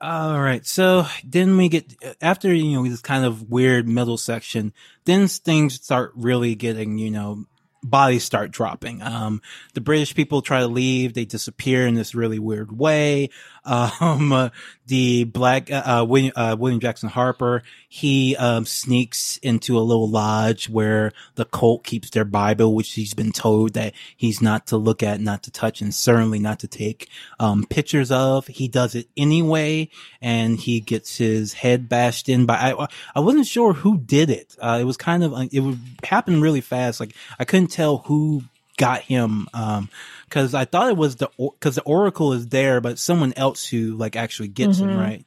All 0.00 0.40
right. 0.40 0.66
So 0.66 1.06
then 1.24 1.58
we 1.58 1.68
get 1.68 1.94
after 2.22 2.54
you 2.54 2.76
know 2.76 2.88
this 2.88 3.02
kind 3.02 3.24
of 3.24 3.50
weird 3.50 3.86
middle 3.86 4.16
section, 4.16 4.72
then 5.04 5.28
things 5.28 5.74
start 5.74 6.12
really 6.14 6.54
getting 6.54 6.96
you 6.96 7.10
know 7.10 7.44
bodies 7.82 8.24
start 8.24 8.50
dropping. 8.50 9.02
Um, 9.02 9.42
the 9.74 9.80
British 9.82 10.14
people 10.14 10.40
try 10.40 10.60
to 10.60 10.66
leave. 10.68 11.12
They 11.12 11.26
disappear 11.26 11.86
in 11.86 11.94
this 11.94 12.14
really 12.14 12.38
weird 12.38 12.76
way. 12.76 13.28
Um, 13.64 14.32
uh, 14.32 14.50
the 14.86 15.24
black, 15.24 15.70
uh, 15.70 15.82
uh, 15.84 16.04
William, 16.04 16.32
uh, 16.34 16.56
William, 16.58 16.80
Jackson 16.80 17.08
Harper, 17.08 17.62
he, 17.88 18.36
um, 18.36 18.66
sneaks 18.66 19.36
into 19.38 19.78
a 19.78 19.80
little 19.80 20.08
lodge 20.08 20.68
where 20.68 21.12
the 21.36 21.44
cult 21.44 21.84
keeps 21.84 22.10
their 22.10 22.24
Bible, 22.24 22.74
which 22.74 22.92
he's 22.92 23.14
been 23.14 23.32
told 23.32 23.74
that 23.74 23.94
he's 24.16 24.42
not 24.42 24.66
to 24.68 24.76
look 24.76 25.02
at, 25.02 25.20
not 25.20 25.42
to 25.44 25.50
touch, 25.50 25.80
and 25.80 25.94
certainly 25.94 26.38
not 26.38 26.60
to 26.60 26.68
take, 26.68 27.08
um, 27.38 27.64
pictures 27.64 28.10
of. 28.10 28.46
He 28.46 28.68
does 28.68 28.94
it 28.94 29.08
anyway, 29.16 29.88
and 30.20 30.58
he 30.58 30.80
gets 30.80 31.16
his 31.18 31.52
head 31.52 31.88
bashed 31.88 32.28
in 32.28 32.46
by, 32.46 32.54
I, 32.54 32.86
I 33.14 33.20
wasn't 33.20 33.46
sure 33.46 33.72
who 33.72 33.98
did 33.98 34.30
it. 34.30 34.56
Uh, 34.60 34.78
it 34.80 34.84
was 34.84 34.96
kind 34.96 35.22
of, 35.22 35.32
it 35.52 35.60
would 35.60 35.78
happen 36.02 36.40
really 36.40 36.60
fast. 36.60 37.00
Like, 37.00 37.14
I 37.38 37.44
couldn't 37.44 37.68
tell 37.68 37.98
who 37.98 38.42
got 38.80 39.02
him. 39.02 39.46
Um, 39.52 39.90
cause 40.30 40.54
I 40.54 40.64
thought 40.64 40.88
it 40.88 40.96
was 40.96 41.16
the, 41.16 41.28
cause 41.60 41.74
the 41.74 41.82
Oracle 41.82 42.32
is 42.32 42.48
there, 42.48 42.80
but 42.80 42.98
someone 42.98 43.32
else 43.36 43.66
who 43.66 43.96
like 43.96 44.16
actually 44.16 44.48
gets 44.48 44.78
mm-hmm. 44.78 44.90
him, 44.90 44.98
right? 44.98 45.24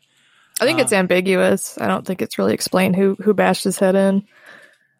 I 0.61 0.65
think 0.65 0.79
it's 0.79 0.93
um, 0.93 0.99
ambiguous. 0.99 1.77
I 1.79 1.87
don't 1.87 2.05
think 2.05 2.21
it's 2.21 2.37
really 2.37 2.53
explained 2.53 2.95
who, 2.95 3.15
who 3.15 3.33
bashed 3.33 3.63
his 3.63 3.79
head 3.79 3.95
in. 3.95 4.25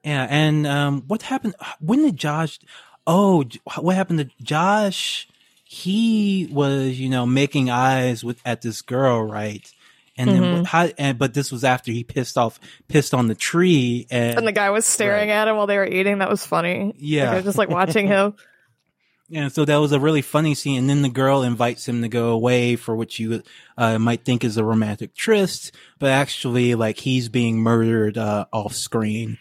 Yeah. 0.04 0.28
And, 0.30 0.68
um, 0.68 1.04
what 1.08 1.22
happened? 1.22 1.56
When 1.80 2.04
did 2.04 2.18
Josh, 2.18 2.60
oh, 3.08 3.46
what 3.78 3.96
happened 3.96 4.20
to 4.20 4.30
Josh? 4.44 5.28
He 5.64 6.48
was, 6.52 7.00
you 7.00 7.10
know, 7.10 7.26
making 7.26 7.70
eyes 7.70 8.24
with, 8.24 8.40
at 8.46 8.62
this 8.62 8.82
girl, 8.82 9.24
right? 9.24 9.72
And 10.18 10.30
mm-hmm. 10.30 10.42
then 10.42 10.66
how, 10.66 10.90
and, 10.98 11.18
but 11.18 11.34
this 11.34 11.52
was 11.52 11.64
after 11.64 11.92
he 11.92 12.04
pissed 12.04 12.38
off, 12.38 12.60
pissed 12.88 13.14
on 13.14 13.28
the 13.28 13.36
tree. 13.36 14.06
And, 14.12 14.38
and 14.38 14.48
the 14.48 14.52
guy 14.52 14.70
was 14.70 14.86
staring 14.86 15.30
right. 15.30 15.36
at 15.36 15.48
him 15.48 15.56
while 15.56 15.66
they 15.66 15.78
were 15.78 15.88
eating. 15.88 16.20
That 16.20 16.30
was 16.30 16.46
funny. 16.46 16.94
Yeah. 16.98 17.24
Like, 17.24 17.32
I 17.32 17.36
was 17.36 17.46
just 17.46 17.58
like 17.58 17.70
watching 17.70 18.08
him. 18.16 18.36
And 19.32 19.52
so 19.52 19.64
that 19.66 19.78
was 19.78 19.92
a 19.94 20.00
really 20.00 20.22
funny 20.22 20.54
scene. 20.54 20.80
And 20.80 20.90
then 20.90 21.02
the 21.02 21.10
girl 21.10 21.44
invites 21.44 21.88
him 21.88 22.02
to 22.02 22.10
go 22.10 22.30
away 22.32 22.76
for 22.76 22.96
what 22.96 23.18
you 23.18 23.42
uh, 23.78 23.98
might 23.98 24.26
think 24.26 24.44
is 24.44 24.58
a 24.58 24.66
romantic 24.66 25.16
tryst, 25.16 25.74
but 25.98 26.10
actually, 26.10 26.76
like 26.76 27.00
he's 27.00 27.30
being 27.30 27.58
murdered 27.58 28.18
uh, 28.18 28.46
off 28.52 28.76
screen. 28.76 29.38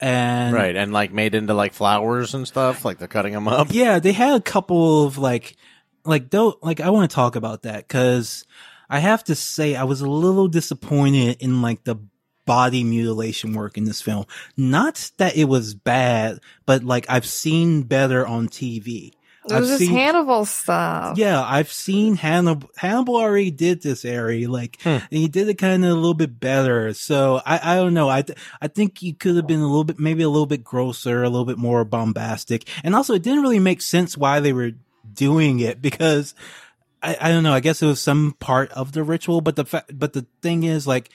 And 0.00 0.54
right, 0.54 0.74
and 0.74 0.92
like 0.92 1.12
made 1.12 1.34
into 1.34 1.54
like 1.54 1.74
flowers 1.74 2.34
and 2.34 2.48
stuff. 2.48 2.84
Like 2.84 2.98
they're 2.98 3.08
cutting 3.08 3.34
him 3.34 3.46
up. 3.46 3.68
Yeah, 3.70 3.98
they 3.98 4.12
had 4.12 4.36
a 4.36 4.40
couple 4.40 5.04
of 5.04 5.18
like, 5.18 5.56
like 6.04 6.30
though, 6.30 6.58
like 6.62 6.80
I 6.80 6.90
want 6.90 7.10
to 7.10 7.14
talk 7.14 7.36
about 7.36 7.62
that 7.62 7.86
because 7.86 8.46
I 8.88 9.00
have 9.00 9.22
to 9.24 9.34
say 9.34 9.76
I 9.76 9.84
was 9.84 10.00
a 10.00 10.08
little 10.08 10.48
disappointed 10.48 11.36
in 11.40 11.60
like 11.60 11.84
the 11.84 11.96
body 12.46 12.84
mutilation 12.84 13.52
work 13.52 13.76
in 13.76 13.84
this 13.84 14.00
film. 14.00 14.24
Not 14.56 15.10
that 15.18 15.36
it 15.36 15.44
was 15.44 15.74
bad, 15.74 16.40
but 16.64 16.82
like 16.82 17.04
I've 17.10 17.26
seen 17.26 17.82
better 17.82 18.26
on 18.26 18.48
TV. 18.48 19.12
It 19.48 19.52
was 19.52 19.70
I've 19.70 19.78
just 19.78 19.78
seen, 19.78 19.92
Hannibal 19.92 20.44
stuff. 20.44 21.18
Yeah, 21.18 21.42
I've 21.42 21.72
seen 21.72 22.16
Hannibal. 22.16 22.70
Hannibal 22.76 23.16
already 23.16 23.50
did 23.50 23.82
this, 23.82 24.04
Ari. 24.04 24.46
Like 24.46 24.80
hmm. 24.82 24.98
he 25.10 25.28
did 25.28 25.48
it 25.48 25.54
kind 25.54 25.84
of 25.84 25.90
a 25.90 25.94
little 25.94 26.14
bit 26.14 26.40
better. 26.40 26.92
So 26.94 27.40
I, 27.46 27.74
I 27.74 27.76
don't 27.76 27.94
know. 27.94 28.08
I, 28.08 28.24
I 28.60 28.68
think 28.68 28.98
he 28.98 29.12
could 29.12 29.36
have 29.36 29.46
been 29.46 29.60
a 29.60 29.66
little 29.66 29.84
bit, 29.84 29.98
maybe 30.00 30.22
a 30.22 30.28
little 30.28 30.46
bit 30.46 30.64
grosser, 30.64 31.22
a 31.22 31.28
little 31.28 31.44
bit 31.44 31.58
more 31.58 31.84
bombastic, 31.84 32.68
and 32.82 32.94
also 32.94 33.14
it 33.14 33.22
didn't 33.22 33.42
really 33.42 33.60
make 33.60 33.82
sense 33.82 34.16
why 34.16 34.40
they 34.40 34.52
were 34.52 34.72
doing 35.14 35.60
it 35.60 35.80
because 35.80 36.34
I, 37.02 37.16
I 37.20 37.28
don't 37.30 37.44
know. 37.44 37.52
I 37.52 37.60
guess 37.60 37.82
it 37.82 37.86
was 37.86 38.02
some 38.02 38.34
part 38.40 38.70
of 38.72 38.92
the 38.92 39.04
ritual, 39.04 39.40
but 39.40 39.56
the 39.56 39.64
fact, 39.64 39.96
but 39.96 40.12
the 40.12 40.26
thing 40.42 40.64
is, 40.64 40.86
like, 40.86 41.10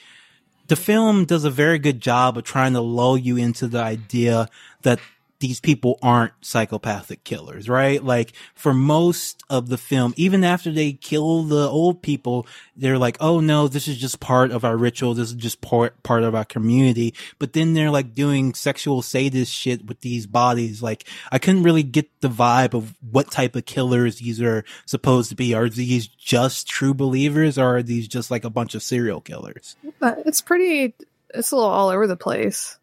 the 0.68 0.76
film 0.78 1.26
does 1.26 1.44
a 1.44 1.50
very 1.50 1.80
good 1.80 2.00
job 2.00 2.38
of 2.38 2.46
trying 2.46 2.74
to 2.74 2.82
lull 2.82 3.18
you 3.18 3.36
into 3.36 3.68
the 3.68 3.82
idea 3.82 4.48
that 4.84 5.00
these 5.42 5.60
people 5.60 5.98
aren't 6.02 6.34
psychopathic 6.42 7.24
killers, 7.24 7.68
right? 7.68 8.02
Like 8.04 8.34
for 8.54 8.74
most 8.74 9.44
of 9.50 9.70
the 9.70 9.78
film, 9.78 10.14
even 10.16 10.44
after 10.44 10.72
they 10.72 10.94
kill 10.94 11.44
the 11.44 11.68
old 11.68 12.02
people, 12.02 12.48
they're 12.76 13.00
like, 13.00 13.18
oh 13.20 13.40
no, 13.40 13.68
this 13.68 13.88
is 13.88 13.98
just 13.98 14.20
part 14.20 14.52
of 14.52 14.64
our 14.64 14.78
ritual. 14.78 15.16
This 15.16 15.30
is 15.30 15.36
just 15.36 15.60
part, 15.60 16.02
part 16.04 16.24
of 16.24 16.36
our 16.36 16.46
community. 16.46 17.16
But 17.40 17.54
then 17.54 17.74
they're 17.74 17.90
like 17.90 18.14
doing 18.14 18.54
sexual 18.54 19.02
sadist 19.02 19.52
shit 19.52 19.86
with 19.86 20.02
these 20.02 20.28
bodies. 20.28 20.82
Like 20.82 21.08
I 21.32 21.40
couldn't 21.40 21.64
really 21.64 21.84
get 21.84 22.08
the 22.22 22.30
vibe 22.30 22.76
of 22.76 22.94
what 23.02 23.32
type 23.32 23.56
of 23.56 23.66
killers 23.66 24.20
these 24.20 24.40
are 24.42 24.64
supposed 24.86 25.32
to 25.32 25.36
be. 25.36 25.56
Are 25.56 25.70
these 25.70 26.08
just 26.08 26.68
true 26.68 26.94
believers 26.94 27.58
or 27.58 27.78
are 27.78 27.84
these 27.84 28.08
just 28.08 28.30
like 28.30 28.46
a 28.46 28.50
bunch 28.52 28.76
of 28.76 28.84
serial 28.84 29.22
killers? 29.22 29.76
It's 30.02 30.42
pretty, 30.42 30.94
it's 31.34 31.52
a 31.52 31.56
little 31.56 31.70
all 31.70 31.90
over 31.90 32.06
the 32.06 32.16
place. 32.16 32.78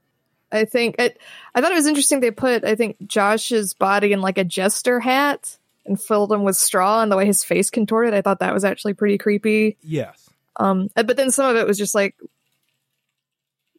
I 0.51 0.65
think 0.65 0.97
it, 0.99 1.21
I 1.55 1.61
thought 1.61 1.73
it 1.73 1.77
was 1.77 1.87
interesting. 1.87 2.21
They 2.21 2.31
put, 2.31 2.65
I 2.65 2.75
think, 2.75 2.97
Josh's 3.07 3.75
body 3.75 4.13
in 4.13 4.21
like 4.21 4.39
a 4.39 4.45
jester 4.45 5.01
hat 5.01 5.59
and 5.85 6.01
filled 6.01 6.33
him 6.33 6.43
with 6.43 6.57
straw, 6.57 7.03
and 7.03 7.11
the 7.11 7.17
way 7.17 7.27
his 7.27 7.45
face 7.45 7.71
contorted, 7.71 8.15
I 8.15 8.23
thought 8.23 8.41
that 8.41 8.55
was 8.55 8.65
actually 8.65 8.95
pretty 8.95 9.19
creepy. 9.19 9.77
Yes. 9.83 10.31
Um, 10.57 10.89
but 10.95 11.17
then 11.17 11.31
some 11.31 11.51
of 11.51 11.57
it 11.57 11.67
was 11.67 11.79
just 11.79 11.95
like, 11.95 12.17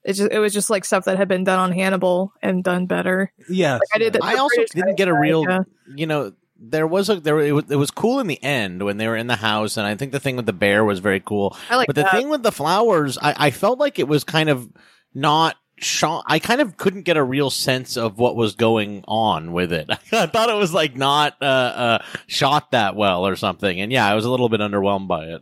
it 0.04 0.14
just 0.14 0.32
it 0.32 0.40
was 0.40 0.54
just 0.54 0.70
like 0.70 0.86
stuff 0.86 1.06
that 1.06 1.18
had 1.18 1.28
been 1.28 1.44
done 1.44 1.60
on 1.60 1.72
Hannibal 1.72 2.34
and 2.42 2.64
done 2.64 2.86
better. 2.86 3.32
Yeah, 3.50 3.74
like 3.74 3.82
I 3.94 3.98
did. 3.98 4.18
I 4.22 4.36
also 4.36 4.64
didn't 4.74 4.96
get 4.96 5.08
a 5.08 5.14
real, 5.14 5.46
you 5.94 6.08
know, 6.08 6.34
there 6.60 6.88
was 6.88 7.10
a 7.10 7.20
there 7.20 7.40
it 7.40 7.52
was, 7.54 7.66
it 7.70 7.76
was 7.76 7.92
cool 7.92 8.20
in 8.20 8.28
the 8.28 8.42
end 8.44 8.84
when 8.84 8.98
they 8.98 9.08
were 9.08 9.16
in 9.16 9.28
the 9.28 9.36
house 9.38 9.78
and 9.78 9.88
i 9.88 9.96
think 9.96 10.12
the 10.12 10.20
thing 10.20 10.36
with 10.36 10.46
the 10.46 10.54
bear 10.54 10.84
was 10.84 11.00
very 11.00 11.20
cool 11.20 11.56
I 11.70 11.78
like 11.78 11.88
but 11.88 11.96
the 11.96 12.04
that. 12.04 12.12
thing 12.12 12.30
with 12.30 12.44
the 12.44 12.52
flowers 12.52 13.18
I, 13.18 13.34
I 13.38 13.52
felt 13.52 13.80
like 13.80 13.98
it 13.98 14.08
was 14.08 14.24
kind 14.24 14.50
of 14.50 14.70
not 15.14 15.56
shot 15.84 16.24
i 16.28 16.40
kind 16.40 16.62
of 16.62 16.78
couldn't 16.78 17.04
get 17.04 17.18
a 17.18 17.24
real 17.24 17.50
sense 17.50 17.98
of 17.98 18.18
what 18.18 18.36
was 18.36 18.56
going 18.56 19.04
on 19.08 19.52
with 19.54 19.72
it. 19.74 19.90
I 20.12 20.26
thought 20.28 20.50
it 20.50 20.56
was 20.56 20.74
like 20.74 20.96
not 20.96 21.36
uh, 21.42 21.46
uh, 21.46 22.04
shot 22.28 22.72
that 22.72 22.96
well 22.96 23.26
or 23.26 23.36
something. 23.36 23.80
And 23.82 23.92
yeah 23.92 24.08
i 24.08 24.16
was 24.16 24.26
a 24.26 24.30
little 24.30 24.50
bit 24.50 24.60
underwhelmed 24.60 25.08
by 25.08 25.26
it. 25.26 25.42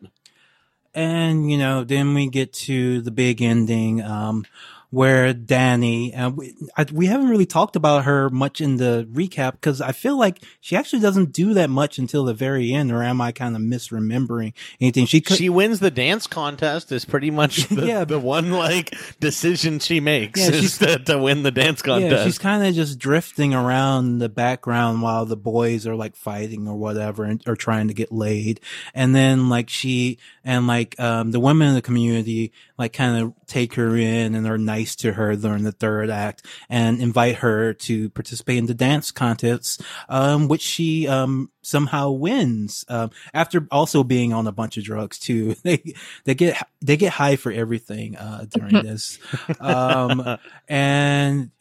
And 0.93 1.51
you 1.51 1.57
know 1.57 1.83
then 1.83 2.13
we 2.13 2.29
get 2.29 2.53
to 2.53 3.01
the 3.01 3.11
big 3.11 3.41
ending. 3.41 4.01
Um 4.01 4.45
where 4.89 5.33
Danny, 5.33 6.15
uh, 6.15 6.29
we, 6.29 6.55
I, 6.77 6.85
we 6.93 7.07
haven't 7.07 7.27
really 7.27 7.45
talked 7.45 7.75
about 7.75 8.05
her 8.05 8.29
much 8.29 8.61
in 8.61 8.77
the 8.77 9.07
recap 9.11 9.53
because 9.53 9.81
I 9.81 9.91
feel 9.91 10.17
like 10.17 10.41
she 10.61 10.77
actually 10.77 11.01
doesn't 11.01 11.33
do 11.33 11.53
that 11.55 11.69
much 11.69 11.97
until 11.97 12.23
the 12.23 12.33
very 12.33 12.71
end, 12.71 12.91
or 12.93 13.03
am 13.03 13.19
I 13.19 13.33
kind 13.33 13.55
of 13.55 13.61
misremembering 13.61 14.53
anything? 14.79 15.05
She 15.05 15.19
could, 15.19 15.37
she 15.37 15.49
wins 15.49 15.81
the 15.81 15.91
dance 15.91 16.25
contest 16.25 16.91
is 16.93 17.03
pretty 17.03 17.31
much 17.31 17.67
the, 17.67 17.85
yeah, 17.85 18.05
the 18.05 18.19
one 18.19 18.51
like 18.51 18.95
decision 19.19 19.79
she 19.79 19.99
makes 19.99 20.39
yeah, 20.39 20.55
is 20.55 20.77
to, 20.77 20.99
to, 20.99 21.17
win 21.17 21.43
the 21.43 21.51
dance 21.51 21.81
contest. 21.81 22.11
Yeah, 22.11 22.23
she's 22.23 22.39
kind 22.39 22.65
of 22.65 22.73
just 22.73 22.97
drifting 22.97 23.53
around 23.53 24.19
the 24.19 24.29
background 24.29 25.01
while 25.01 25.25
the 25.25 25.37
boys 25.37 25.85
are 25.85 25.95
like 25.95 26.15
fighting 26.15 26.65
or 26.65 26.77
whatever 26.77 27.25
and, 27.25 27.43
or 27.45 27.57
trying 27.57 27.89
to 27.89 27.93
get 27.93 28.11
laid, 28.11 28.61
and 28.93 29.13
then 29.13 29.49
like 29.49 29.69
she 29.69 30.17
and 30.45 30.65
like 30.65 30.97
um 30.97 31.31
the 31.31 31.41
women 31.41 31.67
in 31.67 31.75
the 31.75 31.81
community 31.81 32.53
like 32.77 32.93
kind 32.93 33.21
of 33.21 33.33
take 33.47 33.73
her 33.73 33.97
in 33.97 34.35
and 34.35 34.47
are 34.47 34.57
nice 34.57 34.76
to 34.85 35.13
her 35.13 35.35
during 35.35 35.63
the 35.63 35.71
third 35.71 36.09
act 36.09 36.45
and 36.69 37.01
invite 37.01 37.35
her 37.37 37.73
to 37.73 38.09
participate 38.11 38.57
in 38.57 38.65
the 38.65 38.73
dance 38.73 39.11
contests, 39.11 39.81
um, 40.09 40.47
which 40.47 40.61
she, 40.61 41.07
um, 41.07 41.51
somehow 41.61 42.11
wins, 42.11 42.85
um, 42.87 43.11
after 43.33 43.67
also 43.71 44.03
being 44.03 44.33
on 44.33 44.47
a 44.47 44.51
bunch 44.51 44.77
of 44.77 44.83
drugs 44.83 45.19
too. 45.19 45.55
They, 45.63 45.95
they 46.23 46.33
get, 46.33 46.65
they 46.81 46.95
get 46.95 47.11
high 47.13 47.35
for 47.35 47.51
everything, 47.51 48.15
uh, 48.15 48.45
during 48.49 48.73
this. 48.83 49.19
um, 49.59 50.37
and, 50.69 51.51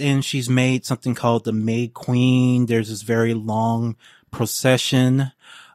and 0.00 0.24
she's 0.24 0.48
made 0.48 0.84
something 0.84 1.14
called 1.14 1.44
the 1.44 1.52
May 1.52 1.88
Queen. 1.88 2.66
There's 2.66 2.88
this 2.88 3.02
very 3.02 3.34
long 3.34 3.96
procession 4.32 5.30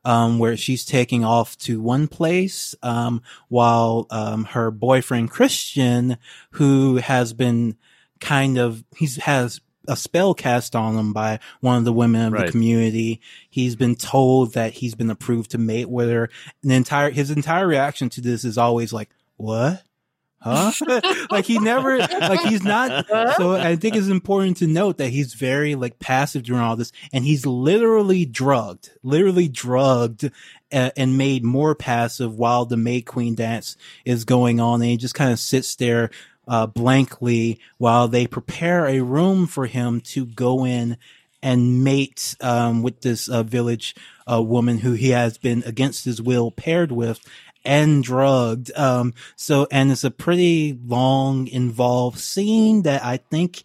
um, 0.06 0.40
where 0.40 0.58
she's 0.58 0.86
taking 0.86 1.24
off 1.24 1.58
to 1.60 1.82
one 1.82 2.08
place, 2.08 2.76
um, 2.84 3.22
while, 3.50 4.08
um, 4.10 4.46
her 4.46 4.72
boyfriend 4.72 5.32
Christian, 5.32 6.18
who 6.52 6.98
has 6.98 7.34
been 7.34 7.78
kind 8.20 8.58
of, 8.58 8.84
he's 8.96 9.18
has 9.18 9.62
a 9.88 9.96
spell 9.96 10.34
cast 10.34 10.76
on 10.76 10.96
him 10.96 11.14
by 11.14 11.40
one 11.62 11.78
of 11.78 11.86
the 11.86 11.94
women 11.94 12.28
of 12.28 12.34
right. 12.34 12.46
the 12.46 12.52
community. 12.52 13.22
He's 13.50 13.76
been 13.76 13.96
told 13.96 14.54
that 14.54 14.74
he's 14.74 14.96
been 14.96 15.10
approved 15.10 15.52
to 15.52 15.58
mate 15.58 15.90
with 15.90 16.10
her. 16.10 16.30
And 16.62 16.72
entire, 16.72 17.10
his 17.10 17.32
entire 17.32 17.66
reaction 17.66 18.10
to 18.10 18.22
this 18.22 18.44
is 18.44 18.58
always 18.58 18.92
like, 18.92 19.10
what? 19.38 19.84
Huh? 20.40 20.72
like 21.32 21.46
he 21.46 21.60
never, 21.60 21.98
like 21.98 22.42
he's 22.42 22.64
not. 22.64 23.06
So 23.38 23.54
I 23.54 23.76
think 23.76 23.96
it's 23.96 24.08
important 24.08 24.58
to 24.58 24.68
note 24.68 24.98
that 24.98 25.10
he's 25.10 25.34
very 25.34 25.76
like 25.76 26.00
passive 26.00 26.44
during 26.44 26.62
all 26.62 26.76
this, 26.76 26.92
and 27.14 27.24
he's 27.24 27.46
literally 27.46 28.26
drugged, 28.26 28.92
literally 29.04 29.48
drugged, 29.48 30.26
uh, 30.72 30.92
and 30.96 31.18
made 31.18 31.44
more 31.44 31.76
passive 31.76 32.36
while 32.36 32.66
the 32.66 32.78
May 32.78 33.02
Queen 33.02 33.36
dance 33.36 33.76
is 34.06 34.26
going 34.26 34.60
on, 34.60 34.82
and 34.82 34.92
he 34.92 34.98
just 34.98 35.16
kind 35.16 35.32
of 35.32 35.40
sits 35.40 35.76
there. 35.76 36.10
Uh, 36.50 36.66
blankly 36.66 37.60
while 37.78 38.08
they 38.08 38.26
prepare 38.26 38.88
a 38.88 39.02
room 39.02 39.48
for 39.48 39.66
him 39.66 40.00
to 40.00 40.26
go 40.26 40.66
in 40.66 40.96
and 41.42 41.84
mate 41.84 42.36
um, 42.42 42.82
with 42.82 43.02
this 43.02 43.28
uh, 43.28 43.44
village 43.44 43.96
uh, 44.32 44.42
woman 44.42 44.80
who 44.80 44.94
he 44.94 45.10
has 45.10 45.38
been 45.38 45.64
against 45.66 46.06
his 46.06 46.22
will 46.22 46.52
paired 46.52 46.92
with 46.92 47.20
and 47.68 48.04
drugged. 48.04 48.72
Um, 48.76 49.14
so, 49.36 49.68
and 49.70 49.92
it's 49.92 50.06
a 50.06 50.10
pretty 50.12 50.80
long, 50.88 51.48
involved 51.48 52.18
scene 52.18 52.84
that 52.84 53.04
I 53.04 53.18
think, 53.18 53.64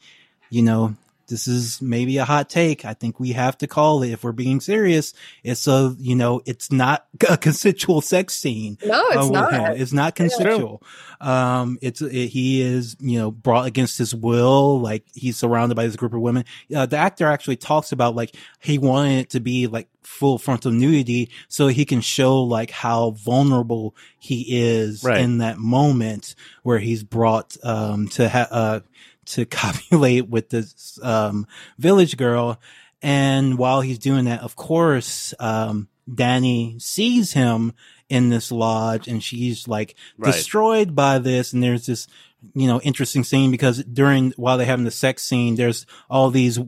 you 0.51 0.63
know, 0.63 0.97
this 1.33 1.49
is 1.49 1.81
maybe 1.81 2.19
a 2.19 2.27
hot 2.27 2.51
take. 2.51 2.85
I 2.85 2.93
think 2.93 3.19
we 3.19 3.33
have 3.33 3.57
to 3.59 3.67
call 3.67 4.03
it 4.03 4.11
if 4.11 4.23
we're 4.23 4.33
being 4.33 4.61
serious. 4.61 5.15
It's 5.43 5.67
a, 5.67 5.97
you 5.99 6.15
know, 6.15 6.43
it's 6.45 6.71
not 6.71 7.07
a 7.29 7.39
consensual 7.39 8.03
sex 8.03 8.35
scene. 8.35 8.77
No, 8.85 9.03
it's 9.09 9.17
uh, 9.17 9.31
not. 9.31 9.77
It's 9.79 9.95
not 9.95 10.15
consensual. 10.15 10.83
Um, 11.23 11.79
it's, 11.81 12.03
it, 12.03 12.29
he 12.29 12.61
is, 12.61 12.97
you 13.01 13.19
know, 13.19 13.31
brought 13.31 13.67
against 13.67 13.97
his 13.97 14.15
will. 14.15 14.79
Like 14.79 15.05
he's 15.15 15.39
surrounded 15.39 15.75
by 15.75 15.87
this 15.87 15.97
group 15.97 16.13
of 16.13 16.21
women. 16.21 16.45
Uh, 16.75 16.85
the 16.85 16.99
actor 16.99 17.27
actually 17.27 17.57
talks 17.57 17.93
about 17.93 18.15
like 18.15 18.37
he 18.61 18.77
wanted 18.77 19.21
it 19.21 19.31
to 19.31 19.41
be 19.41 19.69
like 19.69 19.89
full 20.03 20.37
frontal 20.37 20.71
nudity 20.71 21.31
so 21.49 21.69
he 21.69 21.87
can 21.87 22.03
show 22.03 22.43
like 22.43 22.71
how 22.71 23.13
vulnerable 23.13 23.95
he 24.19 24.45
is 24.61 25.03
right. 25.03 25.21
in 25.21 25.39
that 25.39 25.57
moment 25.57 26.35
where 26.63 26.79
he's 26.79 27.03
brought, 27.03 27.57
um, 27.65 28.09
to 28.09 28.29
have, 28.29 28.49
uh, 28.51 28.81
to 29.27 29.45
copulate 29.47 30.29
with 30.29 30.51
this 30.51 30.99
um, 31.03 31.47
village 31.79 32.17
girl. 32.17 32.61
And 33.01 33.59
while 33.59 33.81
he's 33.81 33.99
doing 33.99 34.27
that, 34.27 34.41
of 34.41 34.55
course, 34.55 35.35
um, 35.41 35.89
Danny 36.13 36.77
sees 36.79 37.33
him 37.33 37.73
in 38.09 38.29
this 38.29 38.53
lodge 38.53 39.09
and 39.09 39.23
she's 39.23 39.67
like 39.67 39.97
right. 40.19 40.33
destroyed 40.33 40.95
by 40.95 41.19
this. 41.19 41.53
And 41.53 41.63
there's 41.63 41.87
this, 41.87 42.07
you 42.55 42.67
know, 42.67 42.81
interesting 42.83 43.25
scene 43.25 43.51
because 43.51 43.83
during, 43.85 44.33
while 44.37 44.57
they're 44.57 44.67
having 44.67 44.85
the 44.85 44.91
sex 44.91 45.23
scene, 45.23 45.57
there's 45.57 45.87
all 46.11 46.31
these 46.31 46.59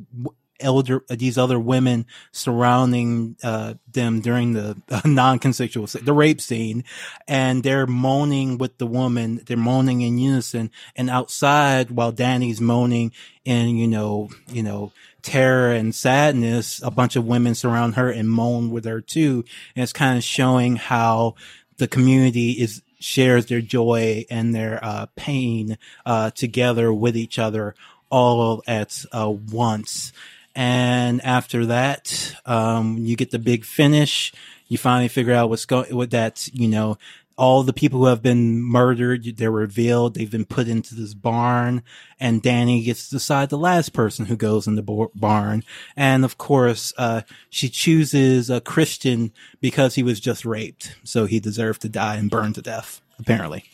elder 0.60 1.02
these 1.08 1.36
other 1.36 1.58
women 1.58 2.06
surrounding 2.32 3.36
uh, 3.42 3.74
them 3.90 4.20
during 4.20 4.52
the 4.52 4.76
non-consensual 5.04 5.86
the 5.86 6.12
rape 6.12 6.40
scene 6.40 6.84
and 7.26 7.62
they're 7.62 7.86
moaning 7.86 8.58
with 8.58 8.78
the 8.78 8.86
woman 8.86 9.40
they're 9.46 9.56
moaning 9.56 10.00
in 10.00 10.18
unison 10.18 10.70
and 10.96 11.10
outside 11.10 11.90
while 11.90 12.12
Danny's 12.12 12.60
moaning 12.60 13.12
in 13.44 13.76
you 13.76 13.88
know 13.88 14.28
you 14.48 14.62
know 14.62 14.92
terror 15.22 15.72
and 15.72 15.94
sadness 15.94 16.80
a 16.82 16.90
bunch 16.90 17.16
of 17.16 17.26
women 17.26 17.54
surround 17.54 17.94
her 17.94 18.10
and 18.10 18.30
moan 18.30 18.70
with 18.70 18.84
her 18.84 19.00
too 19.00 19.44
and 19.74 19.82
it's 19.82 19.92
kind 19.92 20.16
of 20.16 20.24
showing 20.24 20.76
how 20.76 21.34
the 21.78 21.88
community 21.88 22.52
is 22.52 22.82
shares 23.00 23.46
their 23.46 23.60
joy 23.60 24.24
and 24.30 24.54
their 24.54 24.82
uh, 24.82 25.06
pain 25.14 25.76
uh, 26.06 26.30
together 26.30 26.92
with 26.92 27.16
each 27.16 27.38
other 27.38 27.74
all 28.08 28.62
at 28.66 29.04
uh, 29.12 29.28
once 29.28 30.12
and 30.54 31.22
after 31.24 31.66
that, 31.66 32.36
um, 32.46 32.98
you 32.98 33.16
get 33.16 33.30
the 33.30 33.38
big 33.38 33.64
finish. 33.64 34.32
You 34.68 34.78
finally 34.78 35.08
figure 35.08 35.34
out 35.34 35.50
what's 35.50 35.66
going, 35.66 35.94
what 35.94 36.10
that's, 36.10 36.52
you 36.54 36.68
know, 36.68 36.98
all 37.36 37.64
the 37.64 37.72
people 37.72 37.98
who 37.98 38.06
have 38.06 38.22
been 38.22 38.62
murdered, 38.62 39.36
they're 39.36 39.50
revealed. 39.50 40.14
They've 40.14 40.30
been 40.30 40.44
put 40.44 40.68
into 40.68 40.94
this 40.94 41.14
barn 41.14 41.82
and 42.20 42.40
Danny 42.40 42.82
gets 42.84 43.08
to 43.08 43.16
decide 43.16 43.50
the 43.50 43.58
last 43.58 43.92
person 43.92 44.26
who 44.26 44.36
goes 44.36 44.68
in 44.68 44.76
the 44.76 45.08
barn. 45.14 45.64
And 45.96 46.24
of 46.24 46.38
course, 46.38 46.92
uh, 46.96 47.22
she 47.50 47.68
chooses 47.68 48.50
a 48.50 48.60
Christian 48.60 49.32
because 49.60 49.96
he 49.96 50.04
was 50.04 50.20
just 50.20 50.44
raped. 50.44 50.96
So 51.02 51.26
he 51.26 51.40
deserved 51.40 51.82
to 51.82 51.88
die 51.88 52.16
and 52.16 52.30
burn 52.30 52.52
to 52.52 52.62
death, 52.62 53.00
apparently 53.18 53.64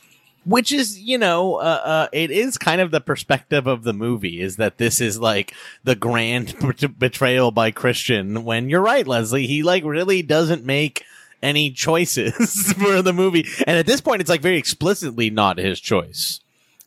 which 0.45 0.73
is 0.73 0.99
you 0.99 1.19
know 1.19 1.57
uh, 1.57 1.81
uh, 1.85 2.09
it 2.13 2.31
is 2.31 2.57
kind 2.57 2.81
of 2.81 2.91
the 2.91 3.01
perspective 3.01 3.67
of 3.67 3.83
the 3.83 3.93
movie 3.93 4.41
is 4.41 4.57
that 4.57 4.79
this 4.79 5.01
is 5.01 5.19
like 5.19 5.55
the 5.85 5.95
grand 5.95 6.55
betrayal 6.99 7.51
by 7.51 7.71
christian 7.71 8.45
when 8.45 8.69
you're 8.69 8.81
right 8.81 9.07
leslie. 9.07 9.47
He 9.47 9.63
like 9.63 9.85
really 9.85 10.23
doesn't 10.23 10.65
make 10.65 11.05
any 11.43 11.71
choices 11.71 12.73
for 12.79 13.03
the 13.03 13.13
movie. 13.13 13.47
And 13.67 13.79
at 13.79 13.87
this 13.87 14.01
point 14.01 14.21
it's 14.21 14.31
like 14.31 14.43
very 14.43 14.59
explicitly 14.59 15.31
not 15.31 15.59
his 15.59 15.81
choice. 15.81 16.41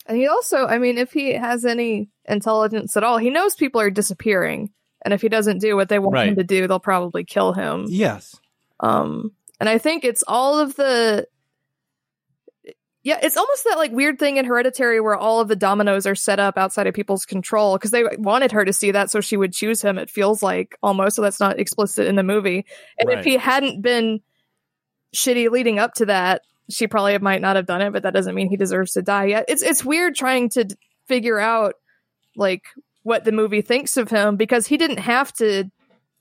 And 0.06 0.18
he 0.18 0.28
also 0.28 0.66
i 0.66 0.78
mean 0.78 0.98
if 0.98 1.14
he 1.14 1.34
has 1.34 1.66
any 1.66 2.10
intelligence 2.26 2.98
at 2.98 3.04
all 3.04 3.18
he 3.18 3.30
knows 3.30 3.56
people 3.56 3.82
are 3.82 3.92
disappearing. 3.92 4.72
And 5.06 5.14
if 5.14 5.22
he 5.22 5.30
doesn't 5.30 5.60
do 5.60 5.76
what 5.76 5.90
they 5.90 6.00
want 6.00 6.14
right. 6.14 6.30
him 6.30 6.36
to 6.38 6.44
do 6.44 6.68
they'll 6.68 6.80
probably 6.80 7.24
kill 7.24 7.54
him. 7.54 7.86
Yes. 7.88 8.36
Um 8.80 9.32
and 9.60 9.70
i 9.70 9.78
think 9.78 10.04
it's 10.04 10.24
all 10.28 10.60
of 10.60 10.76
the 10.76 11.28
yeah, 13.04 13.20
it's 13.22 13.36
almost 13.36 13.66
that 13.66 13.78
like 13.78 13.92
weird 13.92 14.18
thing 14.18 14.38
in 14.38 14.46
Hereditary 14.46 15.02
where 15.02 15.18
all 15.18 15.42
of 15.42 15.50
the 15.50 15.58
dominoes 15.58 16.06
are 16.06 16.16
set 16.16 16.40
up 16.40 16.58
outside 16.58 16.88
of 16.88 16.94
people's 16.94 17.26
control 17.26 17.76
because 17.76 17.92
they 17.92 18.06
wanted 18.18 18.54
her 18.54 18.64
to 18.64 18.72
see 18.72 18.92
that 18.92 19.12
so 19.12 19.20
she 19.20 19.36
would 19.36 19.52
choose 19.52 19.82
him. 19.82 19.98
It 19.98 20.10
feels 20.10 20.42
like 20.42 20.78
almost 20.82 21.18
so 21.18 21.22
that's 21.22 21.42
not 21.42 21.60
explicit 21.60 22.08
in 22.08 22.16
the 22.16 22.24
movie. 22.24 22.66
And 22.98 23.10
right. 23.10 23.20
if 23.20 23.26
he 23.26 23.36
hadn't 23.36 23.82
been 23.82 24.22
shitty 25.14 25.52
leading 25.52 25.80
up 25.80 25.96
to 25.96 26.06
that, 26.06 26.44
she 26.70 26.88
probably 26.88 27.18
might 27.18 27.42
not 27.42 27.58
have 27.58 27.66
done 27.66 27.82
it. 27.82 27.92
But 27.92 28.04
that 28.04 28.14
doesn't 28.14 28.36
mean 28.36 28.50
he 28.50 28.56
deserves 28.56 28.94
to 28.94 29.02
die. 29.02 29.26
Yeah, 29.26 29.44
it's 29.50 29.64
it's 29.64 29.84
weird 29.84 30.16
trying 30.16 30.48
to 30.52 30.66
figure 31.06 31.40
out 31.40 31.76
like 32.38 32.64
what 33.04 33.26
the 33.26 33.34
movie 33.34 33.62
thinks 33.62 33.98
of 33.98 34.10
him 34.10 34.38
because 34.38 34.66
he 34.66 34.78
didn't 34.78 35.00
have 35.00 35.34
to 35.34 35.66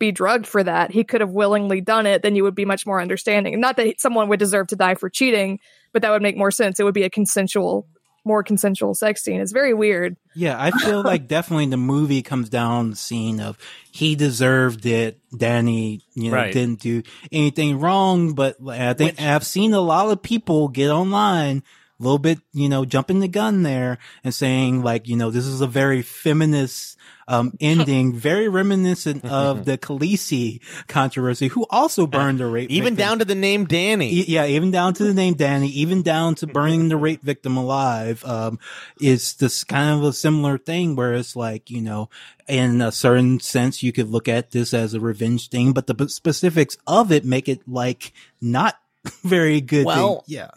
be 0.00 0.10
drugged 0.10 0.48
for 0.48 0.64
that. 0.64 0.90
He 0.90 1.04
could 1.04 1.20
have 1.20 1.30
willingly 1.30 1.80
done 1.80 2.06
it. 2.06 2.22
Then 2.22 2.34
you 2.34 2.42
would 2.42 2.56
be 2.56 2.64
much 2.64 2.86
more 2.86 3.00
understanding. 3.00 3.60
Not 3.60 3.76
that 3.76 4.00
someone 4.00 4.28
would 4.28 4.40
deserve 4.40 4.66
to 4.68 4.76
die 4.76 4.96
for 4.96 5.08
cheating, 5.08 5.60
but 5.92 6.02
that 6.02 6.10
would 6.10 6.22
make 6.22 6.36
more 6.36 6.50
sense. 6.50 6.80
It 6.80 6.84
would 6.84 6.94
be 6.94 7.04
a 7.04 7.10
consensual, 7.10 7.86
more 8.24 8.42
consensual 8.42 8.94
sex 8.94 9.22
scene. 9.22 9.40
It's 9.40 9.52
very 9.52 9.74
weird. 9.74 10.16
Yeah, 10.34 10.60
I 10.60 10.70
feel 10.70 11.02
like 11.04 11.28
definitely 11.28 11.66
the 11.66 11.76
movie 11.76 12.22
comes 12.22 12.48
down 12.48 12.90
the 12.90 12.96
scene 12.96 13.40
of 13.40 13.58
he 13.90 14.14
deserved 14.14 14.86
it. 14.86 15.18
Danny, 15.36 16.02
you 16.14 16.30
know, 16.30 16.36
right. 16.36 16.52
didn't 16.52 16.80
do 16.80 17.02
anything 17.30 17.80
wrong, 17.80 18.34
but 18.34 18.56
I 18.66 18.94
think 18.94 19.12
Which, 19.12 19.20
I've 19.20 19.44
seen 19.44 19.74
a 19.74 19.80
lot 19.80 20.10
of 20.10 20.22
people 20.22 20.68
get 20.68 20.90
online 20.90 21.62
a 21.98 22.02
little 22.02 22.18
bit, 22.18 22.40
you 22.52 22.68
know, 22.68 22.84
jumping 22.84 23.20
the 23.20 23.28
gun 23.28 23.62
there 23.62 23.98
and 24.24 24.34
saying 24.34 24.82
like, 24.82 25.06
you 25.06 25.16
know, 25.16 25.30
this 25.30 25.46
is 25.46 25.60
a 25.60 25.66
very 25.66 26.02
feminist 26.02 26.96
um, 27.28 27.52
ending, 27.60 28.14
very 28.14 28.48
reminiscent 28.48 29.24
of 29.26 29.64
the 29.64 29.78
Khaleesi 29.78 30.60
controversy, 30.88 31.48
who 31.48 31.66
also 31.70 32.06
burned 32.06 32.40
a 32.40 32.46
rape 32.46 32.70
even 32.70 32.94
victim. 32.94 33.08
down 33.08 33.18
to 33.20 33.24
the 33.24 33.34
name 33.34 33.64
Danny. 33.64 34.12
E- 34.12 34.24
yeah, 34.28 34.46
even 34.46 34.70
down 34.70 34.94
to 34.94 35.04
the 35.04 35.14
name 35.14 35.34
Danny, 35.34 35.68
even 35.68 36.02
down 36.02 36.34
to 36.36 36.46
burning 36.46 36.88
the 36.88 36.96
rape 36.96 37.22
victim 37.22 37.56
alive. 37.56 38.24
Um, 38.24 38.58
is 39.00 39.34
this 39.34 39.64
kind 39.64 39.98
of 39.98 40.04
a 40.04 40.12
similar 40.12 40.58
thing 40.58 40.96
where 40.96 41.14
it's 41.14 41.36
like, 41.36 41.70
you 41.70 41.80
know, 41.80 42.08
in 42.48 42.80
a 42.80 42.92
certain 42.92 43.40
sense, 43.40 43.82
you 43.82 43.92
could 43.92 44.08
look 44.08 44.28
at 44.28 44.50
this 44.50 44.74
as 44.74 44.94
a 44.94 45.00
revenge 45.00 45.48
thing, 45.48 45.72
but 45.72 45.86
the 45.86 46.08
specifics 46.08 46.76
of 46.86 47.12
it 47.12 47.24
make 47.24 47.48
it 47.48 47.66
like 47.68 48.12
not 48.40 48.78
very 49.22 49.60
good. 49.60 49.86
Well, 49.86 50.16
thing. 50.20 50.36
yeah. 50.36 50.50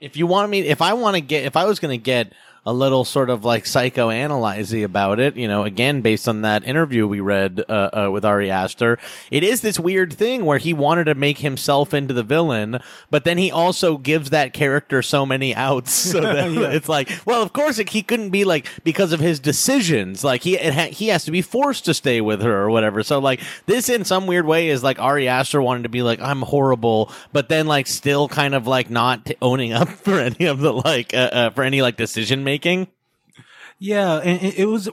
If 0.00 0.16
you 0.16 0.26
want 0.26 0.50
me, 0.50 0.60
if 0.60 0.80
I 0.80 0.94
want 0.94 1.16
to 1.16 1.20
get, 1.20 1.44
if 1.44 1.56
I 1.56 1.66
was 1.66 1.78
going 1.78 1.98
to 1.98 2.02
get 2.02 2.32
a 2.66 2.72
little 2.72 3.04
sort 3.04 3.30
of 3.30 3.44
like 3.44 3.64
psychoanalyzing 3.64 4.84
about 4.84 5.18
it. 5.18 5.36
You 5.36 5.48
know, 5.48 5.64
again, 5.64 6.02
based 6.02 6.28
on 6.28 6.42
that 6.42 6.64
interview 6.64 7.06
we 7.06 7.20
read 7.20 7.64
uh, 7.68 7.90
uh, 7.92 8.10
with 8.10 8.24
Ari 8.24 8.50
Aster, 8.50 8.98
it 9.30 9.42
is 9.42 9.60
this 9.60 9.80
weird 9.80 10.12
thing 10.12 10.44
where 10.44 10.58
he 10.58 10.72
wanted 10.72 11.04
to 11.04 11.14
make 11.14 11.38
himself 11.38 11.94
into 11.94 12.12
the 12.14 12.22
villain, 12.22 12.80
but 13.10 13.24
then 13.24 13.38
he 13.38 13.50
also 13.50 13.96
gives 13.96 14.30
that 14.30 14.52
character 14.52 15.02
so 15.02 15.24
many 15.24 15.54
outs, 15.54 15.92
so 15.92 16.20
that 16.20 16.50
yeah. 16.52 16.70
it's 16.70 16.88
like, 16.88 17.10
well, 17.24 17.42
of 17.42 17.52
course, 17.52 17.78
it, 17.78 17.90
he 17.90 18.02
couldn't 18.02 18.30
be 18.30 18.44
like 18.44 18.66
because 18.84 19.12
of 19.12 19.20
his 19.20 19.40
decisions. 19.40 20.22
Like 20.22 20.42
he 20.42 20.56
ha- 20.56 20.90
he 20.90 21.08
has 21.08 21.24
to 21.24 21.30
be 21.30 21.42
forced 21.42 21.86
to 21.86 21.94
stay 21.94 22.20
with 22.20 22.42
her 22.42 22.62
or 22.62 22.70
whatever. 22.70 23.02
So 23.02 23.18
like 23.18 23.40
this, 23.66 23.88
in 23.88 24.04
some 24.04 24.26
weird 24.26 24.46
way, 24.46 24.68
is 24.68 24.82
like 24.82 24.98
Ari 24.98 25.28
Aster 25.28 25.62
wanted 25.62 25.84
to 25.84 25.88
be 25.88 26.02
like, 26.02 26.20
I'm 26.20 26.42
horrible, 26.42 27.10
but 27.32 27.48
then 27.48 27.66
like 27.66 27.86
still 27.86 28.28
kind 28.28 28.54
of 28.54 28.66
like 28.66 28.90
not 28.90 29.26
t- 29.26 29.36
owning 29.40 29.72
up 29.72 29.88
for 30.04 30.20
any 30.20 30.46
of 30.46 30.60
the 30.60 30.72
like 30.72 31.14
uh, 31.14 31.30
uh 31.32 31.50
for 31.50 31.62
any 31.62 31.80
like 31.82 31.96
decision 31.96 32.44
making. 32.44 32.49
Yeah, 33.78 34.16
and 34.16 34.42
it 34.42 34.66
was 34.66 34.88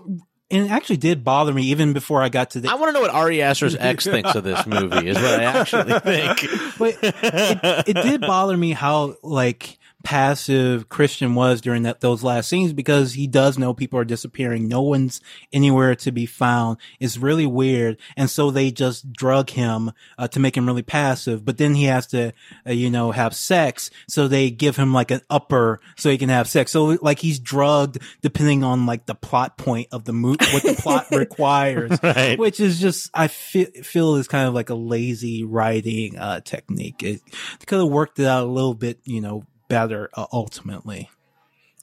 and 0.50 0.66
it 0.66 0.72
actually 0.72 0.98
did 0.98 1.24
bother 1.24 1.54
me 1.54 1.64
even 1.64 1.94
before 1.94 2.22
I 2.22 2.30
got 2.30 2.52
to 2.52 2.62
the. 2.62 2.70
I 2.70 2.76
want 2.76 2.90
to 2.90 2.94
know 2.94 3.02
what 3.02 3.12
Ari 3.12 3.42
Aster's 3.42 3.76
ex 3.80 4.06
thinks 4.06 4.34
of 4.34 4.44
this 4.44 4.66
movie. 4.66 5.10
Is 5.10 5.18
what 5.18 5.40
I 5.40 5.44
actually 5.44 6.00
think. 6.00 6.40
But 6.78 6.98
it, 7.02 7.88
it 7.90 8.02
did 8.02 8.22
bother 8.22 8.56
me 8.56 8.72
how 8.72 9.18
like 9.24 9.78
passive 10.08 10.88
Christian 10.88 11.36
was 11.36 11.60
during 11.60 11.84
that 11.84 12.00
those 12.00 12.24
last 12.24 12.48
scenes 12.48 12.72
because 12.72 13.16
he 13.16 13.28
does 13.28 13.58
know 13.58 13.74
people 13.74 14.00
are 14.00 14.06
disappearing. 14.06 14.70
No 14.70 14.82
one's 14.82 15.20
anywhere 15.52 15.96
to 15.96 16.14
be 16.14 16.26
found. 16.26 16.78
It's 16.98 17.18
really 17.18 17.46
weird, 17.46 17.98
and 18.16 18.30
so 18.30 18.50
they 18.50 18.72
just 18.72 19.12
drug 19.12 19.50
him 19.50 19.92
uh, 20.18 20.30
to 20.30 20.40
make 20.40 20.56
him 20.56 20.66
really 20.66 20.82
passive. 20.82 21.44
But 21.44 21.58
then 21.58 21.76
he 21.76 21.84
has 21.86 22.08
to, 22.08 22.32
uh, 22.66 22.72
you 22.72 22.90
know, 22.90 23.12
have 23.12 23.36
sex. 23.36 23.90
So 24.08 24.30
they 24.30 24.50
give 24.50 24.78
him 24.78 24.94
like 24.94 25.12
an 25.12 25.20
upper 25.30 25.82
so 25.98 26.10
he 26.10 26.18
can 26.18 26.30
have 26.30 26.48
sex. 26.48 26.72
So 26.72 26.98
like 27.02 27.20
he's 27.20 27.38
drugged 27.38 27.98
depending 28.22 28.64
on 28.64 28.86
like 28.86 29.08
the 29.08 29.16
plot 29.16 29.58
point 29.58 29.90
of 29.92 30.06
the 30.06 30.14
movie, 30.14 30.46
what 30.54 30.64
the 30.64 30.80
plot 30.82 31.08
requires, 31.12 32.00
right. 32.02 32.40
which 32.40 32.62
is 32.62 32.80
just 32.80 33.12
I 33.14 33.28
feel 33.28 33.68
feel 33.84 34.16
is 34.16 34.30
kind 34.30 34.48
of 34.48 34.54
like 34.54 34.70
a 34.70 34.76
lazy 34.76 35.44
writing 35.44 36.18
uh, 36.18 36.40
technique. 36.40 37.04
It 37.04 37.22
could 37.66 37.80
have 37.80 37.90
worked 37.90 38.20
it 38.20 38.26
out 38.26 38.46
a 38.46 38.50
little 38.50 38.74
bit, 38.74 39.02
you 39.04 39.20
know 39.20 39.44
better 39.68 40.10
uh, 40.14 40.28
ultimately. 40.32 41.10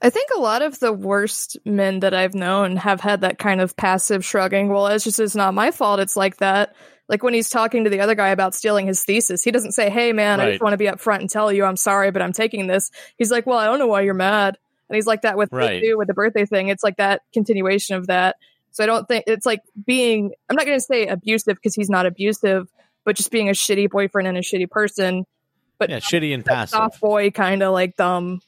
I 0.02 0.10
think 0.10 0.30
a 0.36 0.40
lot 0.40 0.62
of 0.62 0.78
the 0.80 0.92
worst 0.92 1.56
men 1.64 2.00
that 2.00 2.12
I've 2.12 2.34
known 2.34 2.76
have 2.76 3.00
had 3.00 3.22
that 3.22 3.38
kind 3.38 3.60
of 3.60 3.76
passive 3.76 4.24
shrugging. 4.24 4.68
Well, 4.68 4.88
it's 4.88 5.04
just 5.04 5.18
it's 5.18 5.34
not 5.34 5.54
my 5.54 5.70
fault. 5.70 6.00
It's 6.00 6.16
like 6.16 6.36
that. 6.38 6.76
Like 7.08 7.22
when 7.22 7.34
he's 7.34 7.48
talking 7.48 7.84
to 7.84 7.90
the 7.90 8.00
other 8.00 8.14
guy 8.14 8.28
about 8.28 8.54
stealing 8.54 8.86
his 8.86 9.02
thesis, 9.02 9.42
he 9.42 9.50
doesn't 9.50 9.72
say, 9.72 9.90
"Hey, 9.90 10.12
man, 10.12 10.38
right. 10.38 10.48
I 10.48 10.50
just 10.52 10.62
want 10.62 10.72
to 10.72 10.78
be 10.78 10.86
upfront 10.86 11.20
and 11.20 11.30
tell 11.30 11.52
you 11.52 11.64
I'm 11.64 11.76
sorry, 11.76 12.10
but 12.10 12.22
I'm 12.22 12.32
taking 12.32 12.66
this." 12.66 12.90
He's 13.16 13.30
like, 13.30 13.46
"Well, 13.46 13.58
I 13.58 13.66
don't 13.66 13.78
know 13.78 13.86
why 13.86 14.02
you're 14.02 14.14
mad," 14.14 14.58
and 14.88 14.96
he's 14.96 15.06
like 15.06 15.22
that 15.22 15.36
with 15.36 15.50
right. 15.52 15.82
too, 15.82 15.96
with 15.96 16.08
the 16.08 16.14
birthday 16.14 16.44
thing. 16.44 16.68
It's 16.68 16.82
like 16.82 16.96
that 16.96 17.22
continuation 17.32 17.96
of 17.96 18.08
that. 18.08 18.36
So 18.72 18.82
I 18.82 18.86
don't 18.86 19.06
think 19.06 19.24
it's 19.26 19.46
like 19.46 19.60
being. 19.86 20.32
I'm 20.50 20.56
not 20.56 20.66
going 20.66 20.78
to 20.78 20.84
say 20.84 21.06
abusive 21.06 21.56
because 21.56 21.74
he's 21.74 21.90
not 21.90 22.04
abusive, 22.06 22.68
but 23.04 23.16
just 23.16 23.30
being 23.30 23.48
a 23.48 23.52
shitty 23.52 23.88
boyfriend 23.90 24.28
and 24.28 24.36
a 24.36 24.42
shitty 24.42 24.68
person 24.68 25.24
but 25.78 25.90
yeah, 25.90 25.98
shitty 25.98 26.34
and 26.34 26.44
passive, 26.44 26.76
soft 26.76 27.00
boy 27.00 27.30
kind 27.30 27.62
of 27.62 27.72
like 27.72 27.96
dumb 27.96 28.40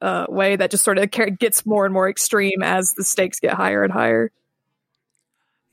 uh, 0.00 0.26
way 0.28 0.56
that 0.56 0.70
just 0.70 0.84
sort 0.84 0.98
of 0.98 1.10
gets 1.10 1.64
more 1.64 1.84
and 1.84 1.94
more 1.94 2.08
extreme 2.08 2.62
as 2.62 2.94
the 2.94 3.04
stakes 3.04 3.40
get 3.40 3.54
higher 3.54 3.82
and 3.82 3.92
higher. 3.92 4.30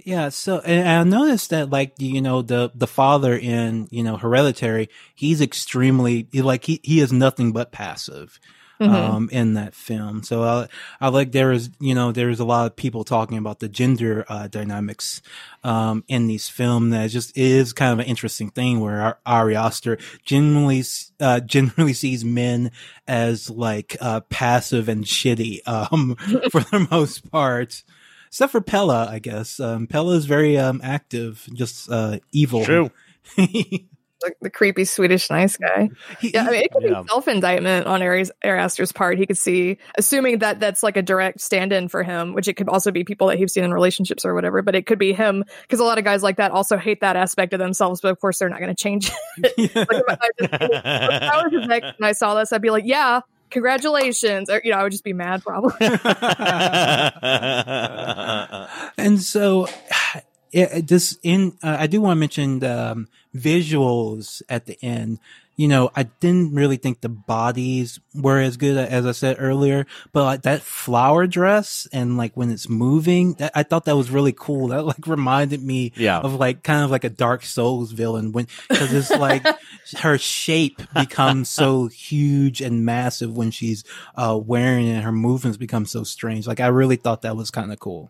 Yeah, 0.03 0.29
so 0.29 0.59
and 0.59 0.87
I 0.87 1.03
noticed 1.03 1.51
that 1.51 1.69
like 1.69 1.93
you 1.99 2.21
know 2.21 2.41
the 2.41 2.71
the 2.73 2.87
father 2.87 3.37
in 3.37 3.87
you 3.91 4.03
know 4.03 4.17
Hereditary, 4.17 4.89
he's 5.13 5.41
extremely 5.41 6.27
like 6.33 6.65
he 6.65 6.79
he 6.83 6.99
is 6.99 7.11
nothing 7.11 7.51
but 7.51 7.71
passive 7.71 8.39
mm-hmm. 8.81 8.93
um, 8.93 9.29
in 9.31 9.53
that 9.53 9.75
film. 9.75 10.23
So 10.23 10.43
I, 10.43 10.67
I 10.99 11.09
like 11.09 11.31
there 11.31 11.51
is, 11.51 11.69
you 11.79 11.93
know, 11.93 12.11
there's 12.11 12.39
a 12.39 12.45
lot 12.45 12.65
of 12.65 12.75
people 12.75 13.03
talking 13.03 13.37
about 13.37 13.59
the 13.59 13.69
gender 13.69 14.25
uh, 14.27 14.47
dynamics 14.47 15.21
um, 15.63 16.03
in 16.07 16.27
these 16.27 16.49
films. 16.49 16.91
That 16.91 17.09
just 17.09 17.37
is 17.37 17.73
kind 17.73 17.93
of 17.93 17.99
an 17.99 18.05
interesting 18.05 18.49
thing 18.49 18.79
where 18.79 19.19
Ari 19.25 19.55
Aster 19.55 19.97
generally 20.25 20.83
uh, 21.19 21.39
generally 21.45 21.93
sees 21.93 22.25
men 22.25 22.71
as 23.07 23.49
like 23.49 23.95
uh, 24.01 24.21
passive 24.21 24.89
and 24.89 25.05
shitty 25.05 25.59
um, 25.67 26.15
for 26.51 26.61
the 26.61 26.87
most 26.89 27.29
part. 27.31 27.83
except 28.27 28.51
for 28.51 28.61
Pelle, 28.61 28.91
I 28.91 29.19
guess. 29.19 29.59
Um, 29.59 29.87
Pelle 29.87 30.11
is 30.11 30.25
very 30.25 30.57
um, 30.57 30.81
active, 30.83 31.47
just 31.53 31.91
uh, 31.91 32.19
evil. 32.31 32.65
True. 32.65 32.91
the, 34.21 34.33
the, 34.41 34.49
creepy 34.49 34.85
Swedish 34.85 35.29
nice 35.29 35.57
guy. 35.57 35.89
Yeah, 36.21 36.47
I 36.47 36.51
mean, 36.51 36.61
it 36.61 36.71
could 36.71 36.83
yeah. 36.83 37.01
be 37.01 37.07
self 37.07 37.27
indictment 37.27 37.87
on 37.87 38.01
Ari 38.01 38.25
Aster's 38.43 38.91
part. 38.91 39.17
He 39.17 39.25
could 39.25 39.37
see, 39.37 39.77
assuming 39.97 40.39
that 40.39 40.59
that's 40.59 40.83
like 40.83 40.97
a 40.97 41.01
direct 41.01 41.41
stand 41.41 41.73
in 41.73 41.87
for 41.87 42.03
him, 42.03 42.33
which 42.33 42.47
it 42.47 42.53
could 42.53 42.69
also 42.69 42.91
be 42.91 43.03
people 43.03 43.27
that 43.27 43.37
he's 43.37 43.53
seen 43.53 43.63
in 43.63 43.73
relationships 43.73 44.25
or 44.25 44.33
whatever. 44.33 44.61
But 44.61 44.75
it 44.75 44.85
could 44.85 44.99
be 44.99 45.13
him 45.13 45.43
because 45.61 45.79
a 45.79 45.83
lot 45.83 45.97
of 45.97 46.03
guys 46.03 46.23
like 46.23 46.37
that 46.37 46.51
also 46.51 46.77
hate 46.77 47.01
that 47.01 47.15
aspect 47.15 47.53
of 47.53 47.59
themselves. 47.59 48.01
But 48.01 48.11
of 48.11 48.19
course, 48.19 48.39
they're 48.39 48.49
not 48.49 48.59
going 48.59 48.73
to 48.73 48.81
change 48.81 49.11
it. 49.37 49.53
like 49.75 49.87
if 49.91 50.09
I, 50.09 50.29
just, 50.39 50.53
if 50.53 50.83
I 50.83 51.43
was 51.43 51.51
his 51.51 51.69
ex 51.69 51.87
and 51.97 52.05
I 52.05 52.11
saw 52.13 52.35
this, 52.35 52.53
I'd 52.53 52.61
be 52.61 52.69
like, 52.69 52.85
yeah, 52.85 53.21
congratulations 53.51 54.49
or 54.49 54.59
you 54.63 54.71
know 54.71 54.77
i 54.77 54.83
would 54.83 54.91
just 54.91 55.03
be 55.03 55.13
mad 55.13 55.43
probably 55.43 55.73
and 58.97 59.21
so 59.21 59.67
it, 60.51 60.87
this 60.87 61.19
in 61.21 61.55
uh, 61.61 61.77
i 61.79 61.85
do 61.85 62.01
want 62.01 62.15
to 62.15 62.19
mention 62.19 62.59
the 62.59 62.91
um, 62.91 63.07
visuals 63.35 64.41
at 64.49 64.65
the 64.65 64.77
end. 64.81 65.19
You 65.57 65.67
know, 65.67 65.91
I 65.95 66.03
didn't 66.03 66.55
really 66.55 66.77
think 66.77 67.01
the 67.01 67.09
bodies 67.09 67.99
were 68.15 68.39
as 68.39 68.57
good 68.57 68.77
as 68.77 69.05
I 69.05 69.11
said 69.11 69.35
earlier, 69.37 69.85
but 70.11 70.23
like 70.23 70.41
that 70.43 70.61
flower 70.61 71.27
dress 71.27 71.87
and 71.93 72.17
like 72.17 72.35
when 72.35 72.49
it's 72.49 72.67
moving, 72.67 73.33
that, 73.33 73.51
I 73.53 73.61
thought 73.61 73.85
that 73.85 73.97
was 73.97 74.09
really 74.09 74.31
cool. 74.31 74.69
That 74.69 74.85
like 74.85 75.05
reminded 75.05 75.61
me 75.61 75.91
yeah. 75.95 76.19
of 76.19 76.35
like 76.35 76.63
kind 76.63 76.83
of 76.83 76.89
like 76.89 77.03
a 77.03 77.09
Dark 77.09 77.43
Souls 77.43 77.91
villain 77.91 78.31
when, 78.31 78.47
cause 78.69 78.91
it's 78.91 79.11
like 79.11 79.45
her 79.99 80.17
shape 80.17 80.81
becomes 80.95 81.49
so 81.49 81.87
huge 81.87 82.61
and 82.61 82.83
massive 82.83 83.35
when 83.35 83.51
she's, 83.51 83.83
uh, 84.15 84.39
wearing 84.43 84.87
it. 84.87 84.93
and 84.93 85.03
Her 85.03 85.11
movements 85.11 85.57
become 85.57 85.85
so 85.85 86.03
strange. 86.03 86.47
Like 86.47 86.61
I 86.61 86.67
really 86.67 86.95
thought 86.95 87.21
that 87.21 87.35
was 87.37 87.51
kind 87.51 87.71
of 87.71 87.79
cool. 87.79 88.09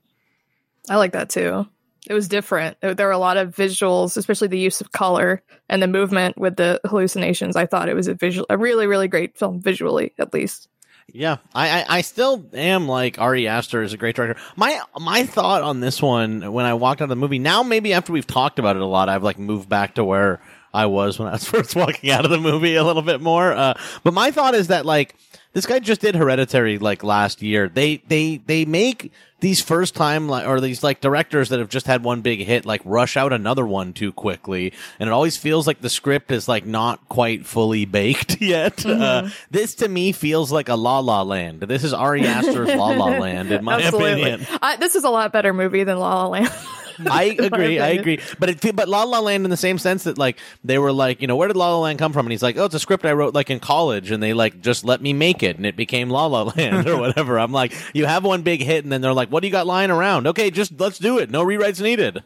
I 0.89 0.95
like 0.95 1.11
that 1.13 1.29
too. 1.29 1.67
It 2.07 2.13
was 2.13 2.27
different. 2.27 2.77
There 2.81 3.05
were 3.05 3.11
a 3.11 3.19
lot 3.19 3.37
of 3.37 3.55
visuals, 3.55 4.17
especially 4.17 4.47
the 4.47 4.57
use 4.57 4.81
of 4.81 4.91
color 4.91 5.43
and 5.69 5.83
the 5.83 5.87
movement 5.87 6.37
with 6.37 6.55
the 6.55 6.81
hallucinations. 6.83 7.55
I 7.55 7.67
thought 7.67 7.89
it 7.89 7.95
was 7.95 8.07
a 8.07 8.15
visual, 8.15 8.47
a 8.49 8.57
really, 8.57 8.87
really 8.87 9.07
great 9.07 9.37
film 9.37 9.61
visually, 9.61 10.13
at 10.17 10.33
least. 10.33 10.67
Yeah, 11.13 11.37
I, 11.53 11.81
I, 11.81 11.85
I 11.97 12.01
still 12.01 12.45
am 12.53 12.87
like 12.87 13.19
Ari 13.19 13.47
Aster 13.47 13.83
is 13.83 13.93
a 13.93 13.97
great 13.97 14.15
director. 14.15 14.41
My 14.55 14.79
my 14.99 15.25
thought 15.25 15.61
on 15.61 15.79
this 15.79 16.01
one 16.01 16.53
when 16.53 16.65
I 16.65 16.73
walked 16.73 17.01
out 17.01 17.05
of 17.05 17.09
the 17.09 17.15
movie. 17.15 17.39
Now 17.39 17.63
maybe 17.63 17.93
after 17.93 18.13
we've 18.13 18.27
talked 18.27 18.59
about 18.59 18.75
it 18.75 18.81
a 18.81 18.85
lot, 18.85 19.09
I've 19.09 19.23
like 19.23 19.37
moved 19.37 19.67
back 19.67 19.95
to 19.95 20.05
where 20.05 20.41
I 20.73 20.85
was 20.85 21.19
when 21.19 21.27
I 21.27 21.33
was 21.33 21.43
first 21.49 21.75
walking 21.75 22.11
out 22.11 22.25
of 22.25 22.31
the 22.31 22.39
movie 22.39 22.75
a 22.75 22.83
little 22.83 23.01
bit 23.01 23.21
more. 23.21 23.51
Uh, 23.51 23.73
but 24.03 24.13
my 24.13 24.31
thought 24.31 24.55
is 24.55 24.67
that 24.67 24.85
like 24.85 25.15
this 25.53 25.65
guy 25.65 25.79
just 25.79 26.01
did 26.01 26.15
Hereditary 26.15 26.77
like 26.77 27.03
last 27.03 27.41
year. 27.41 27.67
They 27.67 27.97
they 28.07 28.37
they 28.37 28.65
make 28.65 29.11
these 29.41 29.59
first 29.59 29.95
time 29.95 30.29
like 30.29 30.47
or 30.47 30.61
these 30.61 30.81
like 30.81 31.01
directors 31.01 31.49
that 31.49 31.59
have 31.59 31.67
just 31.67 31.87
had 31.87 32.03
one 32.03 32.21
big 32.21 32.39
hit 32.39 32.65
like 32.65 32.81
rush 32.85 33.17
out 33.17 33.33
another 33.33 33.65
one 33.65 33.91
too 33.91 34.13
quickly, 34.13 34.71
and 34.99 35.09
it 35.09 35.11
always 35.11 35.35
feels 35.35 35.67
like 35.67 35.81
the 35.81 35.89
script 35.89 36.31
is 36.31 36.47
like 36.47 36.65
not 36.65 37.07
quite 37.09 37.45
fully 37.45 37.85
baked 37.99 38.41
yet. 38.41 38.77
Mm-hmm. 38.77 39.01
Uh, 39.01 39.29
this 39.49 39.75
to 39.75 39.89
me 39.89 40.13
feels 40.13 40.51
like 40.51 40.69
a 40.69 40.75
La 40.75 40.99
La 40.99 41.21
Land. 41.23 41.61
This 41.61 41.83
is 41.83 41.93
Ari 41.93 42.25
Aster's 42.25 42.69
La 42.69 42.89
La 42.89 43.05
Land 43.19 43.51
in 43.51 43.63
my 43.63 43.81
Absolutely. 43.81 44.21
opinion. 44.21 44.47
I, 44.61 44.77
this 44.77 44.95
is 44.95 45.03
a 45.03 45.09
lot 45.09 45.33
better 45.33 45.53
movie 45.53 45.83
than 45.83 45.97
La 45.97 46.23
La 46.23 46.27
Land. 46.27 46.51
I 47.11 47.23
agree. 47.39 47.79
I 47.79 47.89
agree. 47.89 48.19
But 48.39 48.49
it, 48.49 48.75
but 48.75 48.87
La 48.87 49.03
La 49.03 49.19
Land 49.19 49.45
in 49.45 49.49
the 49.49 49.57
same 49.57 49.77
sense 49.77 50.03
that 50.03 50.17
like 50.17 50.37
they 50.63 50.77
were 50.77 50.91
like, 50.91 51.21
you 51.21 51.27
know, 51.27 51.35
where 51.35 51.47
did 51.47 51.57
La 51.57 51.71
La 51.71 51.79
Land 51.79 51.99
come 51.99 52.13
from? 52.13 52.25
And 52.25 52.31
he's 52.31 52.43
like, 52.43 52.57
oh, 52.57 52.65
it's 52.65 52.75
a 52.75 52.79
script 52.79 53.05
I 53.05 53.13
wrote 53.13 53.33
like 53.33 53.49
in 53.49 53.59
college, 53.59 54.11
and 54.11 54.21
they 54.21 54.33
like 54.33 54.61
just 54.61 54.83
let 54.83 55.01
me 55.01 55.13
make 55.13 55.43
it, 55.43 55.57
and 55.57 55.65
it 55.65 55.75
became 55.75 56.09
La 56.09 56.25
La 56.25 56.43
Land 56.43 56.87
or 56.87 56.97
whatever. 56.99 57.39
I'm 57.39 57.51
like, 57.51 57.73
you 57.93 58.05
have 58.05 58.23
one 58.23 58.41
big 58.41 58.61
hit, 58.61 58.83
and 58.83 58.91
then 58.91 59.01
they're 59.01 59.13
like, 59.13 59.29
what 59.29 59.41
do 59.41 59.47
you 59.47 59.51
got 59.51 59.67
lying 59.67 59.91
around? 59.91 60.27
Okay, 60.27 60.51
just 60.51 60.79
let's 60.79 60.99
do 60.99 61.19
it. 61.19 61.29
No 61.29 61.45
rewrites 61.45 61.81
needed. 61.81 62.23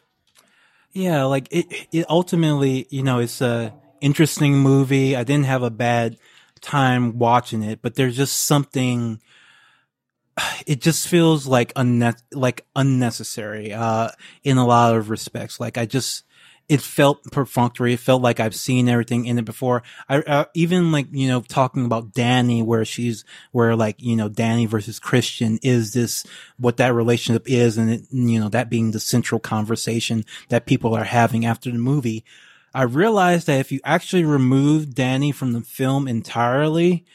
Yeah, 0.93 1.25
like 1.25 1.47
it. 1.51 1.87
It 1.91 2.05
ultimately, 2.09 2.87
you 2.89 3.03
know, 3.03 3.19
it's 3.19 3.41
a 3.41 3.73
interesting 4.01 4.57
movie. 4.57 5.15
I 5.15 5.23
didn't 5.23 5.45
have 5.45 5.63
a 5.63 5.69
bad 5.69 6.17
time 6.61 7.17
watching 7.19 7.63
it, 7.63 7.81
but 7.81 7.95
there's 7.95 8.17
just 8.17 8.45
something 8.45 9.19
it 10.67 10.81
just 10.81 11.07
feels 11.07 11.47
like 11.47 11.73
unne- 11.75 12.21
like 12.33 12.65
unnecessary 12.75 13.73
uh 13.73 14.09
in 14.43 14.57
a 14.57 14.65
lot 14.65 14.95
of 14.95 15.09
respects. 15.09 15.59
Like 15.59 15.77
i 15.77 15.85
just 15.85 16.23
it 16.67 16.81
felt 16.81 17.23
perfunctory. 17.25 17.93
It 17.93 17.99
felt 17.99 18.21
like 18.23 18.39
i've 18.39 18.55
seen 18.55 18.89
everything 18.89 19.25
in 19.25 19.37
it 19.37 19.45
before. 19.45 19.83
I 20.09 20.17
uh, 20.17 20.45
even 20.55 20.91
like 20.91 21.07
you 21.11 21.27
know 21.27 21.41
talking 21.41 21.85
about 21.85 22.13
danny 22.13 22.61
where 22.63 22.85
she's 22.85 23.23
where 23.51 23.75
like 23.75 24.01
you 24.01 24.15
know 24.15 24.29
danny 24.29 24.65
versus 24.65 24.99
christian 24.99 25.59
is 25.61 25.93
this 25.93 26.25
what 26.57 26.77
that 26.77 26.93
relationship 26.93 27.47
is 27.47 27.77
and 27.77 27.91
it, 27.91 28.01
you 28.11 28.39
know 28.39 28.49
that 28.49 28.69
being 28.69 28.91
the 28.91 28.99
central 28.99 29.39
conversation 29.39 30.25
that 30.49 30.65
people 30.65 30.95
are 30.95 31.03
having 31.03 31.45
after 31.45 31.71
the 31.71 31.77
movie. 31.77 32.25
I 32.73 32.83
realized 32.83 33.47
that 33.47 33.61
if 33.61 33.71
you 33.71 33.79
actually 33.85 34.25
remove 34.25 34.93
danny 34.93 35.31
from 35.31 35.53
the 35.53 35.61
film 35.61 36.09
entirely 36.09 37.05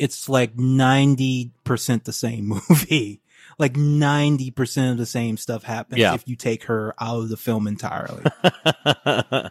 it's 0.00 0.28
like 0.28 0.56
90% 0.56 2.04
the 2.04 2.12
same 2.12 2.46
movie. 2.70 3.20
like 3.58 3.74
90% 3.74 4.92
of 4.92 4.96
the 4.98 5.06
same 5.06 5.36
stuff 5.36 5.62
happens 5.62 6.00
yeah. 6.00 6.14
if 6.14 6.26
you 6.26 6.34
take 6.34 6.64
her 6.64 6.94
out 6.98 7.18
of 7.18 7.28
the 7.28 7.36
film 7.36 7.66
entirely. 7.66 8.24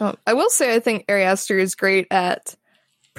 oh, 0.00 0.14
I 0.26 0.34
will 0.34 0.50
say 0.50 0.74
I 0.74 0.80
think 0.80 1.04
Ari 1.08 1.22
Aster 1.22 1.58
is 1.58 1.76
great 1.76 2.08
at 2.10 2.56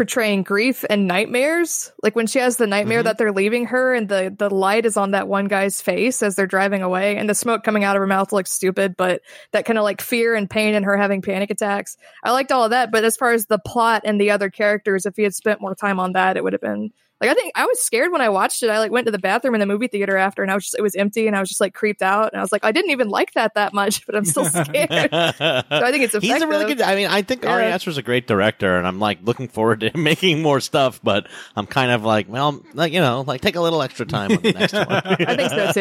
portraying 0.02 0.42
grief 0.42 0.84
and 0.90 1.08
nightmares. 1.08 1.92
Like 2.02 2.16
when 2.16 2.26
she 2.26 2.40
has 2.40 2.58
the 2.58 2.66
nightmare 2.66 3.02
mm-hmm. 3.02 3.06
that 3.06 3.20
they're 3.20 3.32
leaving 3.32 3.66
her 3.66 3.94
and 3.94 4.10
the 4.10 4.34
the 4.36 4.50
light 4.50 4.88
is 4.88 4.98
on 4.98 5.12
that 5.12 5.28
one 5.28 5.46
guy's 5.46 5.80
face 5.80 6.24
as 6.24 6.36
they're 6.36 6.48
driving 6.48 6.82
away 6.82 7.18
and 7.18 7.30
the 7.30 7.36
smoke 7.36 7.64
coming 7.64 7.84
out 7.84 7.96
of 7.96 8.00
her 8.00 8.08
mouth 8.08 8.34
looks 8.34 8.52
stupid, 8.52 8.98
but 8.98 9.22
that 9.52 9.66
kind 9.66 9.78
of 9.78 9.84
like 9.84 10.02
fear 10.02 10.34
and 10.34 10.50
pain 10.50 10.74
and 10.74 10.86
her 10.86 10.98
having 10.98 11.22
panic 11.22 11.52
attacks. 11.52 11.98
I 12.24 12.32
liked 12.32 12.52
all 12.52 12.64
of 12.64 12.72
that, 12.72 12.92
but 12.92 13.04
as 13.04 13.16
far 13.16 13.32
as 13.32 13.46
the 13.46 13.60
plot 13.60 14.02
and 14.04 14.20
the 14.20 14.32
other 14.32 14.50
characters, 14.50 15.06
if 15.06 15.18
he 15.18 15.22
had 15.22 15.36
spent 15.36 15.62
more 15.62 15.76
time 15.76 16.00
on 16.00 16.14
that, 16.14 16.36
it 16.36 16.44
would 16.44 16.54
have 16.54 16.64
been 16.64 16.90
like 17.22 17.30
I 17.30 17.34
think 17.36 17.52
I 17.56 17.66
was 17.66 17.80
scared 17.80 18.12
when 18.12 18.20
I 18.20 18.30
watched 18.30 18.64
it. 18.64 18.70
I 18.72 18.80
like 18.80 18.92
went 18.92 19.06
to 19.06 19.12
the 19.12 19.20
bathroom 19.20 19.54
in 19.54 19.60
the 19.60 19.68
movie 19.68 19.88
theater 19.88 20.18
after, 20.18 20.42
and 20.42 20.52
I 20.52 20.56
was 20.56 20.64
just 20.64 20.76
it 20.78 20.82
was 20.82 20.96
empty, 20.96 21.28
and 21.28 21.36
I 21.36 21.40
was 21.40 21.50
just 21.50 21.62
like 21.62 21.76
creeped 21.76 22.02
out, 22.02 22.34
and 22.34 22.40
I 22.40 22.42
was 22.42 22.52
like, 22.52 22.66
I 22.66 22.72
didn't 22.72 22.90
even 22.90 23.10
like 23.10 23.34
that 23.34 23.54
that 23.54 23.74
much, 23.74 24.04
but 24.08 24.16
I'm 24.16 24.26
still 24.26 24.46
scared. 24.46 24.90
so 25.12 25.64
I 25.70 25.92
think 25.92 26.04
it's 26.04 26.16
effective. 26.16 26.24
He's 26.24 26.42
a 26.42 26.48
really 26.48 26.66
good. 26.66 26.82
I 26.82 26.96
mean, 26.96 27.08
I 27.08 27.22
think 27.22 27.44
yeah. 27.44 27.52
Ari 27.52 27.66
Aster's 27.66 27.98
a 27.98 28.02
great 28.02 28.26
director, 28.26 28.76
and 28.76 28.88
I'm 28.88 29.00
like 29.00 29.20
looking 29.22 29.48
forward 29.48 29.82
to 29.82 29.96
making 29.98 30.42
more 30.42 30.60
stuff. 30.60 31.00
But 31.04 31.28
I'm 31.56 31.68
kind 31.68 31.92
of 31.92 32.04
like, 32.04 32.28
well, 32.28 32.60
like 32.74 32.92
you 32.92 33.00
know, 33.00 33.22
like 33.22 33.42
take 33.42 33.56
a 33.56 33.62
little 33.62 33.84
extra 33.84 34.08
time 34.08 34.32
on 34.32 34.42
the 34.42 34.54
next 34.54 34.74
one. 34.74 34.88
I 34.90 35.36
think 35.36 35.50
so 35.52 35.72
too. 35.72 35.80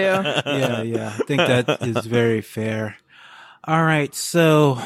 Yeah, 0.50 0.82
yeah, 0.82 1.08
I 1.18 1.22
think 1.24 1.38
that 1.38 1.78
is 1.80 2.04
very 2.04 2.42
fair. 2.42 2.98
All 3.64 3.82
right, 3.82 4.14
so 4.14 4.78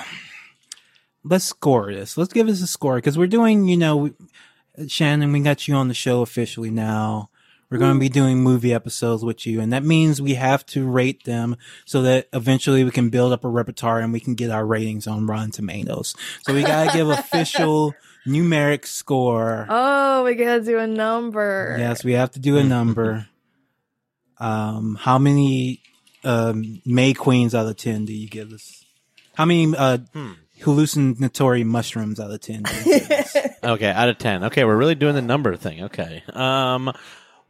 let's 1.24 1.44
score 1.44 1.92
this. 1.92 2.16
Let's 2.16 2.32
give 2.32 2.48
us 2.48 2.62
a 2.62 2.66
score 2.68 2.96
because 2.96 3.18
we're 3.18 3.26
doing, 3.26 3.66
you 3.66 3.76
know, 3.76 4.12
Shannon, 4.88 5.32
we 5.32 5.40
got 5.40 5.68
you 5.68 5.74
on 5.74 5.88
the 5.88 5.94
show 5.94 6.22
officially 6.22 6.70
now. 6.70 7.30
We're 7.70 7.78
going 7.78 7.94
to 7.94 8.00
be 8.00 8.08
doing 8.08 8.40
movie 8.42 8.72
episodes 8.72 9.24
with 9.24 9.46
you, 9.46 9.60
and 9.60 9.72
that 9.72 9.82
means 9.82 10.22
we 10.22 10.34
have 10.34 10.64
to 10.66 10.86
rate 10.86 11.24
them 11.24 11.56
so 11.84 12.02
that 12.02 12.28
eventually 12.32 12.84
we 12.84 12.90
can 12.92 13.08
build 13.08 13.32
up 13.32 13.44
a 13.44 13.48
repertoire 13.48 13.98
and 14.00 14.12
we 14.12 14.20
can 14.20 14.34
get 14.34 14.50
our 14.50 14.64
ratings 14.64 15.06
on 15.08 15.26
Rotten 15.26 15.50
Tomatoes. 15.50 16.14
So 16.42 16.54
we 16.54 16.62
got 16.62 16.90
to 16.90 16.96
give 16.96 17.08
official 17.10 17.94
numeric 18.26 18.86
score. 18.86 19.66
Oh, 19.68 20.22
we 20.24 20.34
got 20.36 20.56
to 20.56 20.60
do 20.64 20.78
a 20.78 20.86
number. 20.86 21.76
Yes, 21.78 22.04
we 22.04 22.12
have 22.12 22.30
to 22.32 22.38
do 22.38 22.58
a 22.58 22.64
number. 22.64 23.26
um, 24.38 24.96
how 25.00 25.18
many 25.18 25.80
um, 26.22 26.80
May 26.84 27.12
Queens 27.12 27.54
out 27.54 27.66
of 27.66 27.76
10 27.76 28.04
do 28.04 28.12
you 28.12 28.28
give 28.28 28.52
us? 28.52 28.84
How 29.34 29.46
many 29.46 29.74
uh, 29.76 29.98
hmm 30.12 30.32
hallucinatory 30.64 31.64
mushrooms 31.64 32.18
out 32.18 32.30
of 32.30 32.40
10. 32.40 32.64
okay, 33.64 33.90
out 33.90 34.08
of 34.08 34.18
10. 34.18 34.44
Okay, 34.44 34.64
we're 34.64 34.76
really 34.76 34.94
doing 34.94 35.14
the 35.14 35.22
number 35.22 35.54
thing. 35.56 35.84
Okay. 35.84 36.22
Um, 36.32 36.92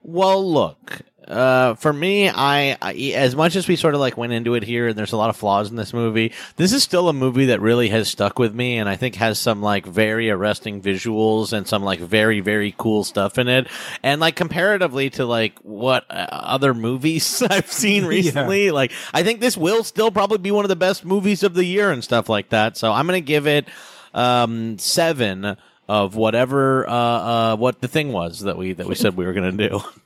well, 0.02 0.52
look, 0.52 1.00
uh, 1.26 1.74
for 1.74 1.92
me, 1.92 2.28
I, 2.28 2.76
I, 2.82 2.92
as 3.14 3.34
much 3.34 3.56
as 3.56 3.66
we 3.66 3.76
sort 3.76 3.94
of 3.94 4.00
like 4.00 4.16
went 4.16 4.32
into 4.32 4.54
it 4.54 4.62
here, 4.62 4.88
and 4.88 4.96
there's 4.96 5.12
a 5.12 5.16
lot 5.16 5.30
of 5.30 5.36
flaws 5.36 5.70
in 5.70 5.76
this 5.76 5.92
movie. 5.92 6.32
This 6.56 6.72
is 6.72 6.82
still 6.82 7.08
a 7.08 7.12
movie 7.12 7.46
that 7.46 7.60
really 7.60 7.88
has 7.88 8.08
stuck 8.08 8.38
with 8.38 8.54
me, 8.54 8.78
and 8.78 8.88
I 8.88 8.96
think 8.96 9.14
has 9.16 9.38
some 9.38 9.62
like 9.62 9.86
very 9.86 10.30
arresting 10.30 10.82
visuals 10.82 11.52
and 11.52 11.66
some 11.66 11.82
like 11.82 12.00
very 12.00 12.40
very 12.40 12.74
cool 12.76 13.04
stuff 13.04 13.38
in 13.38 13.48
it. 13.48 13.68
And 14.02 14.20
like 14.20 14.36
comparatively 14.36 15.10
to 15.10 15.24
like 15.24 15.58
what 15.60 16.04
uh, 16.10 16.26
other 16.30 16.74
movies 16.74 17.42
I've 17.50 17.72
seen 17.72 18.04
recently, 18.06 18.66
yeah. 18.66 18.72
like 18.72 18.92
I 19.12 19.22
think 19.22 19.40
this 19.40 19.56
will 19.56 19.84
still 19.84 20.10
probably 20.10 20.38
be 20.38 20.50
one 20.50 20.64
of 20.64 20.68
the 20.70 20.76
best 20.76 21.04
movies 21.04 21.42
of 21.42 21.54
the 21.54 21.64
year 21.64 21.90
and 21.90 22.04
stuff 22.04 22.28
like 22.28 22.50
that. 22.50 22.76
So 22.76 22.92
I'm 22.92 23.06
gonna 23.06 23.20
give 23.20 23.46
it 23.46 23.66
um 24.12 24.78
seven 24.78 25.56
of 25.88 26.16
whatever 26.16 26.88
uh, 26.88 26.92
uh 26.92 27.56
what 27.56 27.80
the 27.80 27.88
thing 27.88 28.12
was 28.12 28.40
that 28.40 28.56
we 28.56 28.74
that 28.74 28.86
we 28.86 28.94
said 28.94 29.16
we 29.16 29.24
were 29.24 29.32
gonna 29.32 29.52
do. 29.52 29.80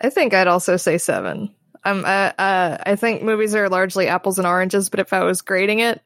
I 0.00 0.10
think 0.10 0.34
I'd 0.34 0.46
also 0.46 0.76
say 0.76 0.98
seven. 0.98 1.54
Um, 1.84 2.04
uh, 2.04 2.32
uh, 2.38 2.78
I 2.84 2.96
think 2.96 3.22
movies 3.22 3.54
are 3.54 3.68
largely 3.68 4.08
apples 4.08 4.38
and 4.38 4.46
oranges, 4.46 4.88
but 4.90 5.00
if 5.00 5.12
I 5.12 5.24
was 5.24 5.42
grading 5.42 5.80
it, 5.80 6.02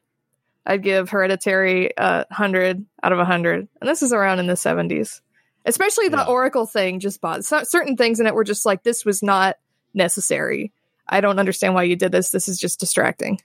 I'd 0.65 0.83
give 0.83 1.09
Hereditary 1.09 1.91
a 1.97 2.25
hundred 2.33 2.85
out 3.03 3.13
of 3.13 3.19
a 3.19 3.25
hundred, 3.25 3.67
and 3.79 3.89
this 3.89 4.01
is 4.01 4.13
around 4.13 4.39
in 4.39 4.47
the 4.47 4.55
seventies. 4.55 5.21
Especially 5.65 6.09
the 6.09 6.17
yeah. 6.17 6.25
Oracle 6.25 6.67
thing 6.67 6.99
just 6.99 7.21
bought 7.21 7.43
so, 7.43 7.63
certain 7.63 7.97
things 7.97 8.19
in 8.19 8.27
it 8.27 8.35
were 8.35 8.43
just 8.43 8.65
like 8.65 8.83
this 8.83 9.03
was 9.03 9.23
not 9.23 9.57
necessary. 9.93 10.71
I 11.07 11.21
don't 11.21 11.39
understand 11.39 11.73
why 11.73 11.83
you 11.83 11.95
did 11.95 12.11
this. 12.11 12.29
This 12.29 12.47
is 12.47 12.59
just 12.59 12.79
distracting. 12.79 13.39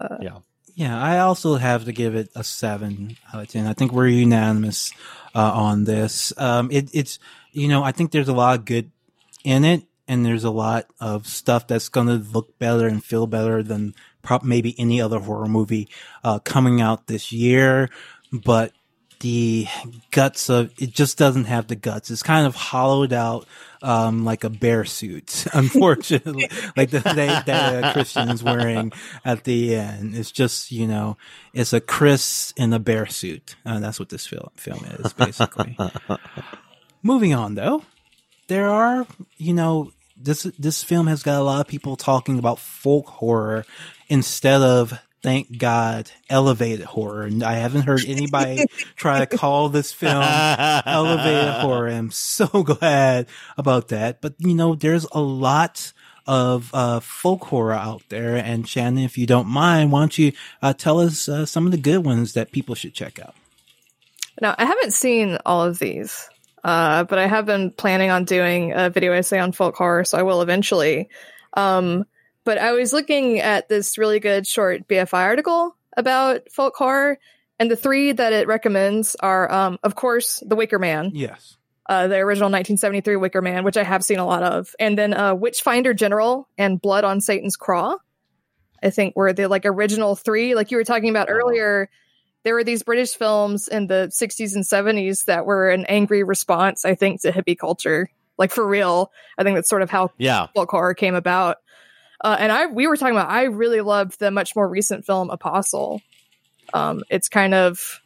Uh, 0.00 0.16
yeah. 0.20 0.38
Yeah, 0.74 0.98
I 0.98 1.18
also 1.18 1.56
have 1.56 1.84
to 1.84 1.92
give 1.92 2.14
it 2.14 2.30
a 2.34 2.42
seven 2.42 3.16
out 3.32 3.42
of 3.42 3.48
ten. 3.48 3.66
I 3.66 3.74
think 3.74 3.92
we're 3.92 4.06
unanimous 4.06 4.92
uh, 5.34 5.52
on 5.54 5.84
this. 5.84 6.32
Um, 6.38 6.70
it, 6.70 6.88
it's 6.94 7.18
you 7.52 7.68
know 7.68 7.82
I 7.82 7.92
think 7.92 8.10
there's 8.10 8.28
a 8.28 8.32
lot 8.32 8.58
of 8.58 8.64
good 8.64 8.90
in 9.44 9.64
it, 9.64 9.84
and 10.08 10.24
there's 10.24 10.44
a 10.44 10.50
lot 10.50 10.86
of 11.00 11.26
stuff 11.26 11.66
that's 11.66 11.88
going 11.88 12.06
to 12.08 12.14
look 12.14 12.58
better 12.58 12.86
and 12.86 13.02
feel 13.02 13.26
better 13.26 13.62
than 13.62 13.94
maybe 14.42 14.74
any 14.78 15.00
other 15.00 15.18
horror 15.18 15.48
movie 15.48 15.88
uh, 16.24 16.38
coming 16.40 16.80
out 16.80 17.06
this 17.06 17.32
year. 17.32 17.88
But 18.32 18.72
the 19.22 19.68
guts 20.10 20.50
of 20.50 20.72
it 20.78 20.90
just 20.90 21.16
doesn't 21.16 21.44
have 21.44 21.68
the 21.68 21.76
guts. 21.76 22.10
It's 22.10 22.24
kind 22.24 22.44
of 22.44 22.56
hollowed 22.56 23.12
out, 23.12 23.46
um, 23.80 24.24
like 24.24 24.42
a 24.42 24.50
bear 24.50 24.84
suit, 24.84 25.46
unfortunately, 25.54 26.48
like 26.76 26.90
the, 26.90 27.00
thing 27.00 27.28
that 27.46 27.84
uh, 27.84 27.92
Christian 27.92 28.28
is 28.30 28.42
wearing 28.42 28.92
at 29.24 29.44
the 29.44 29.76
end. 29.76 30.16
It's 30.16 30.32
just, 30.32 30.72
you 30.72 30.88
know, 30.88 31.16
it's 31.54 31.72
a 31.72 31.80
Chris 31.80 32.52
in 32.56 32.72
a 32.72 32.80
bear 32.80 33.06
suit. 33.06 33.54
Uh, 33.64 33.78
that's 33.78 34.00
what 34.00 34.08
this 34.08 34.26
film, 34.26 34.50
film 34.56 34.84
is 34.84 35.12
basically. 35.12 35.78
Moving 37.04 37.32
on 37.32 37.54
though, 37.54 37.84
there 38.52 38.68
are, 38.68 39.06
you 39.38 39.54
know, 39.54 39.92
this, 40.14 40.42
this 40.58 40.84
film 40.84 41.06
has 41.06 41.22
got 41.22 41.40
a 41.40 41.42
lot 41.42 41.62
of 41.62 41.68
people 41.68 41.96
talking 41.96 42.38
about 42.38 42.58
folk 42.58 43.06
horror 43.06 43.64
instead 44.08 44.60
of 44.60 44.92
thank 45.22 45.56
God, 45.56 46.10
elevated 46.28 46.84
horror. 46.84 47.22
And 47.22 47.42
I 47.42 47.54
haven't 47.54 47.82
heard 47.82 48.04
anybody 48.06 48.66
try 48.94 49.24
to 49.24 49.38
call 49.38 49.70
this 49.70 49.90
film 49.90 50.22
elevated 50.22 51.54
horror. 51.62 51.88
I'm 51.88 52.10
so 52.10 52.46
glad 52.62 53.26
about 53.56 53.88
that. 53.88 54.20
But 54.20 54.34
you 54.38 54.52
know, 54.52 54.74
there's 54.74 55.06
a 55.12 55.20
lot 55.20 55.94
of 56.26 56.70
uh, 56.74 57.00
folk 57.00 57.44
horror 57.44 57.72
out 57.72 58.02
there. 58.10 58.36
And 58.36 58.68
Shannon, 58.68 59.02
if 59.02 59.16
you 59.16 59.26
don't 59.26 59.48
mind, 59.48 59.92
why 59.92 60.00
don't 60.00 60.18
you 60.18 60.32
uh, 60.60 60.74
tell 60.74 61.00
us 61.00 61.26
uh, 61.26 61.46
some 61.46 61.64
of 61.64 61.72
the 61.72 61.78
good 61.78 62.04
ones 62.04 62.34
that 62.34 62.52
people 62.52 62.74
should 62.74 62.92
check 62.92 63.18
out? 63.18 63.34
Now, 64.42 64.54
I 64.58 64.66
haven't 64.66 64.92
seen 64.92 65.38
all 65.46 65.64
of 65.64 65.78
these, 65.78 66.28
uh, 66.64 67.04
but 67.04 67.18
I 67.18 67.26
have 67.26 67.46
been 67.46 67.70
planning 67.70 68.10
on 68.10 68.24
doing 68.24 68.72
a 68.72 68.90
video 68.90 69.12
essay 69.12 69.38
on 69.38 69.52
folk 69.52 69.76
horror, 69.76 70.04
so 70.04 70.18
I 70.18 70.22
will 70.22 70.42
eventually. 70.42 71.08
Um, 71.54 72.04
but 72.44 72.58
I 72.58 72.72
was 72.72 72.92
looking 72.92 73.40
at 73.40 73.68
this 73.68 73.98
really 73.98 74.20
good 74.20 74.46
short 74.46 74.88
BFI 74.88 75.12
article 75.12 75.76
about 75.96 76.50
folk 76.50 76.74
horror, 76.76 77.18
and 77.58 77.70
the 77.70 77.76
three 77.76 78.12
that 78.12 78.32
it 78.32 78.46
recommends 78.46 79.14
are, 79.16 79.50
um, 79.50 79.78
of 79.82 79.94
course, 79.94 80.42
The 80.46 80.56
Wicker 80.56 80.78
Man. 80.78 81.10
Yes. 81.14 81.56
Uh, 81.88 82.06
the 82.06 82.16
original 82.16 82.46
1973 82.46 83.16
Wicker 83.16 83.42
Man, 83.42 83.64
which 83.64 83.76
I 83.76 83.82
have 83.82 84.04
seen 84.04 84.18
a 84.18 84.26
lot 84.26 84.42
of, 84.42 84.74
and 84.78 84.96
then 84.96 85.14
uh, 85.14 85.34
Witchfinder 85.34 85.94
General 85.94 86.48
and 86.56 86.80
Blood 86.80 87.04
on 87.04 87.20
Satan's 87.20 87.56
Claw. 87.56 87.96
I 88.82 88.90
think 88.90 89.14
were 89.14 89.32
the 89.32 89.46
like 89.46 89.64
original 89.64 90.16
three. 90.16 90.54
Like 90.54 90.70
you 90.70 90.76
were 90.76 90.84
talking 90.84 91.10
about 91.10 91.28
earlier, 91.30 91.88
there 92.44 92.54
were 92.54 92.64
these 92.64 92.82
British 92.82 93.14
films 93.14 93.68
in 93.68 93.86
the 93.86 94.10
60s 94.12 94.54
and 94.54 94.64
70s 94.64 95.26
that 95.26 95.46
were 95.46 95.70
an 95.70 95.86
angry 95.86 96.22
response, 96.22 96.84
I 96.84 96.94
think, 96.94 97.22
to 97.22 97.32
hippie 97.32 97.58
culture. 97.58 98.10
Like 98.38 98.50
for 98.50 98.66
real, 98.66 99.12
I 99.38 99.44
think 99.44 99.56
that's 99.56 99.68
sort 99.68 99.82
of 99.82 99.90
how 99.90 100.10
yeah. 100.18 100.48
folk 100.54 100.70
horror 100.70 100.94
came 100.94 101.14
about. 101.14 101.58
Uh, 102.22 102.36
and 102.38 102.52
I 102.52 102.66
we 102.66 102.86
were 102.86 102.96
talking 102.96 103.16
about 103.16 103.30
I 103.30 103.44
really 103.44 103.80
loved 103.80 104.18
the 104.18 104.30
much 104.30 104.56
more 104.56 104.68
recent 104.68 105.04
film 105.04 105.30
Apostle. 105.30 106.00
Um, 106.72 107.02
it's 107.10 107.28
kind 107.28 107.52
of 107.52 108.00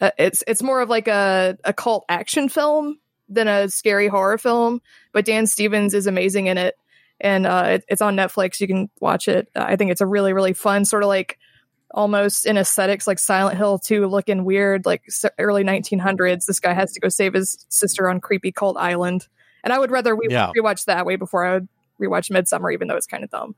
uh, 0.00 0.10
it's 0.18 0.42
it's 0.46 0.62
more 0.62 0.80
of 0.80 0.88
like 0.88 1.06
a 1.06 1.56
a 1.64 1.72
cult 1.72 2.04
action 2.08 2.48
film 2.48 2.98
than 3.28 3.48
a 3.48 3.68
scary 3.68 4.08
horror 4.08 4.38
film, 4.38 4.80
but 5.12 5.24
Dan 5.24 5.46
Stevens 5.46 5.94
is 5.94 6.06
amazing 6.06 6.46
in 6.46 6.58
it, 6.58 6.74
and 7.20 7.46
uh, 7.46 7.64
it, 7.66 7.84
it's 7.88 8.02
on 8.02 8.16
Netflix. 8.16 8.58
You 8.58 8.66
can 8.66 8.90
watch 9.00 9.28
it. 9.28 9.48
I 9.54 9.76
think 9.76 9.90
it's 9.90 10.00
a 10.00 10.06
really 10.06 10.32
really 10.32 10.54
fun 10.54 10.84
sort 10.84 11.02
of 11.02 11.08
like 11.08 11.38
almost 11.92 12.46
in 12.46 12.56
aesthetics 12.56 13.06
like 13.06 13.18
Silent 13.18 13.56
Hill 13.56 13.78
2 13.78 14.06
looking 14.06 14.44
weird 14.44 14.86
like 14.86 15.02
early 15.38 15.64
1900s. 15.64 16.46
This 16.46 16.60
guy 16.60 16.72
has 16.72 16.92
to 16.92 17.00
go 17.00 17.08
save 17.08 17.34
his 17.34 17.64
sister 17.68 18.08
on 18.08 18.20
creepy 18.20 18.52
cult 18.52 18.76
island, 18.76 19.28
and 19.64 19.72
I 19.72 19.78
would 19.78 19.90
rather 19.90 20.16
we 20.16 20.28
yeah. 20.30 20.50
rewatch 20.56 20.86
that 20.86 21.06
way 21.06 21.16
before 21.16 21.44
I 21.44 21.54
would 21.54 21.68
rewatch 22.00 22.30
Midsommar, 22.30 22.72
even 22.72 22.88
though 22.88 22.96
it's 22.96 23.06
kind 23.06 23.24
of 23.24 23.30
dumb. 23.30 23.54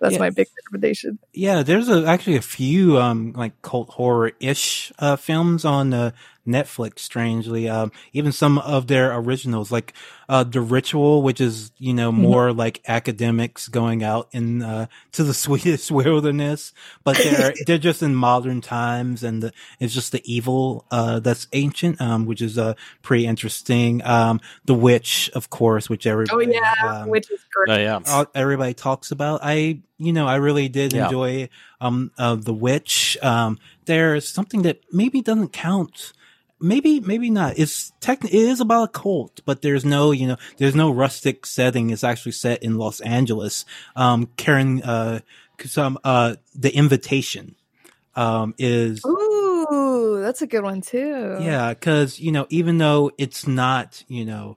That's 0.00 0.14
yeah. 0.14 0.18
my 0.20 0.30
big 0.30 0.48
recommendation. 0.56 1.18
Yeah, 1.34 1.62
there's 1.62 1.88
a, 1.90 2.06
actually 2.06 2.36
a 2.36 2.42
few 2.42 2.98
um 2.98 3.32
like 3.36 3.60
cult 3.62 3.90
horror 3.90 4.32
ish 4.40 4.92
uh, 4.98 5.16
films 5.16 5.64
on 5.64 5.92
uh, 5.92 6.12
Netflix. 6.46 7.00
Strangely, 7.00 7.68
um, 7.68 7.92
even 8.12 8.32
some 8.32 8.58
of 8.58 8.86
their 8.86 9.14
originals, 9.14 9.70
like 9.70 9.92
uh, 10.28 10.44
The 10.44 10.60
Ritual, 10.60 11.22
which 11.22 11.40
is 11.40 11.70
you 11.78 11.92
know 11.92 12.10
mm-hmm. 12.10 12.22
more 12.22 12.48
mm-hmm. 12.48 12.58
like 12.58 12.82
academics 12.88 13.68
going 13.68 14.02
out 14.02 14.28
in 14.32 14.62
uh, 14.62 14.86
to 15.12 15.24
the 15.24 15.34
Swedish 15.44 15.90
wilderness, 15.90 16.72
but 17.04 17.16
they're 17.16 17.52
they're 17.66 17.78
just 17.78 18.02
in 18.02 18.14
modern 18.14 18.60
times, 18.60 19.22
and 19.22 19.42
the, 19.42 19.52
it's 19.78 19.94
just 19.94 20.12
the 20.12 20.22
evil 20.32 20.86
uh, 20.90 21.20
that's 21.20 21.46
ancient, 21.52 22.00
um, 22.00 22.26
which 22.26 22.40
is 22.40 22.56
uh, 22.56 22.74
pretty 23.02 23.26
interesting. 23.26 24.02
Um, 24.04 24.40
the 24.64 24.74
Witch, 24.74 25.30
of 25.34 25.50
course, 25.50 25.90
which 25.90 26.06
everybody 26.06 26.46
oh 26.46 26.50
yeah, 26.50 27.02
um, 27.02 27.08
Witch 27.08 27.30
is 27.30 27.44
great. 27.52 27.70
Oh, 27.70 28.00
yeah. 28.00 28.24
everybody 28.34 28.72
talks 28.72 29.10
about. 29.10 29.40
I 29.42 29.82
you 30.00 30.12
know 30.12 30.26
I 30.26 30.36
really 30.36 30.68
did 30.68 30.92
yeah. 30.92 31.04
enjoy 31.04 31.48
um 31.80 32.10
uh, 32.18 32.34
the 32.34 32.54
Witch. 32.54 33.16
Um, 33.22 33.58
there's 33.84 34.26
something 34.26 34.62
that 34.62 34.80
maybe 34.92 35.20
doesn't 35.20 35.52
count. 35.52 36.12
Maybe 36.60 37.00
maybe 37.00 37.30
not. 37.30 37.58
It's 37.58 37.92
tech 38.00 38.24
it 38.24 38.34
is 38.34 38.60
about 38.60 38.84
a 38.84 38.88
cult 38.88 39.40
but 39.44 39.62
there's 39.62 39.84
no 39.84 40.10
you 40.10 40.26
know 40.26 40.36
there's 40.56 40.74
no 40.74 40.90
rustic 40.90 41.46
setting. 41.46 41.90
It's 41.90 42.04
actually 42.04 42.32
set 42.32 42.62
in 42.62 42.76
los 42.76 43.00
angeles. 43.00 43.64
Um 43.94 44.28
karen 44.36 44.82
uh 44.82 45.20
some 45.64 45.98
uh 46.04 46.36
the 46.54 46.74
invitation 46.74 47.54
um 48.16 48.54
is 48.58 49.04
ooh 49.04 50.20
that's 50.22 50.42
a 50.42 50.46
good 50.46 50.62
one 50.62 50.80
too. 50.80 51.38
Yeah 51.40 51.70
because 51.74 52.18
you 52.18 52.32
know 52.32 52.46
even 52.48 52.78
though 52.78 53.10
it's 53.18 53.46
not 53.46 54.02
you 54.08 54.24
know 54.24 54.56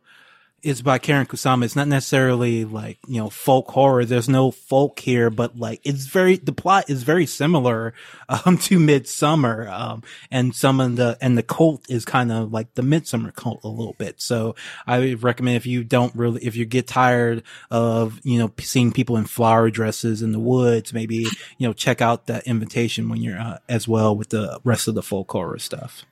is 0.64 0.82
by 0.82 0.98
Karen 0.98 1.26
Kusama. 1.26 1.66
It's 1.66 1.76
not 1.76 1.88
necessarily 1.88 2.64
like, 2.64 2.98
you 3.06 3.20
know, 3.20 3.30
folk 3.30 3.70
horror. 3.70 4.06
There's 4.06 4.30
no 4.30 4.50
folk 4.50 5.00
here, 5.00 5.30
but 5.30 5.58
like 5.60 5.82
it's 5.84 6.06
very, 6.06 6.38
the 6.38 6.54
plot 6.54 6.90
is 6.90 7.04
very 7.04 7.26
similar, 7.26 7.94
um, 8.30 8.58
to 8.60 8.80
Midsommar. 8.80 9.70
Um, 9.70 10.04
and 10.32 10.56
some 10.56 10.80
of 10.80 10.96
the, 10.96 11.18
and 11.22 11.38
the 11.38 11.44
cult 11.44 11.90
is 11.90 12.06
kind 12.06 12.32
of 12.32 12.54
like 12.54 12.74
the 12.76 12.82
Midsommar 12.82 13.36
cult 13.36 13.64
a 13.64 13.68
little 13.68 13.96
bit. 13.98 14.22
So 14.22 14.56
I 14.88 15.00
would 15.00 15.24
recommend 15.24 15.58
if 15.58 15.66
you 15.66 15.84
don't 15.84 16.16
really, 16.16 16.44
if 16.44 16.56
you 16.56 16.66
get 16.66 16.88
tired 16.88 17.44
of, 17.70 18.20
you 18.24 18.40
know, 18.40 18.52
seeing 18.60 18.92
people 18.94 19.18
in 19.18 19.26
flower 19.26 19.70
dresses 19.70 20.22
in 20.22 20.32
the 20.32 20.40
woods, 20.40 20.94
maybe, 20.94 21.28
you 21.58 21.68
know, 21.68 21.74
check 21.74 22.02
out 22.02 22.28
that 22.28 22.48
invitation 22.48 23.10
when 23.10 23.22
you're, 23.22 23.40
uh, 23.40 23.58
as 23.68 23.88
well 23.88 24.16
with 24.16 24.30
the 24.30 24.60
rest 24.64 24.88
of 24.88 24.96
the 24.96 25.04
folk 25.04 25.30
horror 25.30 25.60
stuff. 25.60 26.06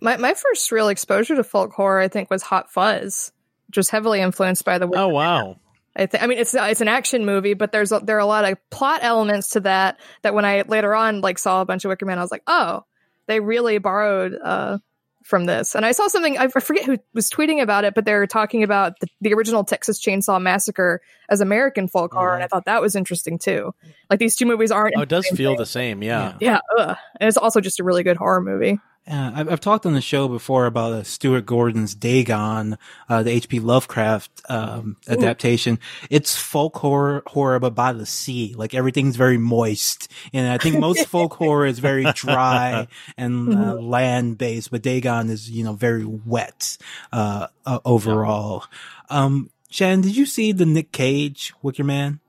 My, 0.00 0.16
my 0.16 0.34
first 0.34 0.72
real 0.72 0.88
exposure 0.88 1.36
to 1.36 1.44
folk 1.44 1.72
horror, 1.72 2.00
I 2.00 2.08
think, 2.08 2.28
was 2.28 2.42
Hot 2.42 2.72
Fuzz 2.72 3.30
which 3.72 3.78
was 3.78 3.88
heavily 3.88 4.20
influenced 4.20 4.66
by 4.66 4.76
the. 4.76 4.86
Oh 4.94 5.08
wow! 5.08 5.56
I 5.96 6.04
think. 6.04 6.22
I 6.22 6.26
mean, 6.26 6.36
it's 6.36 6.52
it's 6.52 6.82
an 6.82 6.88
action 6.88 7.24
movie, 7.24 7.54
but 7.54 7.72
there's 7.72 7.90
a, 7.90 8.00
there 8.00 8.16
are 8.16 8.20
a 8.20 8.26
lot 8.26 8.44
of 8.44 8.58
plot 8.68 9.00
elements 9.02 9.50
to 9.50 9.60
that. 9.60 9.98
That 10.20 10.34
when 10.34 10.44
I 10.44 10.64
later 10.68 10.94
on 10.94 11.22
like 11.22 11.38
saw 11.38 11.62
a 11.62 11.64
bunch 11.64 11.86
of 11.86 11.88
Wicker 11.88 12.04
Man, 12.04 12.18
I 12.18 12.20
was 12.20 12.30
like, 12.30 12.42
oh, 12.46 12.84
they 13.28 13.40
really 13.40 13.78
borrowed 13.78 14.34
uh, 14.34 14.76
from 15.24 15.46
this. 15.46 15.74
And 15.74 15.86
I 15.86 15.92
saw 15.92 16.06
something. 16.08 16.36
I 16.36 16.48
forget 16.48 16.84
who 16.84 16.98
was 17.14 17.30
tweeting 17.30 17.62
about 17.62 17.84
it, 17.84 17.94
but 17.94 18.04
they 18.04 18.12
were 18.12 18.26
talking 18.26 18.62
about 18.62 19.00
the, 19.00 19.06
the 19.22 19.32
original 19.32 19.64
Texas 19.64 19.98
Chainsaw 20.04 20.38
Massacre 20.38 21.00
as 21.30 21.40
American 21.40 21.88
folk 21.88 22.12
horror, 22.12 22.34
and 22.34 22.44
I 22.44 22.48
thought 22.48 22.66
that 22.66 22.82
was 22.82 22.94
interesting 22.94 23.38
too. 23.38 23.74
Like 24.10 24.18
these 24.18 24.36
two 24.36 24.44
movies 24.44 24.70
aren't. 24.70 24.96
Oh, 24.98 25.00
it 25.00 25.08
does 25.08 25.26
feel 25.28 25.52
thing. 25.52 25.58
the 25.58 25.64
same. 25.64 26.02
Yeah. 26.02 26.34
Yeah. 26.40 26.60
yeah 26.76 26.96
and 27.18 27.26
it's 27.26 27.38
also 27.38 27.62
just 27.62 27.80
a 27.80 27.84
really 27.84 28.02
good 28.02 28.18
horror 28.18 28.42
movie. 28.42 28.78
Uh, 29.10 29.32
I've, 29.34 29.50
I've, 29.50 29.60
talked 29.60 29.84
on 29.84 29.94
the 29.94 30.00
show 30.00 30.28
before 30.28 30.66
about 30.66 30.92
uh, 30.92 31.02
Stuart 31.02 31.44
Gordon's 31.44 31.92
Dagon, 31.92 32.78
uh, 33.08 33.24
the 33.24 33.30
H.P. 33.30 33.58
Lovecraft 33.58 34.30
um, 34.48 34.96
adaptation. 35.08 35.80
It's 36.08 36.36
folk 36.36 36.76
horror, 36.76 37.24
horror, 37.26 37.58
but 37.58 37.74
by 37.74 37.92
the 37.92 38.06
sea. 38.06 38.54
Like 38.56 38.74
everything's 38.74 39.16
very 39.16 39.38
moist, 39.38 40.08
and 40.32 40.48
I 40.48 40.58
think 40.58 40.78
most 40.78 41.06
folk 41.08 41.34
horror 41.34 41.66
is 41.66 41.80
very 41.80 42.04
dry 42.12 42.86
and 43.16 43.52
uh, 43.52 43.56
mm-hmm. 43.56 43.84
land 43.84 44.38
based, 44.38 44.70
but 44.70 44.82
Dagon 44.82 45.30
is 45.30 45.50
you 45.50 45.64
know 45.64 45.72
very 45.72 46.04
wet 46.04 46.78
uh, 47.12 47.48
uh, 47.66 47.80
overall. 47.84 48.64
Um, 49.10 49.50
Shannon, 49.68 50.02
did 50.02 50.16
you 50.16 50.26
see 50.26 50.52
the 50.52 50.66
Nick 50.66 50.92
Cage 50.92 51.52
Wicker 51.60 51.82
Man? 51.82 52.20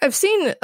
I've 0.00 0.14
seen 0.14 0.54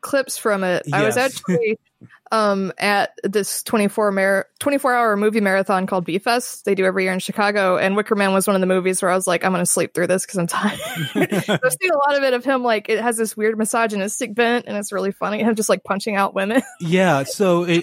clips 0.00 0.38
from 0.38 0.64
it. 0.64 0.84
Yes. 0.86 0.94
I 0.94 1.04
was 1.04 1.16
actually 1.18 1.78
um, 2.30 2.72
at 2.78 3.18
this 3.24 3.62
24 3.62 4.12
mar- 4.12 4.46
24 4.60 4.94
hour 4.94 5.16
movie 5.16 5.40
marathon 5.40 5.86
called 5.86 6.04
B 6.04 6.18
Fest. 6.18 6.64
They 6.64 6.74
do 6.74 6.84
every 6.84 7.04
year 7.04 7.12
in 7.12 7.18
Chicago. 7.18 7.76
And 7.76 7.96
Wicker 7.96 8.14
Man 8.14 8.32
was 8.32 8.46
one 8.46 8.54
of 8.54 8.60
the 8.60 8.66
movies 8.66 9.02
where 9.02 9.10
I 9.10 9.14
was 9.14 9.26
like, 9.26 9.44
I'm 9.44 9.52
going 9.52 9.64
to 9.64 9.70
sleep 9.70 9.94
through 9.94 10.06
this 10.06 10.24
because 10.24 10.38
I'm 10.38 10.46
tired. 10.46 10.78
I've 11.14 11.72
seen 11.80 11.90
a 11.90 12.08
lot 12.08 12.16
of 12.16 12.22
it 12.22 12.34
of 12.34 12.44
him, 12.44 12.62
like, 12.62 12.88
it 12.88 13.00
has 13.00 13.16
this 13.16 13.36
weird 13.36 13.58
misogynistic 13.58 14.34
bent 14.34 14.66
and 14.66 14.76
it's 14.76 14.92
really 14.92 15.12
funny. 15.12 15.42
Him 15.42 15.54
just 15.54 15.68
like 15.68 15.82
punching 15.84 16.16
out 16.16 16.34
women. 16.34 16.62
yeah. 16.80 17.24
So 17.24 17.64
it, 17.64 17.82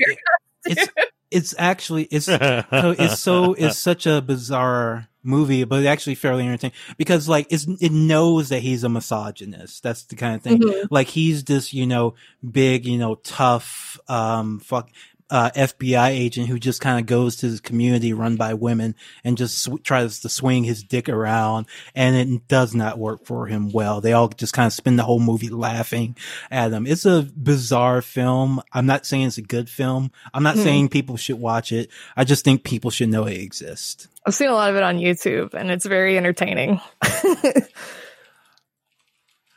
it's, 0.66 0.92
it's 1.30 1.56
actually, 1.58 2.04
it's, 2.04 2.28
it's 2.30 3.20
so, 3.20 3.54
it's 3.54 3.78
such 3.78 4.06
a 4.06 4.22
bizarre 4.22 5.08
movie, 5.28 5.64
but 5.66 5.86
actually 5.86 6.16
fairly 6.16 6.46
entertaining 6.46 6.76
because 6.98 7.28
like 7.30 7.48
it's, 7.50 7.68
it 7.82 7.92
knows 7.92 8.50
that 8.50 8.62
he's 8.62 8.84
a 8.84 8.90
misogynist. 8.90 9.84
That's 9.84 10.04
the 10.04 10.16
kind 10.16 10.36
of 10.36 10.42
thing. 10.42 10.60
Mm-hmm. 10.62 10.88
Like 10.90 11.08
he's 11.08 11.44
this, 11.44 11.74
you 11.74 11.86
know, 11.86 12.16
big, 12.50 12.86
you 12.86 12.98
know, 12.98 13.16
tough, 13.16 14.00
um, 14.08 14.60
fuck, 14.60 14.90
uh, 15.30 15.52
FBI 15.52 16.10
agent 16.10 16.48
who 16.48 16.58
just 16.58 16.80
kind 16.80 17.00
of 17.00 17.06
goes 17.06 17.36
to 17.38 17.50
the 17.50 17.62
community 17.62 18.14
run 18.14 18.38
by 18.38 18.54
women 18.54 18.96
and 19.24 19.38
just 19.38 19.62
sw- 19.62 19.82
tries 19.84 20.22
to 20.22 20.30
swing 20.30 20.64
his 20.64 20.84
dick 20.84 21.10
around 21.10 21.66
and 21.94 22.16
it 22.16 22.48
does 22.48 22.74
not 22.74 22.98
work 22.98 23.26
for 23.26 23.48
him 23.48 23.72
well. 23.72 24.00
They 24.00 24.14
all 24.14 24.30
just 24.30 24.54
kind 24.54 24.68
of 24.68 24.74
spend 24.74 24.98
the 24.98 25.04
whole 25.04 25.20
movie 25.20 25.50
laughing 25.50 26.16
at 26.50 26.72
him. 26.72 26.88
It's 26.88 27.06
a 27.06 27.28
bizarre 27.36 28.02
film. 28.02 28.62
I'm 28.72 28.86
not 28.86 29.06
saying 29.06 29.28
it's 29.28 29.38
a 29.38 29.42
good 29.42 29.70
film. 29.70 30.12
I'm 30.34 30.44
not 30.44 30.56
hmm. 30.56 30.64
saying 30.64 30.90
people 30.90 31.18
should 31.18 31.40
watch 31.40 31.72
it. 31.72 31.90
I 32.16 32.24
just 32.24 32.46
think 32.46 32.64
people 32.64 32.92
should 32.92 33.10
know 33.10 33.26
it 33.26 33.38
exists. 33.38 34.08
I've 34.26 34.36
seen 34.36 34.50
a 34.50 34.54
lot 34.54 34.70
of 34.70 34.78
it 34.78 34.84
on 34.84 34.98
YouTube 34.98 35.54
and 35.54 35.70
it's 35.70 35.86
very 35.86 36.18
entertaining. 36.18 36.80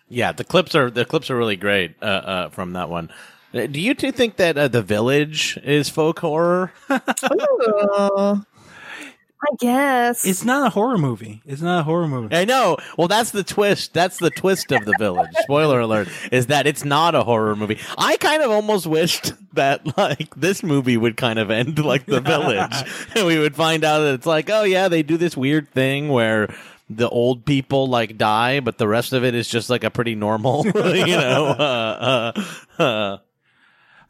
yeah, 0.08 0.32
the 0.32 0.44
clips 0.44 0.74
are 0.74 0.90
the 0.90 1.04
clips 1.04 1.30
are 1.30 1.36
really 1.36 1.56
great 1.56 1.94
uh, 2.02 2.04
uh, 2.04 2.48
from 2.48 2.72
that 2.72 2.90
one. 2.90 3.10
Do 3.53 3.80
you 3.80 3.94
two 3.94 4.12
think 4.12 4.36
that 4.36 4.57
uh, 4.57 4.68
the 4.68 4.82
village 4.82 5.59
is 5.64 5.88
folk 5.88 6.20
horror? 6.20 6.72
I 9.42 9.55
guess 9.59 10.26
it's 10.26 10.44
not 10.44 10.66
a 10.66 10.70
horror 10.70 10.98
movie. 10.98 11.40
It's 11.46 11.62
not 11.62 11.80
a 11.80 11.82
horror 11.82 12.07
movie. 12.07 12.36
I 12.36 12.44
know. 12.44 12.76
Well, 12.98 13.09
that's 13.09 13.30
the 13.30 13.42
twist. 13.42 13.94
That's 13.94 14.18
the 14.18 14.28
twist 14.30 14.70
of 14.70 14.84
the 14.84 14.94
village. 14.98 15.30
Spoiler 15.40 15.80
alert: 15.80 16.09
is 16.30 16.48
that 16.48 16.66
it's 16.66 16.84
not 16.84 17.14
a 17.14 17.22
horror 17.22 17.57
movie. 17.57 17.78
I 17.96 18.18
kind 18.18 18.42
of 18.42 18.51
almost 18.51 18.86
wished 18.86 19.32
that 19.55 19.96
like 19.96 20.34
this 20.36 20.62
movie 20.62 20.98
would 20.98 21.16
kind 21.16 21.38
of 21.38 21.51
end 21.51 21.82
like 21.82 22.05
the 22.05 22.20
village, 22.20 22.84
and 23.14 23.26
we 23.26 23.38
would 23.38 23.57
find 23.57 23.82
out 23.82 24.01
that 24.01 24.14
it's 24.14 24.26
like, 24.26 24.51
oh 24.51 24.64
yeah, 24.64 24.88
they 24.88 25.03
do 25.03 25.16
this 25.16 25.36
weird 25.36 25.70
thing 25.70 26.11
where 26.11 26.55
the 26.90 27.09
old 27.09 27.46
people 27.46 27.86
like 27.86 28.18
die, 28.18 28.61
but 28.61 28.76
the 28.76 28.88
rest 28.88 29.14
of 29.14 29.24
it 29.24 29.34
is 29.34 29.48
just 29.48 29.70
like 29.70 29.84
a 29.84 29.90
pretty 29.90 30.16
normal, 30.16 30.66
you 30.74 31.07
know. 31.07 31.46
Uh, 31.46 32.32
uh, 32.78 32.82
uh, 32.82 33.18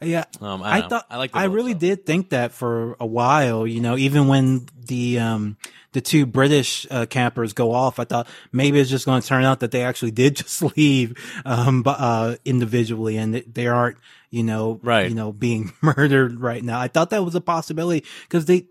yeah, 0.03 0.25
um, 0.41 0.63
I, 0.63 0.79
I 0.79 0.89
thought 0.89 1.07
I 1.11 1.19
like. 1.19 1.31
I 1.35 1.45
really 1.45 1.75
did 1.75 2.07
think 2.07 2.31
that 2.31 2.53
for 2.53 2.97
a 2.99 3.07
while. 3.07 3.67
You 3.67 3.81
know, 3.81 3.97
even 3.97 4.29
when 4.29 4.67
the 4.87 5.19
um 5.19 5.59
the 5.93 6.01
two 6.01 6.25
British 6.25 6.87
uh, 6.91 7.05
campers 7.07 7.53
go 7.53 7.73
off, 7.73 7.99
I 7.99 8.05
thought 8.05 8.27
maybe 8.51 8.81
it's 8.81 8.89
just 8.89 9.05
going 9.05 9.21
to 9.21 9.27
turn 9.27 9.45
out 9.45 9.61
that 9.61 9.73
they 9.73 9.83
actually 9.83 10.13
did 10.13 10.37
just 10.37 10.63
leave 10.77 11.15
um 11.45 11.83
uh 11.87 12.37
individually 12.45 13.17
and 13.19 13.35
they 13.35 13.67
aren't 13.67 13.99
you 14.31 14.43
know 14.43 14.81
right 14.83 15.09
you 15.09 15.15
know 15.15 15.33
being 15.33 15.73
murdered 15.83 16.41
right 16.41 16.65
now. 16.65 16.81
I 16.81 16.89
thought 16.89 17.11
that 17.11 17.25
was 17.25 17.35
a 17.35 17.41
possibility 17.41 18.07
because 18.23 18.47
they. 18.47 18.67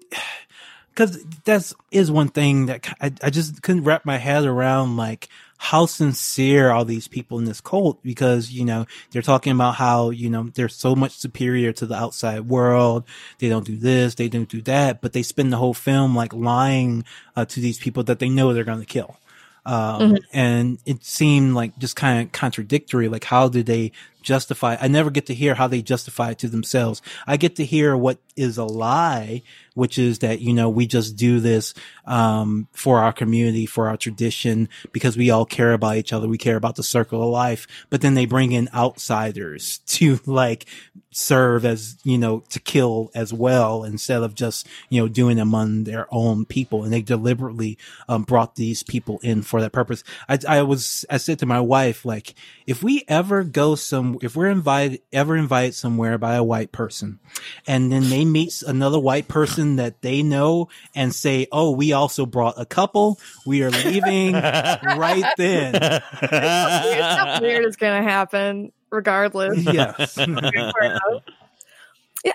Because 0.89 1.23
that's 1.45 1.73
is 1.91 2.11
one 2.11 2.27
thing 2.27 2.65
that 2.65 2.93
I, 2.99 3.13
I 3.23 3.30
just 3.30 3.61
couldn't 3.61 3.86
wrap 3.86 4.05
my 4.05 4.17
head 4.17 4.43
around. 4.43 4.97
Like, 4.97 5.30
how 5.62 5.86
sincere 5.86 6.72
are 6.72 6.86
these 6.86 7.10
people 7.10 7.38
in 7.38 7.43
this 7.43 7.60
cult? 7.60 8.01
Because, 8.01 8.49
you 8.49 8.64
know, 8.64 8.86
they're 9.12 9.22
talking 9.22 9.51
about 9.51 9.76
how, 9.76 10.10
you 10.10 10.30
know, 10.30 10.49
they're 10.53 10.70
so 10.70 10.95
much 10.95 11.12
superior 11.12 11.74
to 11.74 11.86
the 11.86 11.95
outside 11.95 12.47
world. 12.47 13.03
They 13.39 13.49
don't 13.49 13.66
do 13.66 13.76
this. 13.76 14.16
They 14.16 14.30
don't 14.30 14.47
do 14.47 14.62
that, 14.62 15.01
but 15.01 15.12
they 15.12 15.22
spend 15.22 15.51
the 15.51 15.57
whole 15.57 15.74
film 15.74 16.16
like 16.16 16.34
lying 16.34 17.03
uh, 17.36 17.43
to 17.43 17.60
these 17.60 17.78
people 17.78 18.03
that 18.03 18.20
they 18.20 18.30
know 18.30 18.53
they're 18.53 18.64
going 18.64 18.80
to 18.80 18.86
kill. 18.86 19.18
Um, 19.66 20.01
mm-hmm. 20.01 20.16
and 20.32 20.80
it 20.86 21.03
seemed 21.03 21.53
like 21.53 21.78
just 21.78 21.97
kind 21.97 22.26
of 22.26 22.32
contradictory. 22.32 23.10
Like, 23.10 23.26
how 23.26 23.49
do 23.49 23.62
they 23.62 23.91
justify? 24.22 24.78
I 24.80 24.88
never 24.88 25.12
get 25.12 25.26
to 25.26 25.34
hear 25.34 25.55
how 25.55 25.68
they 25.68 25.82
justify 25.82 26.32
it 26.32 26.39
to 26.39 26.47
themselves. 26.47 27.01
I 27.28 27.36
get 27.36 27.57
to 27.57 27.66
hear 27.66 27.97
what 27.97 28.18
is 28.38 28.57
a 28.57 28.64
lie, 28.64 29.43
which 29.80 29.97
is 29.97 30.19
that, 30.19 30.41
you 30.41 30.53
know, 30.53 30.69
we 30.69 30.86
just 30.86 31.15
do 31.15 31.39
this, 31.39 31.73
um, 32.05 32.67
for 32.71 32.99
our 32.99 33.13
community, 33.13 33.65
for 33.65 33.88
our 33.88 33.97
tradition, 33.97 34.69
because 34.91 35.17
we 35.17 35.30
all 35.30 35.45
care 35.45 35.73
about 35.73 35.95
each 35.95 36.13
other. 36.13 36.27
We 36.27 36.38
care 36.38 36.57
about 36.57 36.75
the 36.75 36.84
circle 36.84 37.23
of 37.23 37.30
life. 37.30 37.65
But 37.89 38.01
then 38.01 38.13
they 38.13 38.25
bring 38.25 38.51
in 38.51 38.69
outsiders 38.73 39.77
to 39.88 40.19
like 40.25 40.65
serve 41.11 41.65
as, 41.65 41.97
you 42.03 42.17
know, 42.17 42.43
to 42.49 42.59
kill 42.59 43.09
as 43.15 43.34
well 43.34 43.84
instead 43.84 44.21
of 44.21 44.36
just, 44.36 44.67
you 44.89 45.01
know, 45.01 45.07
doing 45.07 45.39
among 45.39 45.86
their 45.86 46.07
own 46.11 46.45
people. 46.45 46.84
And 46.84 46.93
they 46.93 47.01
deliberately, 47.01 47.77
um, 48.07 48.23
brought 48.23 48.55
these 48.55 48.84
people 48.84 49.19
in 49.23 49.41
for 49.41 49.61
that 49.61 49.71
purpose. 49.71 50.03
I, 50.27 50.38
I 50.47 50.61
was, 50.61 51.05
I 51.09 51.17
said 51.17 51.39
to 51.39 51.45
my 51.45 51.59
wife, 51.59 52.05
like, 52.05 52.36
if 52.67 52.84
we 52.84 53.03
ever 53.07 53.43
go 53.43 53.75
some, 53.75 54.19
if 54.21 54.36
we're 54.36 54.49
invited, 54.49 55.01
ever 55.11 55.36
invited 55.36 55.73
somewhere 55.73 56.17
by 56.17 56.36
a 56.36 56.43
white 56.43 56.71
person 56.71 57.19
and 57.67 57.91
then 57.91 58.09
they 58.09 58.25
meet 58.25 58.61
another 58.65 58.99
white 58.99 59.27
person 59.27 59.68
that 59.78 60.01
they 60.01 60.24
know 60.24 60.70
and 60.95 61.13
say, 61.13 61.47
Oh, 61.51 61.72
we 61.72 61.93
also 61.93 62.26
brought 62.26 62.55
a 62.57 62.65
couple. 62.65 63.20
We 63.45 63.63
are 63.63 63.72
leaving 63.72 64.34
right 64.34 65.26
then. 65.38 65.74
Something 65.74 67.41
weird 67.41 67.65
is 67.65 67.76
going 67.76 68.03
to 68.03 68.09
happen 68.09 68.72
regardless. 68.91 69.63
Yes. 69.63 70.17
yeah. 70.17 70.99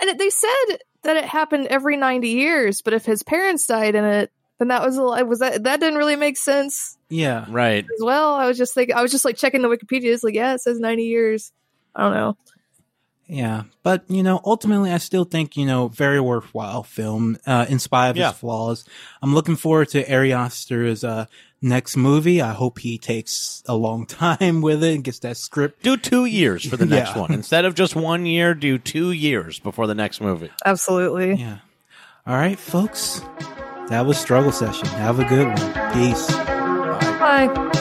And 0.00 0.18
they 0.18 0.30
said 0.30 0.78
that 1.02 1.16
it 1.16 1.24
happened 1.24 1.68
every 1.68 1.96
90 1.96 2.28
years, 2.28 2.82
but 2.82 2.94
if 2.94 3.04
his 3.04 3.22
parents 3.22 3.66
died 3.66 3.94
in 3.94 4.04
it, 4.04 4.30
then 4.58 4.68
that 4.68 4.84
was 4.84 4.96
a 4.96 5.02
lie. 5.02 5.22
was 5.22 5.40
that 5.40 5.64
that 5.64 5.80
didn't 5.80 5.98
really 5.98 6.16
make 6.16 6.36
sense. 6.36 6.96
Yeah, 7.08 7.44
right. 7.48 7.84
As 7.84 8.02
well, 8.02 8.34
I 8.34 8.46
was 8.46 8.56
just 8.56 8.76
like 8.76 8.92
I 8.92 9.02
was 9.02 9.10
just 9.10 9.24
like 9.24 9.36
checking 9.36 9.62
the 9.62 9.68
Wikipedia. 9.68 10.12
It's 10.12 10.22
like 10.22 10.34
yeah, 10.34 10.54
it 10.54 10.60
says 10.60 10.78
ninety 10.78 11.04
years. 11.04 11.52
I 11.94 12.02
don't 12.04 12.14
know. 12.14 12.36
Yeah, 13.26 13.62
but 13.82 14.04
you 14.08 14.22
know, 14.22 14.40
ultimately, 14.44 14.92
I 14.92 14.98
still 14.98 15.24
think 15.24 15.56
you 15.56 15.64
know 15.64 15.88
very 15.88 16.20
worthwhile 16.20 16.82
film, 16.82 17.38
uh, 17.46 17.64
in 17.68 17.78
spite 17.78 18.10
of 18.10 18.16
yeah. 18.16 18.30
its 18.30 18.38
flaws. 18.38 18.84
I'm 19.22 19.34
looking 19.34 19.56
forward 19.56 19.88
to 19.90 20.12
Ari 20.12 20.32
Aster's 20.32 21.04
uh, 21.04 21.26
next 21.62 21.96
movie. 21.96 22.42
I 22.42 22.52
hope 22.52 22.78
he 22.78 22.98
takes 22.98 23.62
a 23.66 23.74
long 23.74 24.06
time 24.06 24.60
with 24.60 24.84
it 24.84 24.94
and 24.94 25.04
gets 25.04 25.20
that 25.20 25.38
script. 25.38 25.82
Do 25.82 25.96
two 25.96 26.26
years 26.26 26.68
for 26.68 26.76
the 26.76 26.86
next 26.86 27.14
yeah. 27.14 27.22
one 27.22 27.32
instead 27.32 27.64
of 27.64 27.74
just 27.74 27.96
one 27.96 28.26
year. 28.26 28.54
Do 28.54 28.78
two 28.78 29.12
years 29.12 29.58
before 29.58 29.86
the 29.86 29.94
next 29.94 30.20
movie. 30.20 30.50
Absolutely. 30.64 31.34
Yeah. 31.34 31.58
All 32.26 32.36
right, 32.36 32.58
folks. 32.58 33.20
That 33.88 34.06
was 34.06 34.18
struggle 34.18 34.52
session. 34.52 34.86
Have 34.86 35.18
a 35.18 35.24
good 35.24 35.46
one. 35.46 35.92
Peace. 35.92 36.26
Bye. 36.30 37.48
Bye. 37.48 37.80